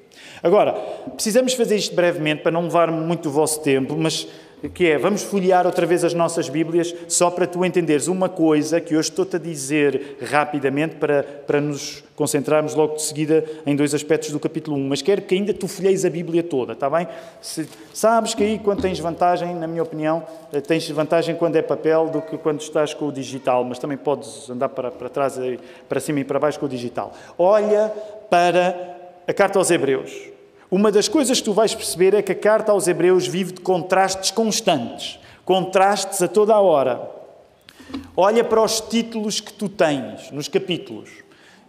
Agora, 0.42 0.74
precisamos 1.16 1.54
fazer 1.54 1.76
isto 1.76 1.94
brevemente 1.94 2.44
para 2.44 2.52
não 2.52 2.64
levar 2.64 2.90
muito 2.92 3.28
o 3.28 3.32
vosso 3.32 3.62
tempo, 3.62 3.96
mas 3.98 4.28
que 4.74 4.88
é, 4.88 4.98
vamos 4.98 5.22
folhear 5.22 5.68
outra 5.68 5.86
vez 5.86 6.04
as 6.04 6.14
nossas 6.14 6.50
Bíblias, 6.50 6.94
só 7.08 7.30
para 7.30 7.46
tu 7.46 7.64
entenderes 7.64 8.08
uma 8.08 8.28
coisa 8.28 8.82
que 8.82 8.96
hoje 8.96 9.10
estou-te 9.10 9.36
a 9.36 9.40
dizer 9.40 10.18
rapidamente 10.32 10.96
para, 10.96 11.22
para 11.22 11.62
nos 11.62 12.04
concentrarmos 12.16 12.74
logo 12.74 12.96
de 12.96 13.04
seguida 13.04 13.46
em 13.66 13.76
dois 13.76 13.94
aspectos 13.94 14.32
do 14.32 14.40
capítulo 14.40 14.76
1, 14.78 14.88
mas 14.88 15.02
quero 15.04 15.22
que 15.22 15.36
ainda 15.36 15.54
tu 15.54 15.68
folheis 15.68 16.04
a 16.04 16.10
Bíblia 16.10 16.42
toda, 16.42 16.74
está 16.74 16.90
bem? 16.90 17.08
Se, 17.40 17.70
sabes 17.94 18.34
que 18.34 18.44
aí 18.44 18.58
quando 18.58 18.82
tens 18.82 18.98
vantagem, 18.98 19.54
na 19.54 19.68
minha 19.68 19.84
opinião, 19.84 20.26
eh, 20.52 20.60
tens 20.60 20.90
vantagem 20.90 21.36
quando 21.36 21.56
é 21.56 21.62
papel 21.62 22.10
do 22.10 22.22
que 22.22 22.38
quando 22.38 22.60
estás 22.60 22.96
com 22.96 23.10
o 23.10 23.12
digital, 23.12 23.64
mas 23.64 23.78
também 23.78 23.98
podes 23.98 24.50
andar 24.50 24.70
para, 24.70 24.90
para 24.90 25.10
trás, 25.10 25.40
para 25.88 26.00
cima 26.00 26.22
e 26.22 26.24
para 26.24 26.40
baixo 26.40 26.60
com 26.60 26.66
o 26.66 26.70
digital. 26.70 27.14
Olha 27.38 27.94
para 28.30 28.98
a 29.28 29.34
carta 29.34 29.60
aos 29.60 29.70
Hebreus. 29.70 30.37
Uma 30.70 30.92
das 30.92 31.08
coisas 31.08 31.40
que 31.40 31.46
tu 31.46 31.54
vais 31.54 31.74
perceber 31.74 32.14
é 32.14 32.22
que 32.22 32.34
a 32.34 32.36
carta 32.36 32.74
aos 32.74 32.88
Hebreus 32.88 33.26
vive 33.26 33.54
de 33.54 33.62
contrastes 33.62 34.32
constantes, 34.32 35.18
contrastes 35.46 36.22
a 36.22 36.28
toda 36.28 36.54
a 36.54 36.60
hora. 36.60 37.10
Olha 38.16 38.44
para 38.44 38.62
os 38.62 38.82
títulos 38.82 39.40
que 39.40 39.54
tu 39.54 39.70
tens 39.70 40.30
nos 40.32 40.50
capítulos. 40.50 41.10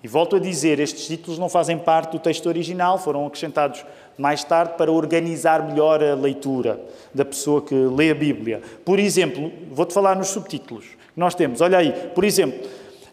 E 0.03 0.09
volto 0.09 0.37
a 0.37 0.41
dizer, 0.41 0.81
estes 0.81 1.07
títulos 1.07 1.39
não 1.39 1.49
fazem 1.49 1.79
parte 1.79 2.13
do 2.13 2.19
texto 2.19 2.47
original, 2.47 2.99
foram 2.99 3.27
acrescentados 3.27 3.85
mais 4.17 4.43
tarde 4.43 4.75
para 4.77 4.91
organizar 4.91 5.63
melhor 5.63 6.03
a 6.03 6.15
leitura 6.15 6.81
da 7.15 7.25
pessoa 7.25 7.63
que 7.63 7.75
lê 7.75 8.11
a 8.11 8.15
Bíblia. 8.15 8.63
Por 8.85 8.99
exemplo, 8.99 9.53
vou-te 9.71 9.95
falar 9.95 10.17
nos 10.17 10.29
subtítulos 10.29 10.85
que 10.85 10.97
nós 11.21 11.37
temos. 11.37 11.61
Olha 11.61 11.79
aí, 11.79 11.93
por 12.15 12.25
exemplo, 12.25 12.59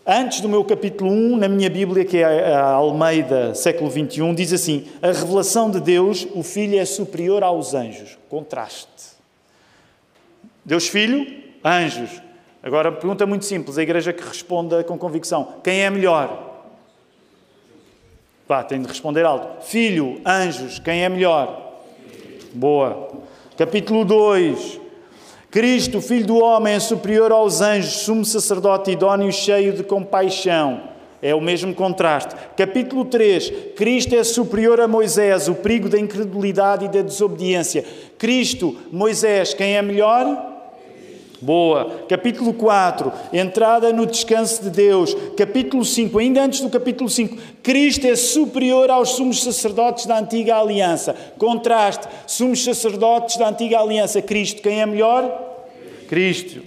Antes 0.08 0.40
do 0.40 0.48
meu 0.48 0.64
capítulo 0.64 1.10
1, 1.10 1.38
na 1.38 1.48
minha 1.48 1.68
Bíblia, 1.68 2.06
que 2.06 2.20
é 2.20 2.54
a 2.54 2.74
Almeida, 2.74 3.56
século 3.56 3.90
21, 3.90 4.36
diz 4.36 4.54
assim: 4.54 4.86
A 5.02 5.08
revelação 5.08 5.72
de 5.72 5.80
Deus, 5.80 6.28
o 6.36 6.44
Filho 6.44 6.78
é 6.78 6.86
superior 6.86 7.44
aos 7.44 7.74
anjos. 7.74 8.16
Contraste. 8.30 8.88
Deus 10.64 10.88
Filho, 10.88 11.26
anjos. 11.64 12.22
Agora, 12.62 12.92
pergunta 12.92 13.26
muito 13.26 13.46
simples, 13.46 13.80
a 13.80 13.82
igreja 13.82 14.14
que 14.14 14.24
responda 14.24 14.84
com 14.84 14.96
convicção: 14.96 15.56
quem 15.64 15.82
é 15.82 15.90
melhor? 15.90 16.68
Pá, 18.48 18.64
tem 18.64 18.80
de 18.80 18.88
responder 18.88 19.26
alto. 19.26 19.66
Filho, 19.66 20.22
anjos, 20.24 20.78
quem 20.78 21.04
é 21.04 21.10
melhor? 21.10 21.82
Boa. 22.54 23.10
Capítulo 23.58 24.06
2. 24.06 24.85
Cristo, 25.56 26.02
filho 26.02 26.28
do 26.28 26.38
homem, 26.40 26.74
é 26.74 26.80
superior 26.82 27.32
aos 27.32 27.62
anjos, 27.62 28.02
sumo 28.02 28.26
sacerdote 28.26 28.92
idóneo, 28.92 29.32
cheio 29.32 29.72
de 29.72 29.84
compaixão. 29.86 30.82
É 31.22 31.34
o 31.34 31.40
mesmo 31.40 31.74
contraste. 31.74 32.36
Capítulo 32.58 33.06
3. 33.06 33.54
Cristo 33.74 34.14
é 34.16 34.24
superior 34.26 34.82
a 34.82 34.88
Moisés, 34.90 35.48
o 35.48 35.56
perigo 35.56 35.88
da 35.88 35.98
incredulidade 35.98 36.84
e 36.84 36.88
da 36.90 37.02
desobediência. 37.02 37.86
Cristo, 38.18 38.76
Moisés, 38.92 39.54
quem 39.54 39.78
é 39.78 39.82
melhor? 39.82 40.28
Boa. 41.42 42.04
Capítulo 42.10 42.54
4, 42.54 43.14
entrada 43.32 43.94
no 43.94 44.06
descanso 44.06 44.62
de 44.62 44.70
Deus. 44.70 45.16
Capítulo 45.38 45.86
5, 45.86 46.20
ainda 46.20 46.44
antes 46.44 46.60
do 46.60 46.70
capítulo 46.70 47.10
5, 47.10 47.38
Cristo 47.64 48.06
é 48.06 48.16
superior 48.18 48.90
aos 48.90 49.12
sumos 49.12 49.42
sacerdotes 49.42 50.06
da 50.06 50.20
antiga 50.20 50.58
aliança. 50.58 51.16
Contraste, 51.38 52.10
sumos 52.28 52.62
sacerdotes 52.62 53.38
da 53.38 53.48
antiga 53.48 53.80
aliança. 53.80 54.22
Cristo, 54.22 54.62
quem 54.62 54.82
é 54.82 54.86
melhor? 54.86 55.45
Cristo. 56.06 56.62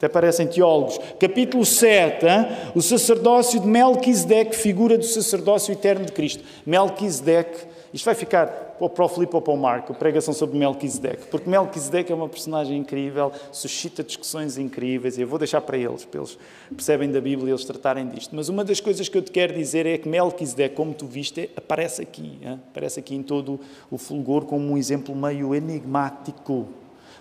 Até 0.00 0.08
parecem 0.08 0.46
teólogos. 0.46 0.98
Capítulo 1.18 1.62
7, 1.62 2.24
hein? 2.24 2.46
o 2.74 2.80
sacerdócio 2.80 3.60
de 3.60 3.66
Melquisedeque, 3.66 4.56
figura 4.56 4.96
do 4.96 5.04
sacerdócio 5.04 5.72
eterno 5.72 6.06
de 6.06 6.12
Cristo. 6.12 6.42
Melquisedeque, 6.64 7.66
isto 7.92 8.06
vai 8.06 8.14
ficar 8.14 8.46
para 8.88 9.04
o 9.04 9.08
Filipe 9.08 9.36
ou 9.36 9.42
para 9.42 9.52
o 9.52 9.58
Marco, 9.58 9.92
pregação 9.92 10.32
sobre 10.32 10.58
Melquisedeque, 10.58 11.26
porque 11.26 11.50
Melquisedeque 11.50 12.10
é 12.10 12.14
uma 12.14 12.30
personagem 12.30 12.78
incrível, 12.78 13.30
suscita 13.52 14.02
discussões 14.02 14.56
incríveis, 14.56 15.18
e 15.18 15.20
eu 15.20 15.28
vou 15.28 15.38
deixar 15.38 15.60
para 15.60 15.76
eles, 15.76 16.06
para 16.06 16.20
eles 16.20 16.38
percebem 16.70 17.10
da 17.10 17.20
Bíblia 17.20 17.50
e 17.50 17.52
eles 17.52 17.64
tratarem 17.66 18.08
disto. 18.08 18.34
Mas 18.34 18.48
uma 18.48 18.64
das 18.64 18.80
coisas 18.80 19.06
que 19.06 19.18
eu 19.18 19.22
te 19.22 19.30
quero 19.30 19.52
dizer 19.52 19.84
é 19.84 19.98
que 19.98 20.08
Melquisedeque, 20.08 20.74
como 20.74 20.94
tu 20.94 21.04
viste, 21.04 21.50
aparece 21.54 22.00
aqui, 22.00 22.38
hein? 22.42 22.58
aparece 22.70 23.00
aqui 23.00 23.14
em 23.14 23.22
todo 23.22 23.60
o 23.90 23.98
fulgor 23.98 24.46
como 24.46 24.72
um 24.72 24.78
exemplo 24.78 25.14
meio 25.14 25.54
enigmático, 25.54 26.68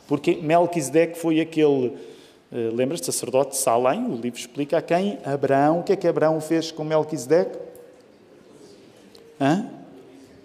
porque 0.10 0.36
Melquisedeque 0.42 1.18
foi 1.18 1.40
aquele 1.40 1.94
eh, 2.52 2.72
lembras-te, 2.74 3.06
sacerdote 3.06 3.52
de 3.52 3.58
Salém, 3.58 4.06
o 4.08 4.16
livro 4.16 4.40
explica 4.40 4.80
a 4.80 4.82
quem? 4.82 5.20
Abraão. 5.24 5.82
O 5.82 5.84
que 5.84 5.94
é 5.94 5.96
que 5.96 6.08
Abraão 6.08 6.42
fez 6.42 6.72
com 6.72 6.84
Melquisedeque? 6.84 7.60
Hã? 9.40 9.68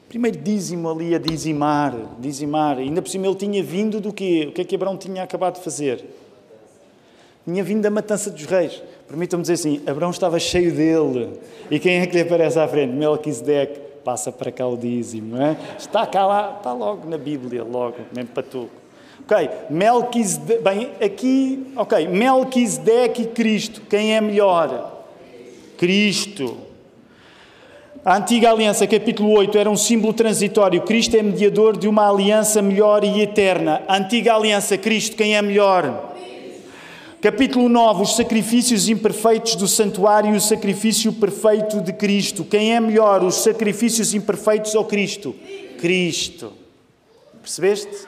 Primeiro 0.06 0.36
dízimo 0.38 0.88
ali 0.90 1.14
a 1.14 1.18
dizimar, 1.18 1.94
dizimar. 2.18 2.76
Ainda 2.76 3.00
por 3.00 3.08
cima 3.08 3.26
ele 3.26 3.36
tinha 3.36 3.62
vindo 3.62 4.00
do 4.00 4.12
quê? 4.12 4.46
O 4.50 4.52
que 4.52 4.60
é 4.60 4.64
que 4.64 4.74
Abraão 4.74 4.98
tinha 4.98 5.22
acabado 5.22 5.54
de 5.54 5.64
fazer? 5.64 6.04
Tinha 7.46 7.64
vindo 7.64 7.80
da 7.80 7.90
matança 7.90 8.30
dos 8.30 8.44
reis. 8.44 8.82
Permitam-me 9.08 9.42
dizer 9.42 9.54
assim, 9.54 9.82
Abraão 9.86 10.10
estava 10.10 10.38
cheio 10.38 10.74
dele. 10.74 11.40
E 11.70 11.78
quem 11.78 12.00
é 12.00 12.06
que 12.06 12.14
lhe 12.14 12.22
aparece 12.22 12.58
à 12.58 12.68
frente? 12.68 12.92
Melquisedeque. 12.92 13.80
Passa 14.04 14.30
para 14.30 14.52
cá 14.52 14.66
o 14.66 14.76
dízimo, 14.76 15.38
é? 15.40 15.56
Está 15.78 16.06
cá 16.06 16.26
lá, 16.26 16.56
está 16.58 16.74
logo 16.74 17.08
na 17.08 17.16
Bíblia, 17.16 17.64
logo, 17.64 17.96
mesmo 18.14 18.28
para 18.28 18.42
tu. 18.42 18.68
Ok, 19.22 19.50
Melquisedeque, 19.70 20.62
bem, 20.62 20.90
aqui, 21.02 21.66
ok, 21.76 22.08
Melquisedeque 22.08 23.22
e 23.22 23.26
Cristo, 23.26 23.80
quem 23.88 24.14
é 24.14 24.20
melhor? 24.20 25.04
Cristo. 25.78 26.58
A 28.04 28.18
antiga 28.18 28.50
aliança, 28.50 28.86
capítulo 28.86 29.30
8, 29.30 29.56
era 29.56 29.70
um 29.70 29.76
símbolo 29.78 30.12
transitório. 30.12 30.82
Cristo 30.82 31.16
é 31.16 31.22
mediador 31.22 31.74
de 31.74 31.88
uma 31.88 32.06
aliança 32.06 32.60
melhor 32.60 33.02
e 33.02 33.22
eterna. 33.22 33.82
A 33.88 33.96
antiga 33.96 34.34
aliança, 34.34 34.76
Cristo, 34.76 35.16
quem 35.16 35.34
é 35.34 35.40
melhor? 35.40 36.12
Capítulo 37.22 37.66
9, 37.70 38.02
os 38.02 38.16
sacrifícios 38.16 38.90
imperfeitos 38.90 39.54
do 39.54 39.66
santuário 39.66 40.34
e 40.34 40.36
o 40.36 40.40
sacrifício 40.42 41.10
perfeito 41.14 41.80
de 41.80 41.94
Cristo. 41.94 42.44
Quem 42.44 42.74
é 42.74 42.80
melhor, 42.80 43.24
os 43.24 43.36
sacrifícios 43.36 44.12
imperfeitos 44.12 44.74
ou 44.74 44.84
Cristo? 44.84 45.34
Cristo. 45.78 46.52
Percebeste? 47.40 48.06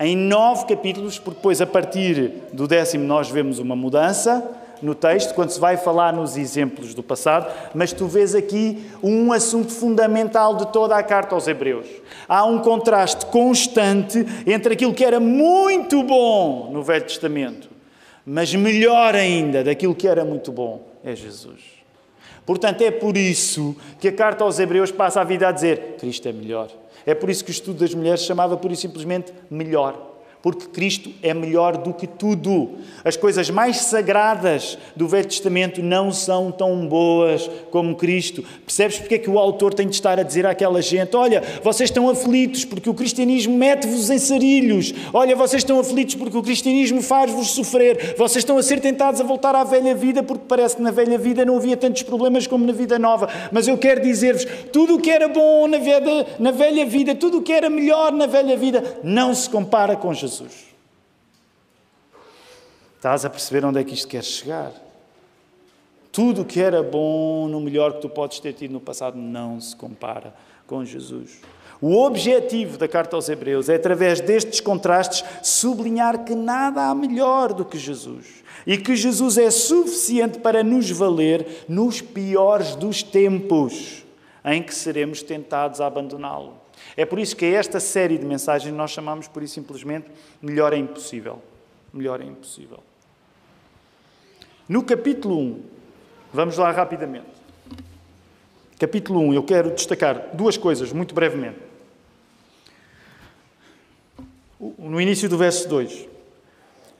Em 0.00 0.16
nove 0.16 0.66
capítulos, 0.66 1.18
porque 1.18 1.38
depois, 1.38 1.60
a 1.60 1.66
partir 1.66 2.32
do 2.52 2.68
décimo, 2.68 3.04
nós 3.04 3.28
vemos 3.30 3.58
uma 3.58 3.74
mudança 3.74 4.48
no 4.80 4.94
texto, 4.94 5.34
quando 5.34 5.50
se 5.50 5.58
vai 5.58 5.76
falar 5.76 6.12
nos 6.12 6.36
exemplos 6.36 6.94
do 6.94 7.02
passado, 7.02 7.52
mas 7.74 7.92
tu 7.92 8.06
vês 8.06 8.34
aqui 8.34 8.86
um 9.02 9.32
assunto 9.32 9.72
fundamental 9.72 10.54
de 10.54 10.72
toda 10.72 10.96
a 10.96 11.02
carta 11.02 11.34
aos 11.34 11.48
Hebreus. 11.48 11.88
Há 12.28 12.44
um 12.44 12.60
contraste 12.60 13.26
constante 13.26 14.24
entre 14.46 14.74
aquilo 14.74 14.94
que 14.94 15.04
era 15.04 15.18
muito 15.18 16.02
bom 16.02 16.70
no 16.72 16.82
Velho 16.82 17.04
Testamento, 17.04 17.68
mas 18.24 18.54
melhor 18.54 19.14
ainda 19.14 19.64
daquilo 19.64 19.94
que 19.94 20.06
era 20.06 20.24
muito 20.24 20.52
bom 20.52 20.82
é 21.04 21.14
Jesus. 21.14 21.78
Portanto, 22.46 22.82
é 22.82 22.90
por 22.90 23.16
isso 23.16 23.76
que 24.00 24.08
a 24.08 24.12
carta 24.12 24.42
aos 24.42 24.58
Hebreus 24.58 24.90
passa 24.90 25.20
a 25.20 25.24
vida 25.24 25.48
a 25.48 25.52
dizer: 25.52 25.96
Cristo 25.98 26.28
é 26.28 26.32
melhor. 26.32 26.68
É 27.08 27.14
por 27.14 27.30
isso 27.30 27.42
que 27.42 27.50
o 27.50 27.52
estudo 27.52 27.78
das 27.78 27.94
mulheres 27.94 28.22
chamava 28.22 28.54
por 28.54 28.70
e 28.70 28.76
simplesmente 28.76 29.32
melhor 29.50 30.07
porque 30.48 30.66
Cristo 30.68 31.10
é 31.22 31.34
melhor 31.34 31.76
do 31.76 31.92
que 31.92 32.06
tudo. 32.06 32.70
As 33.04 33.16
coisas 33.16 33.50
mais 33.50 33.78
sagradas 33.78 34.78
do 34.96 35.06
Velho 35.06 35.26
Testamento 35.28 35.82
não 35.82 36.10
são 36.10 36.50
tão 36.50 36.86
boas 36.86 37.48
como 37.70 37.94
Cristo. 37.94 38.44
Percebes 38.64 38.98
porque 38.98 39.16
é 39.16 39.18
que 39.18 39.30
o 39.30 39.38
autor 39.38 39.74
tem 39.74 39.86
de 39.86 39.94
estar 39.94 40.18
a 40.18 40.22
dizer 40.22 40.46
àquela 40.46 40.80
gente: 40.80 41.14
Olha, 41.16 41.42
vocês 41.62 41.90
estão 41.90 42.08
aflitos 42.08 42.64
porque 42.64 42.88
o 42.88 42.94
cristianismo 42.94 43.56
mete-vos 43.56 44.10
em 44.10 44.18
sarilhos. 44.18 44.94
Olha, 45.12 45.36
vocês 45.36 45.62
estão 45.62 45.78
aflitos 45.78 46.14
porque 46.14 46.36
o 46.36 46.42
cristianismo 46.42 47.02
faz-vos 47.02 47.50
sofrer. 47.50 48.14
Vocês 48.16 48.42
estão 48.42 48.58
a 48.58 48.62
ser 48.62 48.80
tentados 48.80 49.20
a 49.20 49.24
voltar 49.24 49.54
à 49.54 49.64
velha 49.64 49.94
vida 49.94 50.22
porque 50.22 50.44
parece 50.48 50.76
que 50.76 50.82
na 50.82 50.90
velha 50.90 51.18
vida 51.18 51.44
não 51.44 51.56
havia 51.56 51.76
tantos 51.76 52.02
problemas 52.02 52.46
como 52.46 52.66
na 52.66 52.72
vida 52.72 52.98
nova. 52.98 53.28
Mas 53.52 53.68
eu 53.68 53.76
quero 53.76 54.00
dizer-vos: 54.00 54.46
tudo 54.72 54.96
o 54.96 55.00
que 55.00 55.10
era 55.10 55.28
bom 55.28 55.66
na, 55.66 55.78
vida, 55.78 56.26
na 56.38 56.50
velha 56.50 56.86
vida, 56.86 57.14
tudo 57.14 57.38
o 57.38 57.42
que 57.42 57.52
era 57.52 57.68
melhor 57.68 58.12
na 58.12 58.26
velha 58.26 58.56
vida, 58.56 58.98
não 59.02 59.34
se 59.34 59.48
compara 59.48 59.96
com 59.96 60.12
Jesus. 60.12 60.37
Jesus. 60.38 60.74
Estás 62.96 63.24
a 63.24 63.30
perceber 63.30 63.64
onde 63.64 63.80
é 63.80 63.84
que 63.84 63.94
isto 63.94 64.08
quer 64.08 64.24
chegar? 64.24 64.72
Tudo 66.10 66.42
o 66.42 66.44
que 66.44 66.60
era 66.60 66.82
bom, 66.82 67.46
no 67.48 67.60
melhor 67.60 67.94
que 67.94 68.00
tu 68.00 68.08
podes 68.08 68.40
ter 68.40 68.52
tido 68.52 68.72
no 68.72 68.80
passado, 68.80 69.16
não 69.16 69.60
se 69.60 69.74
compara 69.76 70.34
com 70.66 70.84
Jesus. 70.84 71.40
O 71.80 72.02
objetivo 72.02 72.76
da 72.76 72.88
carta 72.88 73.14
aos 73.14 73.28
Hebreus 73.28 73.68
é, 73.68 73.76
através 73.76 74.20
destes 74.20 74.60
contrastes, 74.60 75.24
sublinhar 75.42 76.24
que 76.24 76.34
nada 76.34 76.88
há 76.88 76.94
melhor 76.94 77.52
do 77.52 77.64
que 77.64 77.78
Jesus 77.78 78.42
e 78.66 78.76
que 78.76 78.96
Jesus 78.96 79.38
é 79.38 79.50
suficiente 79.50 80.40
para 80.40 80.64
nos 80.64 80.90
valer 80.90 81.64
nos 81.68 82.00
piores 82.00 82.74
dos 82.74 83.02
tempos 83.02 84.04
em 84.44 84.60
que 84.60 84.74
seremos 84.74 85.22
tentados 85.22 85.80
a 85.80 85.86
abandoná-lo. 85.86 86.57
É 86.98 87.06
por 87.06 87.20
isso 87.20 87.36
que 87.36 87.46
esta 87.46 87.78
série 87.78 88.18
de 88.18 88.26
mensagens 88.26 88.74
nós 88.74 88.90
chamamos 88.90 89.28
por 89.28 89.40
isso 89.40 89.54
simplesmente 89.54 90.10
Melhor 90.42 90.72
é 90.72 90.76
Impossível. 90.76 91.40
Melhor 91.94 92.20
é 92.20 92.24
Impossível. 92.24 92.82
No 94.68 94.82
capítulo 94.82 95.38
1, 95.38 95.62
vamos 96.32 96.58
lá 96.58 96.72
rapidamente. 96.72 97.28
Capítulo 98.80 99.20
1, 99.20 99.34
eu 99.34 99.44
quero 99.44 99.70
destacar 99.70 100.30
duas 100.34 100.56
coisas 100.56 100.92
muito 100.92 101.14
brevemente. 101.14 101.60
No 104.76 105.00
início 105.00 105.28
do 105.28 105.38
verso 105.38 105.68
2. 105.68 106.08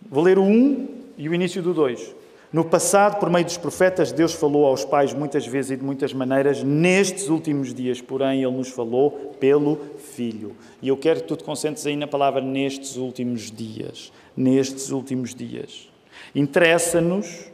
Vou 0.09 0.23
ler 0.23 0.39
o 0.39 0.45
1 0.45 1.13
e 1.19 1.29
o 1.29 1.35
início 1.35 1.61
do 1.61 1.75
2. 1.75 2.15
No 2.51 2.65
passado, 2.65 3.19
por 3.19 3.29
meio 3.29 3.45
dos 3.45 3.59
profetas, 3.59 4.11
Deus 4.11 4.33
falou 4.33 4.65
aos 4.65 4.83
pais 4.83 5.13
muitas 5.13 5.47
vezes 5.47 5.73
e 5.73 5.77
de 5.77 5.85
muitas 5.85 6.15
maneiras. 6.15 6.63
Nestes 6.63 7.29
últimos 7.29 7.75
dias, 7.75 8.01
porém, 8.01 8.43
Ele 8.43 8.57
nos 8.57 8.71
falou 8.71 9.11
pelo 9.39 9.79
Filho. 9.99 10.57
E 10.81 10.89
eu 10.89 10.97
quero 10.97 11.21
que 11.21 11.27
tu 11.27 11.37
te 11.37 11.45
concentres 11.45 11.87
aí 11.87 11.95
na 11.95 12.07
palavra 12.07 12.41
nestes 12.41 12.97
últimos 12.97 13.51
dias. 13.51 14.11
Nestes 14.35 14.91
últimos 14.91 15.35
dias. 15.35 15.91
Interessa-nos 16.35 17.51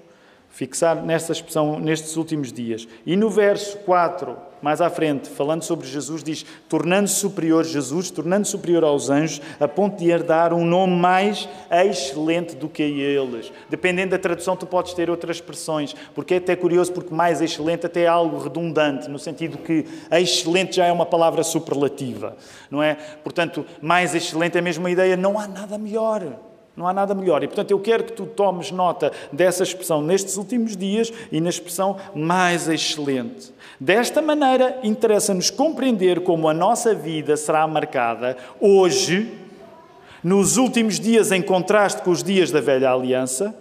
fixar 0.55 1.05
nesta 1.05 1.33
expressão 1.33 1.81
nestes 1.81 2.17
últimos 2.17 2.53
dias. 2.53 2.87
E 3.05 3.17
no 3.17 3.29
verso 3.29 3.77
4, 3.79 4.37
mais 4.63 4.81
à 4.81 4.89
frente, 4.89 5.29
falando 5.29 5.63
sobre 5.65 5.87
Jesus, 5.87 6.23
diz: 6.23 6.47
tornando-se 6.69 7.17
superior 7.17 7.65
Jesus, 7.65 8.09
tornando-se 8.11 8.53
superior 8.53 8.85
aos 8.85 9.11
anjos, 9.11 9.43
a 9.59 9.67
ponto 9.67 9.99
de 9.99 10.09
herdar 10.09 10.55
um 10.55 10.65
nome 10.65 10.95
mais 10.95 11.49
excelente 11.71 12.55
do 12.55 12.69
que 12.69 12.83
eles. 12.83 13.53
Dependendo 13.69 14.13
da 14.13 14.19
tradução, 14.19 14.57
tu 14.57 14.65
podes 14.65 14.95
ter 14.95 15.11
outras 15.11 15.39
expressões, 15.39 15.95
porque 16.15 16.35
é 16.35 16.37
até 16.37 16.55
curioso, 16.55 16.93
porque 16.93 17.13
mais 17.13 17.43
excelente 17.43 17.85
até 17.85 18.03
é 18.03 18.07
algo 18.07 18.39
redundante, 18.39 19.11
no 19.11 19.19
sentido 19.19 19.59
que 19.59 19.85
excelente 20.13 20.77
já 20.77 20.87
é 20.87 20.93
uma 20.93 21.05
palavra 21.05 21.43
superlativa, 21.43 22.37
não 22.71 22.81
é? 22.81 22.95
Portanto, 23.25 23.67
mais 23.83 24.15
excelente 24.15 24.57
é 24.57 24.61
a 24.61 24.91
ideia, 24.91 25.17
não 25.17 25.37
há 25.37 25.49
nada 25.49 25.77
melhor. 25.77 26.23
Não 26.77 26.89
há 26.89 26.93
nada 26.93 27.15
melhor. 27.15 27.43
E, 27.43 27.47
portanto, 27.47 27.71
eu 27.71 27.79
quero 27.79 28.05
que 28.05 28.13
tu 28.13 28.27
tomes 28.27 28.73
nota 28.73 29.13
dessa 29.33 29.63
expressão 29.63 30.03
nestes 30.03 30.37
últimos 30.37 30.77
dias 30.77 31.13
e 31.31 31.41
na 31.41 31.49
expressão 31.49 31.97
mais 32.15 32.69
excelente. 32.69 33.53
Desta 33.79 34.21
maneira, 34.21 34.81
interessa-nos 34.83 35.51
compreender 35.51 36.21
como 36.21 36.49
a 36.49 36.55
nossa 36.55 36.95
vida 36.95 37.37
será 37.37 37.67
marcada 37.67 38.37
hoje, 38.61 39.33
nos 40.23 40.57
últimos 40.57 40.99
dias, 40.99 41.31
em 41.31 41.43
contraste 41.43 42.03
com 42.03 42.11
os 42.11 42.23
dias 42.23 42.51
da 42.51 42.61
velha 42.61 42.91
aliança, 42.91 43.55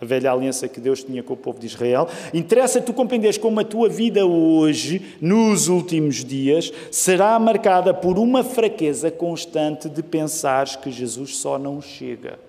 a 0.00 0.04
velha 0.04 0.32
aliança 0.32 0.66
que 0.66 0.80
Deus 0.80 1.04
tinha 1.04 1.22
com 1.22 1.34
o 1.34 1.36
povo 1.36 1.58
de 1.58 1.66
Israel. 1.66 2.08
Interessa 2.34 2.80
tu 2.80 2.92
compreenderes 2.92 3.38
como 3.38 3.60
a 3.60 3.64
tua 3.64 3.88
vida 3.88 4.26
hoje, 4.26 5.16
nos 5.20 5.68
últimos 5.68 6.24
dias, 6.24 6.72
será 6.90 7.38
marcada 7.38 7.94
por 7.94 8.18
uma 8.18 8.42
fraqueza 8.42 9.10
constante 9.10 9.88
de 9.88 10.02
pensares 10.02 10.74
que 10.74 10.90
Jesus 10.90 11.36
só 11.36 11.58
não 11.58 11.80
chega. 11.80 12.45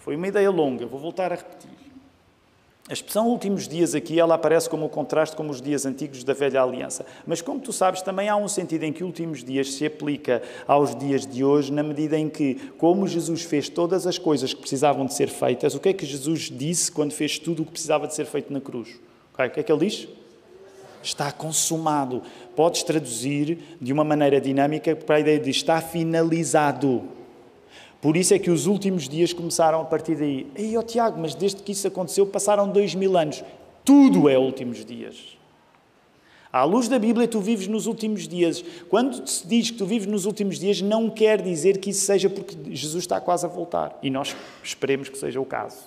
Foi 0.00 0.16
uma 0.16 0.28
ideia 0.28 0.50
longa, 0.50 0.86
vou 0.86 0.98
voltar 0.98 1.32
a 1.32 1.36
repetir. 1.36 1.70
A 2.88 2.92
expressão 2.92 3.28
últimos 3.28 3.68
dias 3.68 3.94
aqui, 3.94 4.18
ela 4.18 4.34
aparece 4.34 4.68
como 4.68 4.86
o 4.86 4.88
contraste 4.88 5.36
com 5.36 5.48
os 5.48 5.62
dias 5.62 5.86
antigos 5.86 6.24
da 6.24 6.32
velha 6.32 6.60
aliança. 6.60 7.06
Mas 7.24 7.40
como 7.40 7.60
tu 7.60 7.72
sabes, 7.72 8.02
também 8.02 8.28
há 8.28 8.34
um 8.34 8.48
sentido 8.48 8.82
em 8.82 8.92
que 8.92 9.04
últimos 9.04 9.44
dias 9.44 9.74
se 9.74 9.86
aplica 9.86 10.42
aos 10.66 10.96
dias 10.96 11.24
de 11.24 11.44
hoje, 11.44 11.72
na 11.72 11.84
medida 11.84 12.18
em 12.18 12.28
que, 12.28 12.56
como 12.78 13.06
Jesus 13.06 13.42
fez 13.42 13.68
todas 13.68 14.08
as 14.08 14.18
coisas 14.18 14.52
que 14.52 14.60
precisavam 14.60 15.06
de 15.06 15.14
ser 15.14 15.28
feitas, 15.28 15.76
o 15.76 15.78
que 15.78 15.90
é 15.90 15.92
que 15.92 16.04
Jesus 16.04 16.50
disse 16.52 16.90
quando 16.90 17.12
fez 17.12 17.38
tudo 17.38 17.62
o 17.62 17.64
que 17.64 17.70
precisava 17.70 18.08
de 18.08 18.14
ser 18.14 18.24
feito 18.24 18.52
na 18.52 18.60
cruz? 18.60 18.98
Okay, 19.34 19.46
o 19.46 19.50
que 19.50 19.60
é 19.60 19.62
que 19.62 19.70
ele 19.70 19.86
diz? 19.86 20.08
Está 21.00 21.30
consumado. 21.30 22.22
Podes 22.56 22.82
traduzir 22.82 23.58
de 23.80 23.92
uma 23.92 24.02
maneira 24.02 24.40
dinâmica 24.40 24.96
para 24.96 25.14
a 25.14 25.20
ideia 25.20 25.38
de 25.38 25.50
está 25.50 25.80
finalizado. 25.80 27.19
Por 28.00 28.16
isso 28.16 28.32
é 28.32 28.38
que 28.38 28.50
os 28.50 28.66
últimos 28.66 29.08
dias 29.08 29.32
começaram 29.32 29.80
a 29.80 29.84
partir 29.84 30.16
daí. 30.16 30.46
Ei, 30.54 30.76
oh, 30.76 30.82
Tiago, 30.82 31.20
mas 31.20 31.34
desde 31.34 31.62
que 31.62 31.72
isso 31.72 31.86
aconteceu 31.86 32.26
passaram 32.26 32.68
dois 32.68 32.94
mil 32.94 33.16
anos. 33.16 33.44
Tudo 33.84 34.28
é 34.28 34.38
últimos 34.38 34.84
dias. 34.84 35.38
À 36.52 36.64
luz 36.64 36.88
da 36.88 36.98
Bíblia, 36.98 37.28
tu 37.28 37.40
vives 37.40 37.68
nos 37.68 37.86
últimos 37.86 38.26
dias. 38.26 38.64
Quando 38.88 39.24
se 39.28 39.46
diz 39.46 39.70
que 39.70 39.78
tu 39.78 39.86
vives 39.86 40.08
nos 40.08 40.26
últimos 40.26 40.58
dias, 40.58 40.80
não 40.80 41.08
quer 41.08 41.40
dizer 41.40 41.78
que 41.78 41.90
isso 41.90 42.04
seja 42.04 42.28
porque 42.28 42.56
Jesus 42.74 43.04
está 43.04 43.20
quase 43.20 43.46
a 43.46 43.48
voltar. 43.48 43.96
E 44.02 44.10
nós 44.10 44.34
esperemos 44.62 45.08
que 45.08 45.16
seja 45.16 45.40
o 45.40 45.44
caso. 45.44 45.78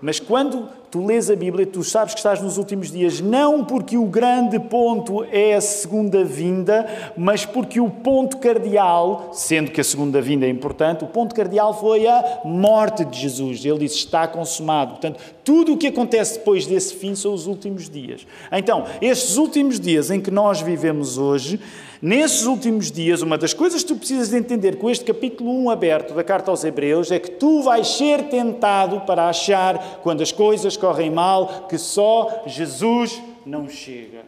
Mas 0.00 0.20
quando 0.20 0.68
tu 0.90 1.04
lês 1.04 1.30
a 1.30 1.36
Bíblia, 1.36 1.66
tu 1.66 1.82
sabes 1.82 2.14
que 2.14 2.20
estás 2.20 2.40
nos 2.40 2.56
últimos 2.56 2.90
dias, 2.90 3.20
não 3.20 3.64
porque 3.64 3.98
o 3.98 4.06
grande 4.06 4.58
ponto 4.58 5.24
é 5.24 5.54
a 5.54 5.60
segunda 5.60 6.24
vinda, 6.24 6.86
mas 7.16 7.44
porque 7.44 7.80
o 7.80 7.90
ponto 7.90 8.38
cardeal, 8.38 9.30
sendo 9.32 9.70
que 9.70 9.80
a 9.80 9.84
segunda 9.84 10.20
vinda 10.22 10.46
é 10.46 10.48
importante, 10.48 11.04
o 11.04 11.08
ponto 11.08 11.34
cardeal 11.34 11.78
foi 11.78 12.06
a 12.06 12.40
morte 12.44 13.04
de 13.04 13.18
Jesus. 13.18 13.64
Ele 13.64 13.80
disse: 13.80 13.96
está 13.96 14.26
consumado. 14.28 14.92
Portanto, 14.92 15.20
tudo 15.44 15.74
o 15.74 15.76
que 15.76 15.88
acontece 15.88 16.38
depois 16.38 16.66
desse 16.66 16.94
fim 16.94 17.14
são 17.14 17.34
os 17.34 17.46
últimos 17.46 17.90
dias. 17.90 18.26
Então, 18.52 18.84
estes 19.02 19.36
últimos 19.36 19.80
dias 19.80 20.10
em 20.10 20.20
que 20.20 20.30
nós 20.30 20.60
vivemos 20.60 21.18
hoje, 21.18 21.60
Nesses 22.00 22.46
últimos 22.46 22.92
dias, 22.92 23.22
uma 23.22 23.36
das 23.36 23.52
coisas 23.52 23.82
que 23.82 23.88
tu 23.88 23.96
precisas 23.96 24.28
de 24.28 24.36
entender 24.36 24.76
com 24.76 24.88
este 24.88 25.04
capítulo 25.04 25.50
1 25.64 25.70
aberto 25.70 26.14
da 26.14 26.22
carta 26.22 26.48
aos 26.48 26.62
Hebreus 26.62 27.10
é 27.10 27.18
que 27.18 27.32
tu 27.32 27.62
vais 27.62 27.88
ser 27.88 28.28
tentado 28.28 29.00
para 29.00 29.28
achar, 29.28 29.98
quando 30.00 30.22
as 30.22 30.30
coisas 30.30 30.76
correm 30.76 31.10
mal, 31.10 31.66
que 31.68 31.76
só 31.76 32.44
Jesus 32.46 33.20
não 33.44 33.68
chega. 33.68 34.22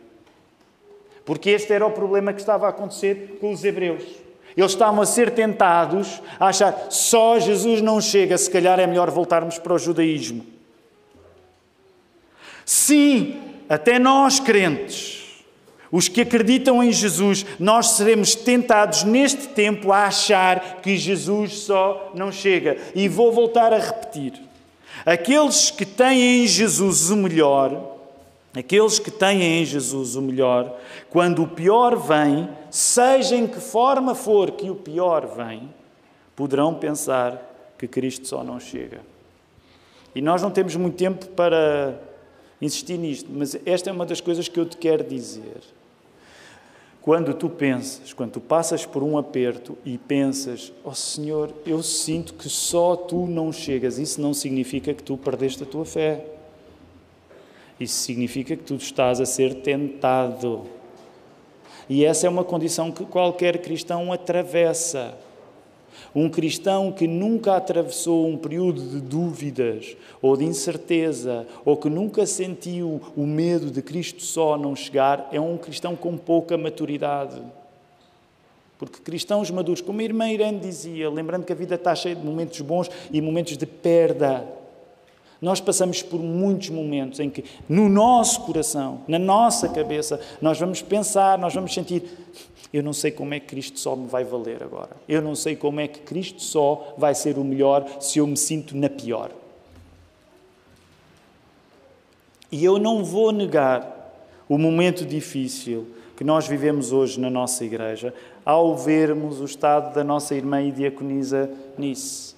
Porque 1.25 1.51
este 1.51 1.73
era 1.73 1.87
o 1.87 1.93
problema 1.93 2.33
que 2.33 2.41
estava 2.41 2.67
a 2.67 2.71
acontecer 2.71 3.39
com 3.41 3.53
os 3.53 3.63
Hebreus. 3.63 4.03
Eles 4.57 4.73
estavam 4.73 5.01
a 5.01 5.07
ser 5.07 5.31
tentados 5.31 6.21
a 6.41 6.49
achar 6.49 6.89
só 6.91 7.39
Jesus 7.39 7.81
não 7.81 8.01
chega, 8.01 8.37
se 8.37 8.51
calhar 8.51 8.81
é 8.81 8.87
melhor 8.87 9.13
voltarmos 9.13 9.61
para 9.61 9.75
o 9.75 9.79
judaísmo. 9.79 10.45
Sim, 12.65 13.41
até 13.69 13.97
nós 13.97 14.41
crentes 14.41 15.20
os 15.93 16.09
que 16.09 16.21
acreditam 16.21 16.83
em 16.83 16.93
Jesus, 16.93 17.45
nós 17.59 17.91
seremos 17.91 18.35
tentados 18.35 19.03
neste 19.03 19.49
tempo 19.49 19.91
a 19.91 20.07
achar 20.07 20.81
que 20.81 20.97
Jesus 20.97 21.59
só 21.61 22.13
não 22.15 22.31
chega. 22.31 22.77
E 22.95 23.09
vou 23.09 23.33
voltar 23.33 23.73
a 23.73 23.79
repetir. 23.79 24.35
Aqueles 25.05 25.71
que 25.71 25.85
têm 25.85 26.45
em 26.45 26.47
Jesus 26.47 27.11
o 27.11 27.17
melhor, 27.17 27.97
aqueles 28.55 28.99
que 29.01 29.11
têm 29.11 29.43
em 29.43 29.65
Jesus 29.65 30.15
o 30.15 30.23
melhor, 30.23 30.79
quando 31.09 31.43
o 31.43 31.49
pior 31.49 31.97
vem, 31.97 32.49
seja 32.71 33.35
em 33.35 33.47
que 33.47 33.59
forma 33.59 34.15
for 34.15 34.53
que 34.53 34.71
o 34.71 34.77
pior 34.77 35.27
vem, 35.27 35.75
poderão 36.37 36.73
pensar 36.75 37.51
que 37.77 37.89
Cristo 37.89 38.29
só 38.29 38.45
não 38.45 38.61
chega. 38.61 39.01
E 40.15 40.21
nós 40.21 40.41
não 40.41 40.51
temos 40.51 40.77
muito 40.77 40.97
tempo 40.97 41.27
para 41.29 41.99
insistir 42.63 42.97
nisto, 42.99 43.29
mas 43.33 43.59
esta 43.65 43.91
é 43.91 43.93
uma 43.93 44.07
das 44.07 44.21
coisas 44.21 44.49
que 44.49 44.61
eu 44.61 44.67
te 44.67 44.77
quero 44.77 45.03
dizer. 45.03 45.61
Quando 47.03 47.33
tu 47.33 47.49
pensas, 47.49 48.13
quando 48.13 48.33
tu 48.33 48.41
passas 48.41 48.85
por 48.85 49.03
um 49.03 49.17
aperto 49.17 49.77
e 49.87 49.97
pensas, 49.97 50.71
ó 50.85 50.91
oh 50.91 50.95
Senhor, 50.95 51.51
eu 51.65 51.83
sinto 51.83 52.35
que 52.35 52.49
só 52.49 52.95
tu 52.95 53.27
não 53.27 53.51
chegas, 53.51 53.99
isso 53.99 54.21
não 54.21 54.35
significa 54.35 54.93
que 54.93 55.03
tu 55.03 55.17
perdeste 55.17 55.63
a 55.63 55.67
tua 55.67 55.87
fé. 55.87 56.27
Isso 57.79 57.95
significa 57.95 58.55
que 58.55 58.63
tu 58.63 58.75
estás 58.75 59.19
a 59.19 59.25
ser 59.25 59.63
tentado. 59.63 60.67
E 61.89 62.05
essa 62.05 62.27
é 62.27 62.31
uma 62.31 62.45
condição 62.45 62.93
que 62.93 63.07
qualquer 63.07 63.63
cristão 63.63 64.13
atravessa. 64.13 65.17
Um 66.15 66.29
cristão 66.29 66.91
que 66.91 67.07
nunca 67.07 67.57
atravessou 67.57 68.27
um 68.27 68.37
período 68.37 68.83
de 68.83 69.01
dúvidas 69.01 69.97
ou 70.21 70.37
de 70.37 70.45
incerteza, 70.45 71.47
ou 71.65 71.77
que 71.77 71.89
nunca 71.89 72.27
sentiu 72.27 73.01
o 73.17 73.27
medo 73.27 73.71
de 73.71 73.81
Cristo 73.81 74.23
só 74.23 74.59
não 74.59 74.75
chegar, 74.75 75.29
é 75.33 75.41
um 75.41 75.57
cristão 75.57 75.95
com 75.95 76.17
pouca 76.17 76.59
maturidade. 76.59 77.41
Porque 78.81 78.99
cristãos 79.01 79.51
maduros, 79.51 79.83
como 79.83 80.01
a 80.01 80.05
irmã 80.05 80.29
Irene 80.29 80.59
dizia, 80.59 81.11
lembrando 81.11 81.45
que 81.45 81.53
a 81.53 81.57
vida 81.57 81.75
está 81.75 81.95
cheia 81.95 82.17
de 82.17 82.25
momentos 82.25 82.61
bons 82.63 82.91
e 83.13 83.21
momentos 83.21 83.57
de 83.59 83.67
perda. 83.67 84.43
Nós 85.41 85.61
passamos 85.61 86.03
por 86.03 86.19
muitos 86.19 86.71
momentos 86.71 87.21
em 87.21 87.31
que, 87.31 87.45
no 87.69 87.89
nosso 87.89 88.41
coração, 88.41 89.03
na 89.07 89.19
nossa 89.19 89.69
cabeça, 89.69 90.21
nós 90.41 90.59
vamos 90.59 90.83
pensar, 90.83 91.39
nós 91.39 91.55
vamos 91.55 91.75
sentir: 91.75 92.03
eu 92.73 92.83
não 92.83 92.93
sei 92.93 93.11
como 93.11 93.35
é 93.35 93.41
que 93.41 93.47
Cristo 93.47 93.81
só 93.81 93.97
me 93.97 94.07
vai 94.07 94.23
valer 94.23 94.63
agora. 94.63 94.91
Eu 95.09 95.21
não 95.21 95.35
sei 95.35 95.57
como 95.57 95.81
é 95.81 95.89
que 95.89 96.01
Cristo 96.01 96.41
só 96.43 96.95
vai 96.97 97.15
ser 97.15 97.37
o 97.37 97.45
melhor 97.45 97.85
se 98.01 98.19
eu 98.21 98.27
me 98.27 98.37
sinto 98.37 98.77
na 98.77 98.89
pior. 98.89 99.31
E 102.53 102.65
eu 102.65 102.79
não 102.79 103.05
vou 103.05 103.33
negar 103.33 103.99
o 104.49 104.57
momento 104.57 105.05
difícil 105.05 105.87
que 106.17 106.25
nós 106.25 106.47
vivemos 106.47 106.93
hoje 106.93 107.19
na 107.19 107.31
nossa 107.31 107.65
igreja 107.65 108.15
ao 108.45 108.77
vermos 108.77 109.41
o 109.41 109.45
estado 109.45 109.95
da 109.95 110.05
nossa 110.05 110.35
irmã 110.35 110.63
e 110.63 110.71
diaconisa 110.71 111.51
Nice. 111.79 112.35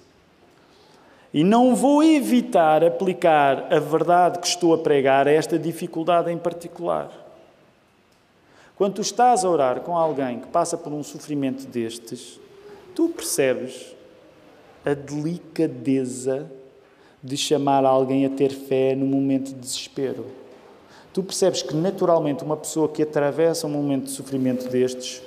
E 1.33 1.43
não 1.43 1.75
vou 1.75 2.03
evitar 2.03 2.83
aplicar 2.83 3.73
a 3.73 3.79
verdade 3.79 4.39
que 4.39 4.47
estou 4.47 4.73
a 4.73 4.77
pregar 4.77 5.27
a 5.27 5.31
esta 5.31 5.57
dificuldade 5.57 6.31
em 6.31 6.37
particular. 6.37 7.22
Quando 8.75 8.95
tu 8.95 9.01
estás 9.01 9.45
a 9.45 9.49
orar 9.49 9.81
com 9.81 9.95
alguém 9.95 10.39
que 10.39 10.47
passa 10.47 10.77
por 10.77 10.91
um 10.91 11.03
sofrimento 11.03 11.67
destes, 11.67 12.39
tu 12.95 13.09
percebes 13.09 13.95
a 14.85 14.93
delicadeza 14.93 16.49
de 17.21 17.37
chamar 17.37 17.85
alguém 17.85 18.25
a 18.25 18.29
ter 18.29 18.51
fé 18.51 18.95
no 18.95 19.05
momento 19.05 19.53
de 19.53 19.59
desespero. 19.59 20.25
Tu 21.13 21.21
percebes 21.21 21.61
que, 21.61 21.75
naturalmente, 21.75 22.43
uma 22.43 22.57
pessoa 22.57 22.89
que 22.89 23.03
atravessa 23.03 23.67
um 23.67 23.69
momento 23.69 24.05
de 24.05 24.11
sofrimento 24.11 24.67
destes 24.67 25.21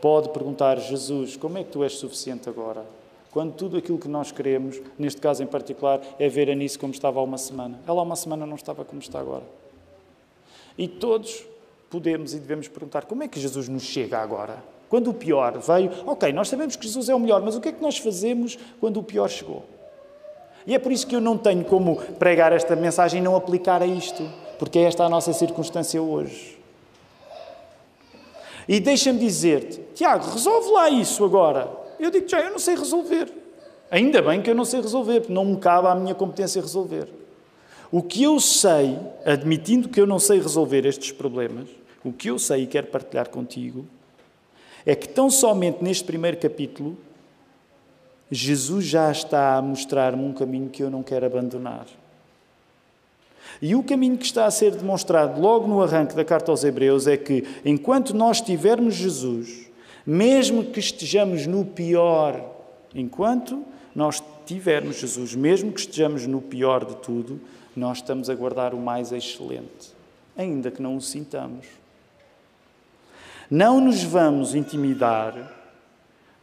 pode 0.00 0.28
perguntar: 0.28 0.78
Jesus, 0.78 1.36
como 1.36 1.56
é 1.56 1.64
que 1.64 1.70
tu 1.70 1.82
és 1.82 1.94
suficiente 1.94 2.48
agora? 2.48 2.84
Quando 3.30 3.54
tudo 3.54 3.76
aquilo 3.76 3.98
que 3.98 4.08
nós 4.08 4.30
queremos, 4.30 4.80
neste 4.98 5.20
caso 5.20 5.42
em 5.42 5.46
particular, 5.46 6.00
é 6.18 6.28
ver 6.28 6.50
a 6.50 6.54
Nice 6.54 6.78
como 6.78 6.92
estava 6.92 7.20
há 7.20 7.22
uma 7.22 7.38
semana. 7.38 7.80
Ela 7.86 8.00
há 8.00 8.02
uma 8.02 8.16
semana 8.16 8.44
não 8.44 8.56
estava 8.56 8.84
como 8.84 9.00
está 9.00 9.18
agora. 9.20 9.44
E 10.76 10.86
todos 10.88 11.46
podemos 11.90 12.32
e 12.32 12.38
devemos 12.38 12.68
perguntar 12.68 13.04
como 13.04 13.22
é 13.24 13.28
que 13.28 13.40
Jesus 13.40 13.68
nos 13.68 13.82
chega 13.82 14.18
agora? 14.18 14.62
Quando 14.88 15.10
o 15.10 15.14
pior 15.14 15.58
veio, 15.58 15.90
ok, 16.06 16.32
nós 16.32 16.48
sabemos 16.48 16.76
que 16.76 16.86
Jesus 16.86 17.08
é 17.08 17.14
o 17.14 17.20
melhor, 17.20 17.42
mas 17.42 17.56
o 17.56 17.60
que 17.60 17.68
é 17.68 17.72
que 17.72 17.82
nós 17.82 17.98
fazemos 17.98 18.58
quando 18.80 18.98
o 18.98 19.02
pior 19.02 19.28
chegou? 19.28 19.64
E 20.66 20.74
é 20.74 20.78
por 20.78 20.92
isso 20.92 21.06
que 21.06 21.16
eu 21.16 21.20
não 21.20 21.36
tenho 21.36 21.64
como 21.64 21.96
pregar 21.96 22.52
esta 22.52 22.76
mensagem 22.76 23.20
e 23.20 23.22
não 23.22 23.34
aplicar 23.34 23.82
a 23.82 23.86
isto, 23.86 24.22
porque 24.58 24.78
é 24.78 24.82
esta 24.82 25.04
a 25.04 25.08
nossa 25.08 25.32
circunstância 25.32 26.00
hoje. 26.00 26.58
E 28.68 28.78
deixa-me 28.78 29.18
dizer-te, 29.18 29.80
Tiago, 29.94 30.30
resolve 30.30 30.70
lá 30.70 30.88
isso 30.88 31.24
agora. 31.24 31.68
Eu 31.98 32.10
digo 32.10 32.28
já, 32.28 32.40
eu 32.40 32.52
não 32.52 32.58
sei 32.58 32.76
resolver. 32.76 33.32
Ainda 33.90 34.22
bem 34.22 34.40
que 34.40 34.50
eu 34.50 34.54
não 34.54 34.64
sei 34.64 34.80
resolver, 34.80 35.20
porque 35.20 35.32
não 35.32 35.44
me 35.44 35.56
cabe 35.56 35.88
à 35.88 35.94
minha 35.94 36.14
competência 36.14 36.62
resolver. 36.62 37.08
O 37.90 38.02
que 38.02 38.22
eu 38.22 38.38
sei, 38.38 38.96
admitindo 39.24 39.88
que 39.88 40.00
eu 40.00 40.06
não 40.06 40.20
sei 40.20 40.38
resolver 40.40 40.86
estes 40.86 41.10
problemas, 41.10 41.68
o 42.04 42.12
que 42.12 42.28
eu 42.28 42.38
sei 42.38 42.62
e 42.62 42.66
quero 42.66 42.86
partilhar 42.86 43.28
contigo 43.28 43.84
é 44.86 44.94
que, 44.94 45.08
tão 45.08 45.30
somente 45.30 45.82
neste 45.84 46.04
primeiro 46.04 46.36
capítulo, 46.38 46.96
Jesus 48.30 48.86
já 48.86 49.10
está 49.10 49.56
a 49.56 49.62
mostrar-me 49.62 50.22
um 50.22 50.32
caminho 50.32 50.70
que 50.70 50.82
eu 50.82 50.90
não 50.90 51.02
quero 51.02 51.26
abandonar. 51.26 51.86
E 53.60 53.74
o 53.74 53.82
caminho 53.82 54.16
que 54.16 54.24
está 54.24 54.46
a 54.46 54.50
ser 54.50 54.74
demonstrado 54.74 55.40
logo 55.40 55.66
no 55.66 55.82
arranque 55.82 56.14
da 56.14 56.24
carta 56.24 56.50
aos 56.50 56.64
Hebreus 56.64 57.06
é 57.06 57.16
que, 57.16 57.44
enquanto 57.64 58.14
nós 58.14 58.40
tivermos 58.40 58.94
Jesus, 58.94 59.68
mesmo 60.06 60.64
que 60.64 60.80
estejamos 60.80 61.46
no 61.46 61.64
pior, 61.64 62.42
enquanto 62.94 63.62
nós 63.94 64.22
tivermos 64.46 64.96
Jesus, 64.96 65.34
mesmo 65.34 65.72
que 65.72 65.80
estejamos 65.80 66.26
no 66.26 66.40
pior 66.40 66.84
de 66.84 66.96
tudo, 66.96 67.40
nós 67.76 67.98
estamos 67.98 68.30
a 68.30 68.34
guardar 68.34 68.72
o 68.72 68.78
mais 68.78 69.12
excelente, 69.12 69.92
ainda 70.36 70.70
que 70.70 70.80
não 70.80 70.96
o 70.96 71.00
sintamos. 71.00 71.79
Não 73.50 73.80
nos 73.80 74.04
vamos 74.04 74.54
intimidar 74.54 75.34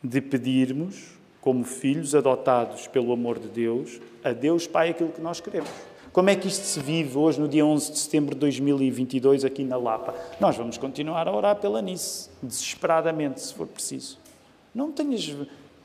de 0.03 0.19
pedirmos, 0.19 1.17
como 1.39 1.63
filhos 1.63 2.13
adotados 2.13 2.85
pelo 2.87 3.13
amor 3.13 3.39
de 3.39 3.47
Deus, 3.47 4.01
a 4.21 4.33
Deus 4.33 4.67
Pai 4.67 4.89
aquilo 4.89 5.13
que 5.13 5.21
nós 5.21 5.39
queremos. 5.39 5.69
Como 6.11 6.29
é 6.29 6.35
que 6.35 6.49
isto 6.49 6.65
se 6.65 6.81
vive 6.81 7.17
hoje, 7.17 7.39
no 7.39 7.47
dia 7.47 7.65
11 7.65 7.93
de 7.93 7.99
setembro 7.99 8.35
de 8.35 8.41
2022, 8.41 9.45
aqui 9.45 9.63
na 9.63 9.77
Lapa? 9.77 10.13
Nós 10.37 10.57
vamos 10.57 10.77
continuar 10.77 11.29
a 11.29 11.33
orar 11.33 11.55
pela 11.55 11.81
Nice, 11.81 12.29
desesperadamente, 12.43 13.39
se 13.39 13.53
for 13.53 13.67
preciso. 13.67 14.19
Não 14.75 14.91
tenhas 14.91 15.33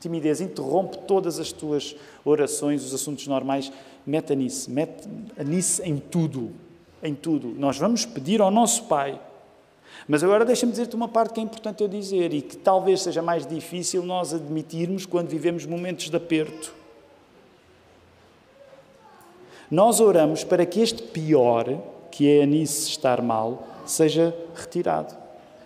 timidez, 0.01 0.41
interrompe 0.41 0.97
todas 1.07 1.39
as 1.39 1.53
tuas 1.53 1.95
orações, 2.25 2.83
os 2.83 2.93
assuntos 2.93 3.25
normais, 3.27 3.71
mete 4.05 4.33
a 4.33 4.35
Nice, 4.35 4.69
mete 4.69 5.07
a 5.37 5.43
Nice 5.45 5.81
em 5.83 5.99
tudo, 5.99 6.51
em 7.01 7.15
tudo. 7.15 7.47
Nós 7.57 7.77
vamos 7.77 8.05
pedir 8.05 8.41
ao 8.41 8.51
nosso 8.51 8.83
Pai. 8.89 9.21
Mas 10.07 10.23
agora 10.23 10.43
deixa-me 10.43 10.71
dizer-te 10.71 10.95
uma 10.95 11.07
parte 11.07 11.33
que 11.33 11.39
é 11.39 11.43
importante 11.43 11.81
eu 11.81 11.87
dizer 11.87 12.33
e 12.33 12.41
que 12.41 12.57
talvez 12.57 13.01
seja 13.01 13.21
mais 13.21 13.45
difícil 13.45 14.03
nós 14.03 14.33
admitirmos 14.33 15.05
quando 15.05 15.29
vivemos 15.29 15.65
momentos 15.65 16.09
de 16.09 16.15
aperto. 16.15 16.73
Nós 19.71 19.99
oramos 19.99 20.43
para 20.43 20.65
que 20.65 20.81
este 20.81 21.01
pior, 21.01 21.81
que 22.11 22.29
é 22.29 22.43
a 22.43 22.45
Nice 22.45 22.89
estar 22.89 23.21
mal, 23.21 23.67
seja 23.85 24.35
retirado. 24.53 25.15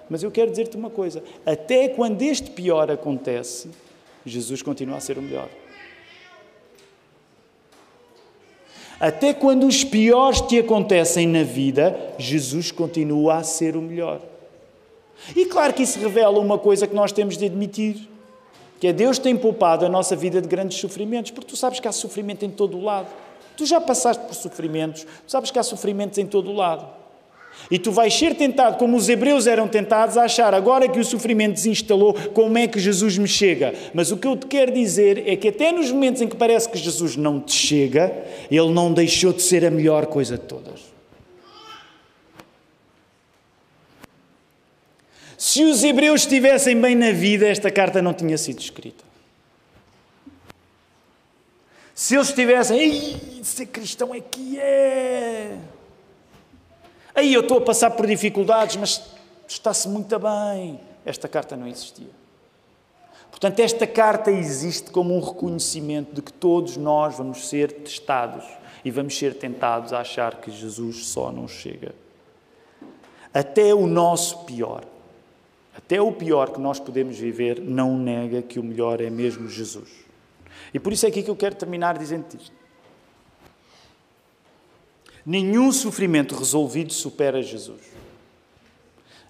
Mas 0.09 0.23
eu 0.23 0.31
quero 0.31 0.49
dizer-te 0.49 0.77
uma 0.77 0.89
coisa: 0.89 1.23
até 1.45 1.89
quando 1.89 2.21
este 2.21 2.51
pior 2.51 2.89
acontece, 2.89 3.69
Jesus 4.25 4.61
continua 4.61 4.97
a 4.97 5.01
ser 5.01 5.17
o 5.17 5.21
melhor. 5.21 5.49
Até 8.99 9.33
quando 9.33 9.67
os 9.67 9.83
piores 9.83 10.41
te 10.41 10.57
acontecem 10.57 11.27
na 11.27 11.43
vida, 11.43 11.95
Jesus 12.17 12.71
continua 12.71 13.35
a 13.35 13.43
ser 13.43 13.77
o 13.77 13.81
melhor. 13.81 14.21
E 15.35 15.45
claro 15.45 15.73
que 15.73 15.83
isso 15.83 15.99
revela 15.99 16.39
uma 16.39 16.57
coisa 16.57 16.87
que 16.87 16.95
nós 16.95 17.11
temos 17.11 17.37
de 17.37 17.45
admitir, 17.45 18.09
que 18.79 18.87
é 18.87 18.93
Deus 18.93 19.19
tem 19.19 19.35
poupado 19.35 19.85
a 19.85 19.89
nossa 19.89 20.15
vida 20.15 20.41
de 20.41 20.47
grandes 20.47 20.79
sofrimentos, 20.79 21.31
porque 21.31 21.49
tu 21.49 21.55
sabes 21.55 21.79
que 21.79 21.87
há 21.87 21.91
sofrimento 21.91 22.43
em 22.43 22.49
todo 22.49 22.77
o 22.77 22.83
lado. 22.83 23.07
Tu 23.55 23.65
já 23.65 23.81
passaste 23.81 24.23
por 24.25 24.35
sofrimentos, 24.35 25.03
tu 25.03 25.31
sabes 25.31 25.51
que 25.51 25.59
há 25.59 25.63
sofrimentos 25.63 26.17
em 26.17 26.25
todo 26.25 26.49
o 26.49 26.55
lado. 26.55 26.96
E 27.69 27.77
tu 27.77 27.91
vais 27.91 28.13
ser 28.13 28.35
tentado, 28.35 28.77
como 28.77 28.95
os 28.95 29.09
hebreus 29.09 29.45
eram 29.45 29.67
tentados, 29.67 30.17
a 30.17 30.23
achar 30.23 30.53
agora 30.53 30.87
que 30.87 30.99
o 30.99 31.03
sofrimento 31.03 31.53
desinstalou, 31.53 32.13
como 32.33 32.57
é 32.57 32.67
que 32.67 32.79
Jesus 32.79 33.17
me 33.17 33.27
chega. 33.27 33.73
Mas 33.93 34.11
o 34.11 34.17
que 34.17 34.27
eu 34.27 34.37
te 34.37 34.45
quero 34.45 34.71
dizer 34.71 35.27
é 35.27 35.35
que 35.35 35.49
até 35.49 35.71
nos 35.71 35.91
momentos 35.91 36.21
em 36.21 36.27
que 36.27 36.35
parece 36.35 36.69
que 36.69 36.77
Jesus 36.77 37.17
não 37.17 37.41
te 37.41 37.53
chega, 37.53 38.13
ele 38.49 38.71
não 38.71 38.93
deixou 38.93 39.33
de 39.33 39.41
ser 39.41 39.65
a 39.65 39.71
melhor 39.71 40.05
coisa 40.05 40.37
de 40.37 40.43
todas. 40.43 40.97
Se 45.37 45.63
os 45.63 45.83
hebreus 45.83 46.21
estivessem 46.21 46.79
bem 46.79 46.95
na 46.95 47.11
vida, 47.11 47.47
esta 47.47 47.69
carta 47.69 48.01
não 48.01 48.13
tinha 48.13 48.37
sido 48.37 48.59
escrita. 48.59 49.03
Se 51.93 52.15
eles 52.15 52.29
estivessem, 52.29 52.79
ei, 52.79 53.17
ser 53.43 53.65
cristão 53.67 54.13
é 54.13 54.19
que 54.19 54.59
é. 54.59 55.57
Aí 57.17 57.33
eu 57.33 57.41
estou 57.41 57.57
a 57.57 57.61
passar 57.61 57.89
por 57.89 58.05
dificuldades, 58.05 58.75
mas 58.75 59.01
está-se 59.47 59.89
muito 59.89 60.19
bem. 60.19 60.79
Esta 61.03 61.27
carta 61.27 61.57
não 61.57 61.67
existia. 61.67 62.11
Portanto, 63.31 63.59
esta 63.59 63.87
carta 63.87 64.29
existe 64.29 64.91
como 64.91 65.15
um 65.15 65.19
reconhecimento 65.19 66.13
de 66.13 66.21
que 66.21 66.31
todos 66.31 66.77
nós 66.77 67.17
vamos 67.17 67.49
ser 67.49 67.71
testados 67.71 68.45
e 68.85 68.91
vamos 68.91 69.17
ser 69.17 69.33
tentados 69.33 69.93
a 69.93 70.01
achar 70.01 70.35
que 70.35 70.51
Jesus 70.51 71.07
só 71.07 71.31
não 71.31 71.47
chega. 71.47 71.95
Até 73.33 73.73
o 73.73 73.87
nosso 73.87 74.45
pior, 74.45 74.83
até 75.75 75.99
o 75.99 76.11
pior 76.11 76.51
que 76.51 76.59
nós 76.59 76.79
podemos 76.79 77.17
viver, 77.17 77.59
não 77.59 77.97
nega 77.97 78.43
que 78.43 78.59
o 78.59 78.63
melhor 78.63 79.01
é 79.01 79.09
mesmo 79.09 79.49
Jesus. 79.49 79.89
E 80.71 80.79
por 80.79 80.93
isso 80.93 81.07
é 81.07 81.09
aqui 81.09 81.23
que 81.23 81.31
eu 81.31 81.35
quero 81.35 81.55
terminar 81.55 81.97
dizendo 81.97 82.27
isto. 82.39 82.66
Nenhum 85.29 85.73
sofrimento 85.73 86.33
resolvido 86.35 86.93
supera 86.93 87.43
Jesus. 87.43 87.81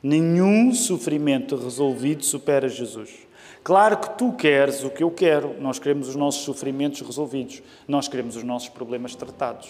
Nenhum 0.03 0.71
sofrimento 0.71 1.55
resolvido 1.55 2.23
supera 2.23 2.69
Jesus. 2.69 3.09
Claro 3.63 3.97
que 3.97 4.11
tu 4.11 4.31
queres 4.33 4.83
o 4.83 4.91
que 4.91 5.01
eu 5.03 5.09
quero. 5.09 5.59
Nós 5.59 5.79
queremos 5.79 6.07
os 6.07 6.15
nossos 6.15 6.43
sofrimentos 6.43 7.01
resolvidos. 7.01 7.63
Nós 7.87 8.07
queremos 8.07 8.35
os 8.35 8.43
nossos 8.43 8.69
problemas 8.69 9.15
tratados. 9.15 9.69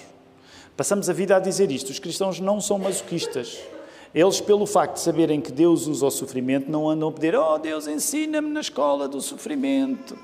Passamos 0.75 1.09
a 1.09 1.13
vida 1.13 1.37
a 1.37 1.39
dizer 1.39 1.71
isto. 1.71 1.91
Os 1.91 1.99
cristãos 1.99 2.41
não 2.41 2.59
são 2.59 2.77
masoquistas. 2.77 3.57
Eles, 4.13 4.41
pelo 4.41 4.65
facto 4.65 4.95
de 4.95 4.99
saberem 4.99 5.39
que 5.39 5.53
Deus 5.53 5.87
usa 5.87 6.07
o 6.07 6.11
sofrimento, 6.11 6.69
não 6.69 6.89
andam 6.89 7.07
a 7.07 7.11
pedir: 7.13 7.35
Oh, 7.35 7.57
Deus, 7.57 7.87
ensina-me 7.87 8.49
na 8.49 8.59
escola 8.59 9.07
do 9.07 9.21
sofrimento. 9.21 10.19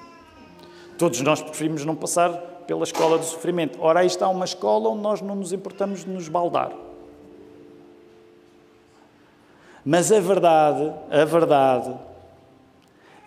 Todos 0.97 1.21
nós 1.21 1.41
preferimos 1.41 1.85
não 1.85 1.95
passar 1.95 2.52
pela 2.65 2.83
escola 2.83 3.17
do 3.17 3.25
sofrimento. 3.25 3.79
Ora, 3.81 4.01
aí 4.01 4.07
está 4.07 4.27
uma 4.29 4.45
escola 4.45 4.89
onde 4.89 5.01
nós 5.01 5.21
não 5.21 5.35
nos 5.35 5.53
importamos 5.53 6.03
de 6.03 6.09
nos 6.09 6.27
baldar. 6.27 6.71
Mas 9.85 10.11
a 10.11 10.19
verdade, 10.19 10.93
a 11.09 11.25
verdade 11.25 11.93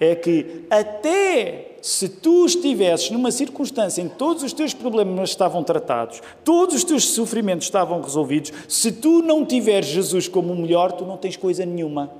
é 0.01 0.15
que 0.15 0.67
até 0.71 1.77
se 1.83 2.09
tu 2.09 2.45
estivesses 2.45 3.11
numa 3.11 3.31
circunstância 3.31 4.03
em 4.03 4.09
que 4.09 4.17
todos 4.17 4.43
os 4.43 4.53
teus 4.53 4.75
problemas 4.75 5.31
estavam 5.31 5.63
tratados, 5.63 6.21
todos 6.45 6.75
os 6.75 6.85
teus 6.85 7.09
sofrimentos 7.11 7.67
estavam 7.67 8.01
resolvidos, 8.01 8.53
se 8.69 8.91
tu 8.91 9.23
não 9.23 9.45
tiveres 9.45 9.87
Jesus 9.87 10.27
como 10.27 10.53
o 10.53 10.57
melhor, 10.57 10.93
tu 10.93 11.05
não 11.05 11.17
tens 11.17 11.37
coisa 11.37 11.65
nenhuma. 11.65 12.11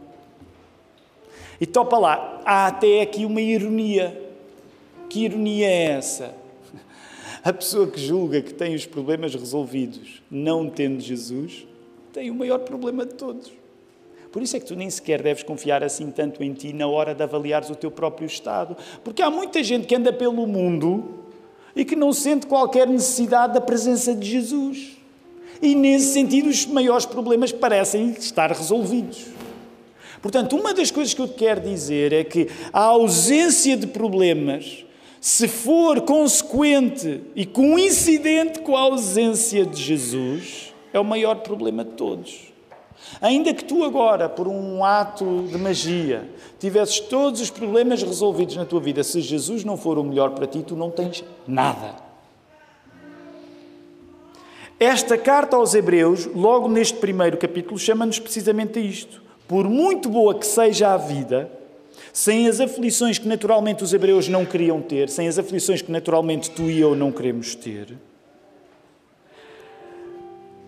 E 1.61 1.67
topa 1.67 1.99
lá, 1.99 2.43
há 2.45 2.67
até 2.67 3.01
aqui 3.01 3.25
uma 3.25 3.41
ironia. 3.41 4.23
Que 5.09 5.25
ironia 5.25 5.67
é 5.67 5.83
essa? 5.93 6.35
A 7.47 7.53
pessoa 7.53 7.87
que 7.87 8.01
julga 8.01 8.43
que 8.43 8.53
tem 8.53 8.75
os 8.75 8.87
problemas 8.87 9.33
resolvidos 9.33 10.21
não 10.29 10.69
tendo 10.69 11.01
Jesus, 11.01 11.65
tem 12.13 12.29
o 12.29 12.35
maior 12.35 12.59
problema 12.59 13.07
de 13.07 13.15
todos. 13.15 13.53
Por 14.33 14.43
isso 14.43 14.57
é 14.57 14.59
que 14.59 14.67
tu 14.67 14.75
nem 14.75 14.91
sequer 14.91 15.23
deves 15.23 15.45
confiar 15.45 15.85
assim 15.85 16.11
tanto 16.11 16.43
em 16.43 16.53
ti 16.53 16.73
na 16.73 16.89
hora 16.89 17.15
de 17.15 17.23
avaliares 17.23 17.71
o 17.71 17.77
teu 17.77 17.89
próprio 17.89 18.27
estado. 18.27 18.77
Porque 19.05 19.23
há 19.23 19.31
muita 19.31 19.63
gente 19.63 19.87
que 19.87 19.95
anda 19.95 20.13
pelo 20.13 20.45
mundo 20.45 21.21
e 21.77 21.85
que 21.85 21.95
não 21.95 22.13
sente 22.13 22.49
qualquer 22.49 22.89
necessidade 22.89 23.55
da 23.55 23.61
presença 23.61 24.13
de 24.13 24.29
Jesus. 24.29 24.97
E 25.63 25.77
nesse 25.77 26.15
sentido, 26.15 26.49
os 26.49 26.67
maiores 26.67 27.07
problemas 27.07 27.53
parecem 27.53 28.11
estar 28.11 28.51
resolvidos. 28.51 29.25
Portanto, 30.21 30.57
uma 30.57 30.75
das 30.75 30.91
coisas 30.91 31.15
que 31.15 31.21
eu 31.21 31.29
te 31.29 31.35
quero 31.35 31.61
dizer 31.61 32.13
é 32.13 32.25
que 32.25 32.49
a 32.73 32.81
ausência 32.81 33.77
de 33.77 33.87
problemas 33.87 34.85
se 35.27 35.49
for 35.49 36.03
consequente 36.03 37.21
e 37.35 37.45
coincidente 37.45 38.61
com 38.61 38.77
a 38.77 38.83
ausência 38.83 39.67
de 39.67 39.83
Jesus, 39.83 40.73
é 40.93 41.01
o 41.01 41.05
maior 41.05 41.41
problema 41.41 41.85
de 41.85 41.91
todos. 41.95 42.53
Ainda 43.21 43.53
que 43.53 43.65
tu 43.65 43.83
agora, 43.83 44.29
por 44.29 44.47
um 44.47 44.85
ato 44.85 45.49
de 45.51 45.59
magia, 45.59 46.31
tivesses 46.61 47.01
todos 47.01 47.41
os 47.41 47.51
problemas 47.51 48.05
resolvidos 48.05 48.55
na 48.55 48.65
tua 48.65 48.79
vida, 48.79 49.03
se 49.03 49.21
Jesus 49.21 49.65
não 49.65 49.77
for 49.77 49.99
o 49.99 50.05
melhor 50.05 50.31
para 50.31 50.47
ti, 50.47 50.63
tu 50.63 50.77
não 50.77 50.93
tens 50.93 51.25
nada. 51.45 51.97
Esta 54.79 55.19
carta 55.19 55.57
aos 55.57 55.75
Hebreus, 55.75 56.27
logo 56.27 56.69
neste 56.69 56.99
primeiro 56.99 57.37
capítulo, 57.37 57.77
chama-nos 57.81 58.21
precisamente 58.21 58.79
a 58.79 58.83
isto. 58.83 59.21
Por 59.49 59.69
muito 59.69 60.09
boa 60.09 60.39
que 60.39 60.47
seja 60.47 60.95
a 60.95 60.97
vida, 60.97 61.51
sem 62.17 62.49
as 62.49 62.63
aflições 62.63 63.19
que 63.19 63.29
naturalmente 63.29 63.85
os 63.85 63.93
hebreus 63.93 64.27
não 64.27 64.47
queriam 64.47 64.81
ter, 64.81 65.11
sem 65.11 65.29
as 65.29 65.39
aflições 65.39 65.83
que 65.83 65.93
naturalmente 65.93 66.51
tu 66.51 66.63
e 66.63 66.81
eu 66.81 66.97
não 66.97 67.13
queremos 67.13 67.55
ter, 67.55 67.95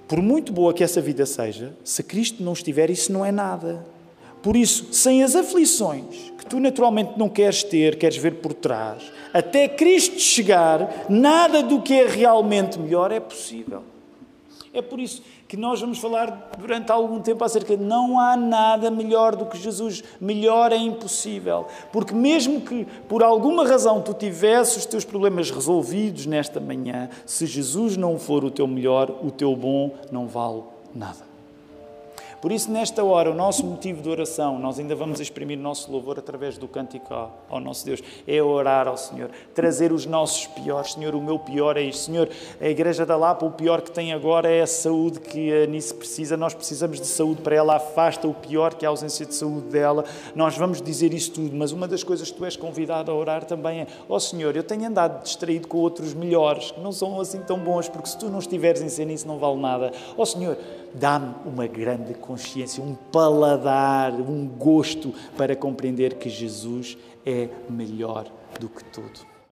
por 0.07 0.21
muito 0.21 0.53
boa 0.53 0.75
que 0.75 0.85
essa 0.85 1.01
vida 1.01 1.25
seja, 1.25 1.75
se 1.83 2.03
Cristo 2.03 2.43
não 2.43 2.53
estiver, 2.53 2.91
isso 2.91 3.11
não 3.11 3.25
é 3.25 3.33
nada. 3.33 3.83
Por 4.43 4.57
isso, 4.57 4.93
sem 4.93 5.23
as 5.23 5.35
aflições 5.35 6.31
que 6.37 6.45
tu 6.45 6.61
naturalmente 6.61 7.19
não 7.19 7.31
queres 7.31 7.63
ter, 7.63 7.97
queres 7.97 8.19
ver 8.19 8.35
por 8.35 8.53
trás, 8.53 9.11
até 9.33 9.67
Cristo 9.69 10.21
chegar, 10.21 11.07
nada 11.09 11.63
do 11.63 11.81
que 11.81 11.95
é 11.95 12.07
realmente 12.07 12.79
melhor 12.79 13.11
é 13.11 13.21
possível. 13.21 13.85
É 14.75 14.83
por 14.83 15.01
isso 15.01 15.23
que 15.49 15.57
nós 15.57 15.81
vamos 15.81 15.99
falar 15.99 16.51
durante 16.59 16.93
algum 16.93 17.21
tempo 17.21 17.43
acerca 17.43 17.75
de 17.75 17.83
não 17.83 18.21
há 18.21 18.37
nada 18.37 18.91
melhor 18.91 19.35
do 19.35 19.47
que 19.47 19.57
Jesus. 19.57 20.05
Melhor 20.21 20.73
é 20.73 20.77
impossível. 20.77 21.67
Porque 21.91 22.15
mesmo 22.15 22.61
que 22.61 22.87
por 23.09 23.23
alguma 23.23 23.67
razão 23.67 24.03
tu 24.03 24.13
tivesses 24.13 24.77
os 24.77 24.87
teus 24.87 25.07
problemas 25.07 25.51
resolvidos 25.51 26.27
nesta 26.27 26.61
manhã, 26.61 27.09
se 27.25 27.47
Jesus 27.47 27.97
não 27.97 28.19
for 28.19 28.45
o 28.45 28.51
teu 28.51 28.67
melhor, 28.67 29.11
o 29.23 29.31
teu 29.31 29.57
bom 29.57 29.95
não 30.13 30.27
vale 30.27 30.63
nada. 30.95 31.28
Por 32.41 32.53
isso, 32.53 32.71
nesta 32.71 33.03
hora, 33.03 33.31
o 33.31 33.35
nosso 33.35 33.65
motivo 33.67 34.01
de 34.01 34.09
oração, 34.09 34.59
nós 34.59 34.79
ainda 34.79 34.95
vamos 34.95 35.19
exprimir 35.19 35.59
o 35.59 35.63
nosso 35.63 35.91
louvor 35.91 36.19
através 36.19 36.57
do 36.57 36.69
cântico 36.69 37.13
ao 37.49 37.61
nosso 37.61 37.85
Deus, 37.85 38.01
é 38.27 38.41
orar 38.41 38.87
ao 38.87 38.97
Senhor, 38.97 39.31
trazer 39.55 39.93
os 39.93 40.07
nossos 40.07 40.47
piores. 40.47 40.93
Senhor, 40.93 41.15
o 41.15 41.21
meu 41.21 41.39
pior 41.39 41.77
é 41.77 41.83
isto. 41.83 42.05
Senhor, 42.05 42.29
a 42.61 42.69
Igreja 42.69 43.05
da 43.05 43.17
Lapa, 43.17 43.45
o 43.45 43.51
pior 43.51 43.83
que 43.83 43.91
tem 43.91 44.13
agora 44.13 44.49
é 44.49 44.63
a 44.63 44.67
saúde 44.67 45.21
que 45.21 45.53
a 45.53 45.67
Nice 45.67 45.93
precisa. 45.93 46.37
Nós 46.37 46.55
precisamos 46.55 47.01
de 47.01 47.07
saúde 47.07 47.43
para 47.43 47.57
ela. 47.57 47.77
Afasta 47.77 48.29
o 48.29 48.35
pior, 48.35 48.75
que 48.75 48.85
é 48.85 48.89
a 48.89 48.91
ausência 48.91 49.27
de 49.27 49.35
saúde 49.35 49.67
dela. 49.69 50.05
Nós 50.35 50.57
vamos 50.57 50.81
dizer 50.81 51.13
isso 51.13 51.33
tudo, 51.33 51.57
mas 51.57 51.73
uma 51.73 51.89
das 51.89 52.05
coisas 52.05 52.31
que 52.31 52.37
tu 52.37 52.45
és 52.45 52.57
convidado 52.57 53.11
a 53.11 53.15
orar 53.15 53.45
também 53.45 53.81
é: 53.81 53.87
Ó 54.09 54.17
oh, 54.17 54.21
Senhor, 54.21 54.55
eu 54.55 54.63
tenho 54.63 54.87
andado 54.87 55.23
distraído 55.23 55.67
com 55.67 55.79
outros 55.79 56.15
melhores, 56.15 56.71
que 56.71 56.81
não 56.81 56.93
são 56.93 57.21
assim 57.21 57.41
tão 57.41 57.59
bons, 57.59 57.89
porque 57.89 58.09
se 58.09 58.19
tu 58.19 58.29
não 58.29 58.39
estiveres 58.39 58.81
em 58.81 58.89
cena, 58.89 59.13
isso 59.13 59.27
não 59.27 59.39
vale 59.39 59.61
nada. 59.61 59.93
Ó 60.17 60.23
oh, 60.23 60.27
Senhor, 60.27 60.57
dá-me 60.99 61.35
uma 61.47 61.67
grande 61.67 62.15
consciência, 62.15 62.83
um 62.83 62.95
paladar, 62.95 64.13
um 64.13 64.47
gosto 64.47 65.15
para 65.37 65.55
compreender 65.55 66.15
que 66.15 66.29
Jesus 66.29 66.99
é 67.25 67.49
melhor 67.69 68.27
do 68.61 68.69
que 68.69 68.85
tudo. 68.85 69.38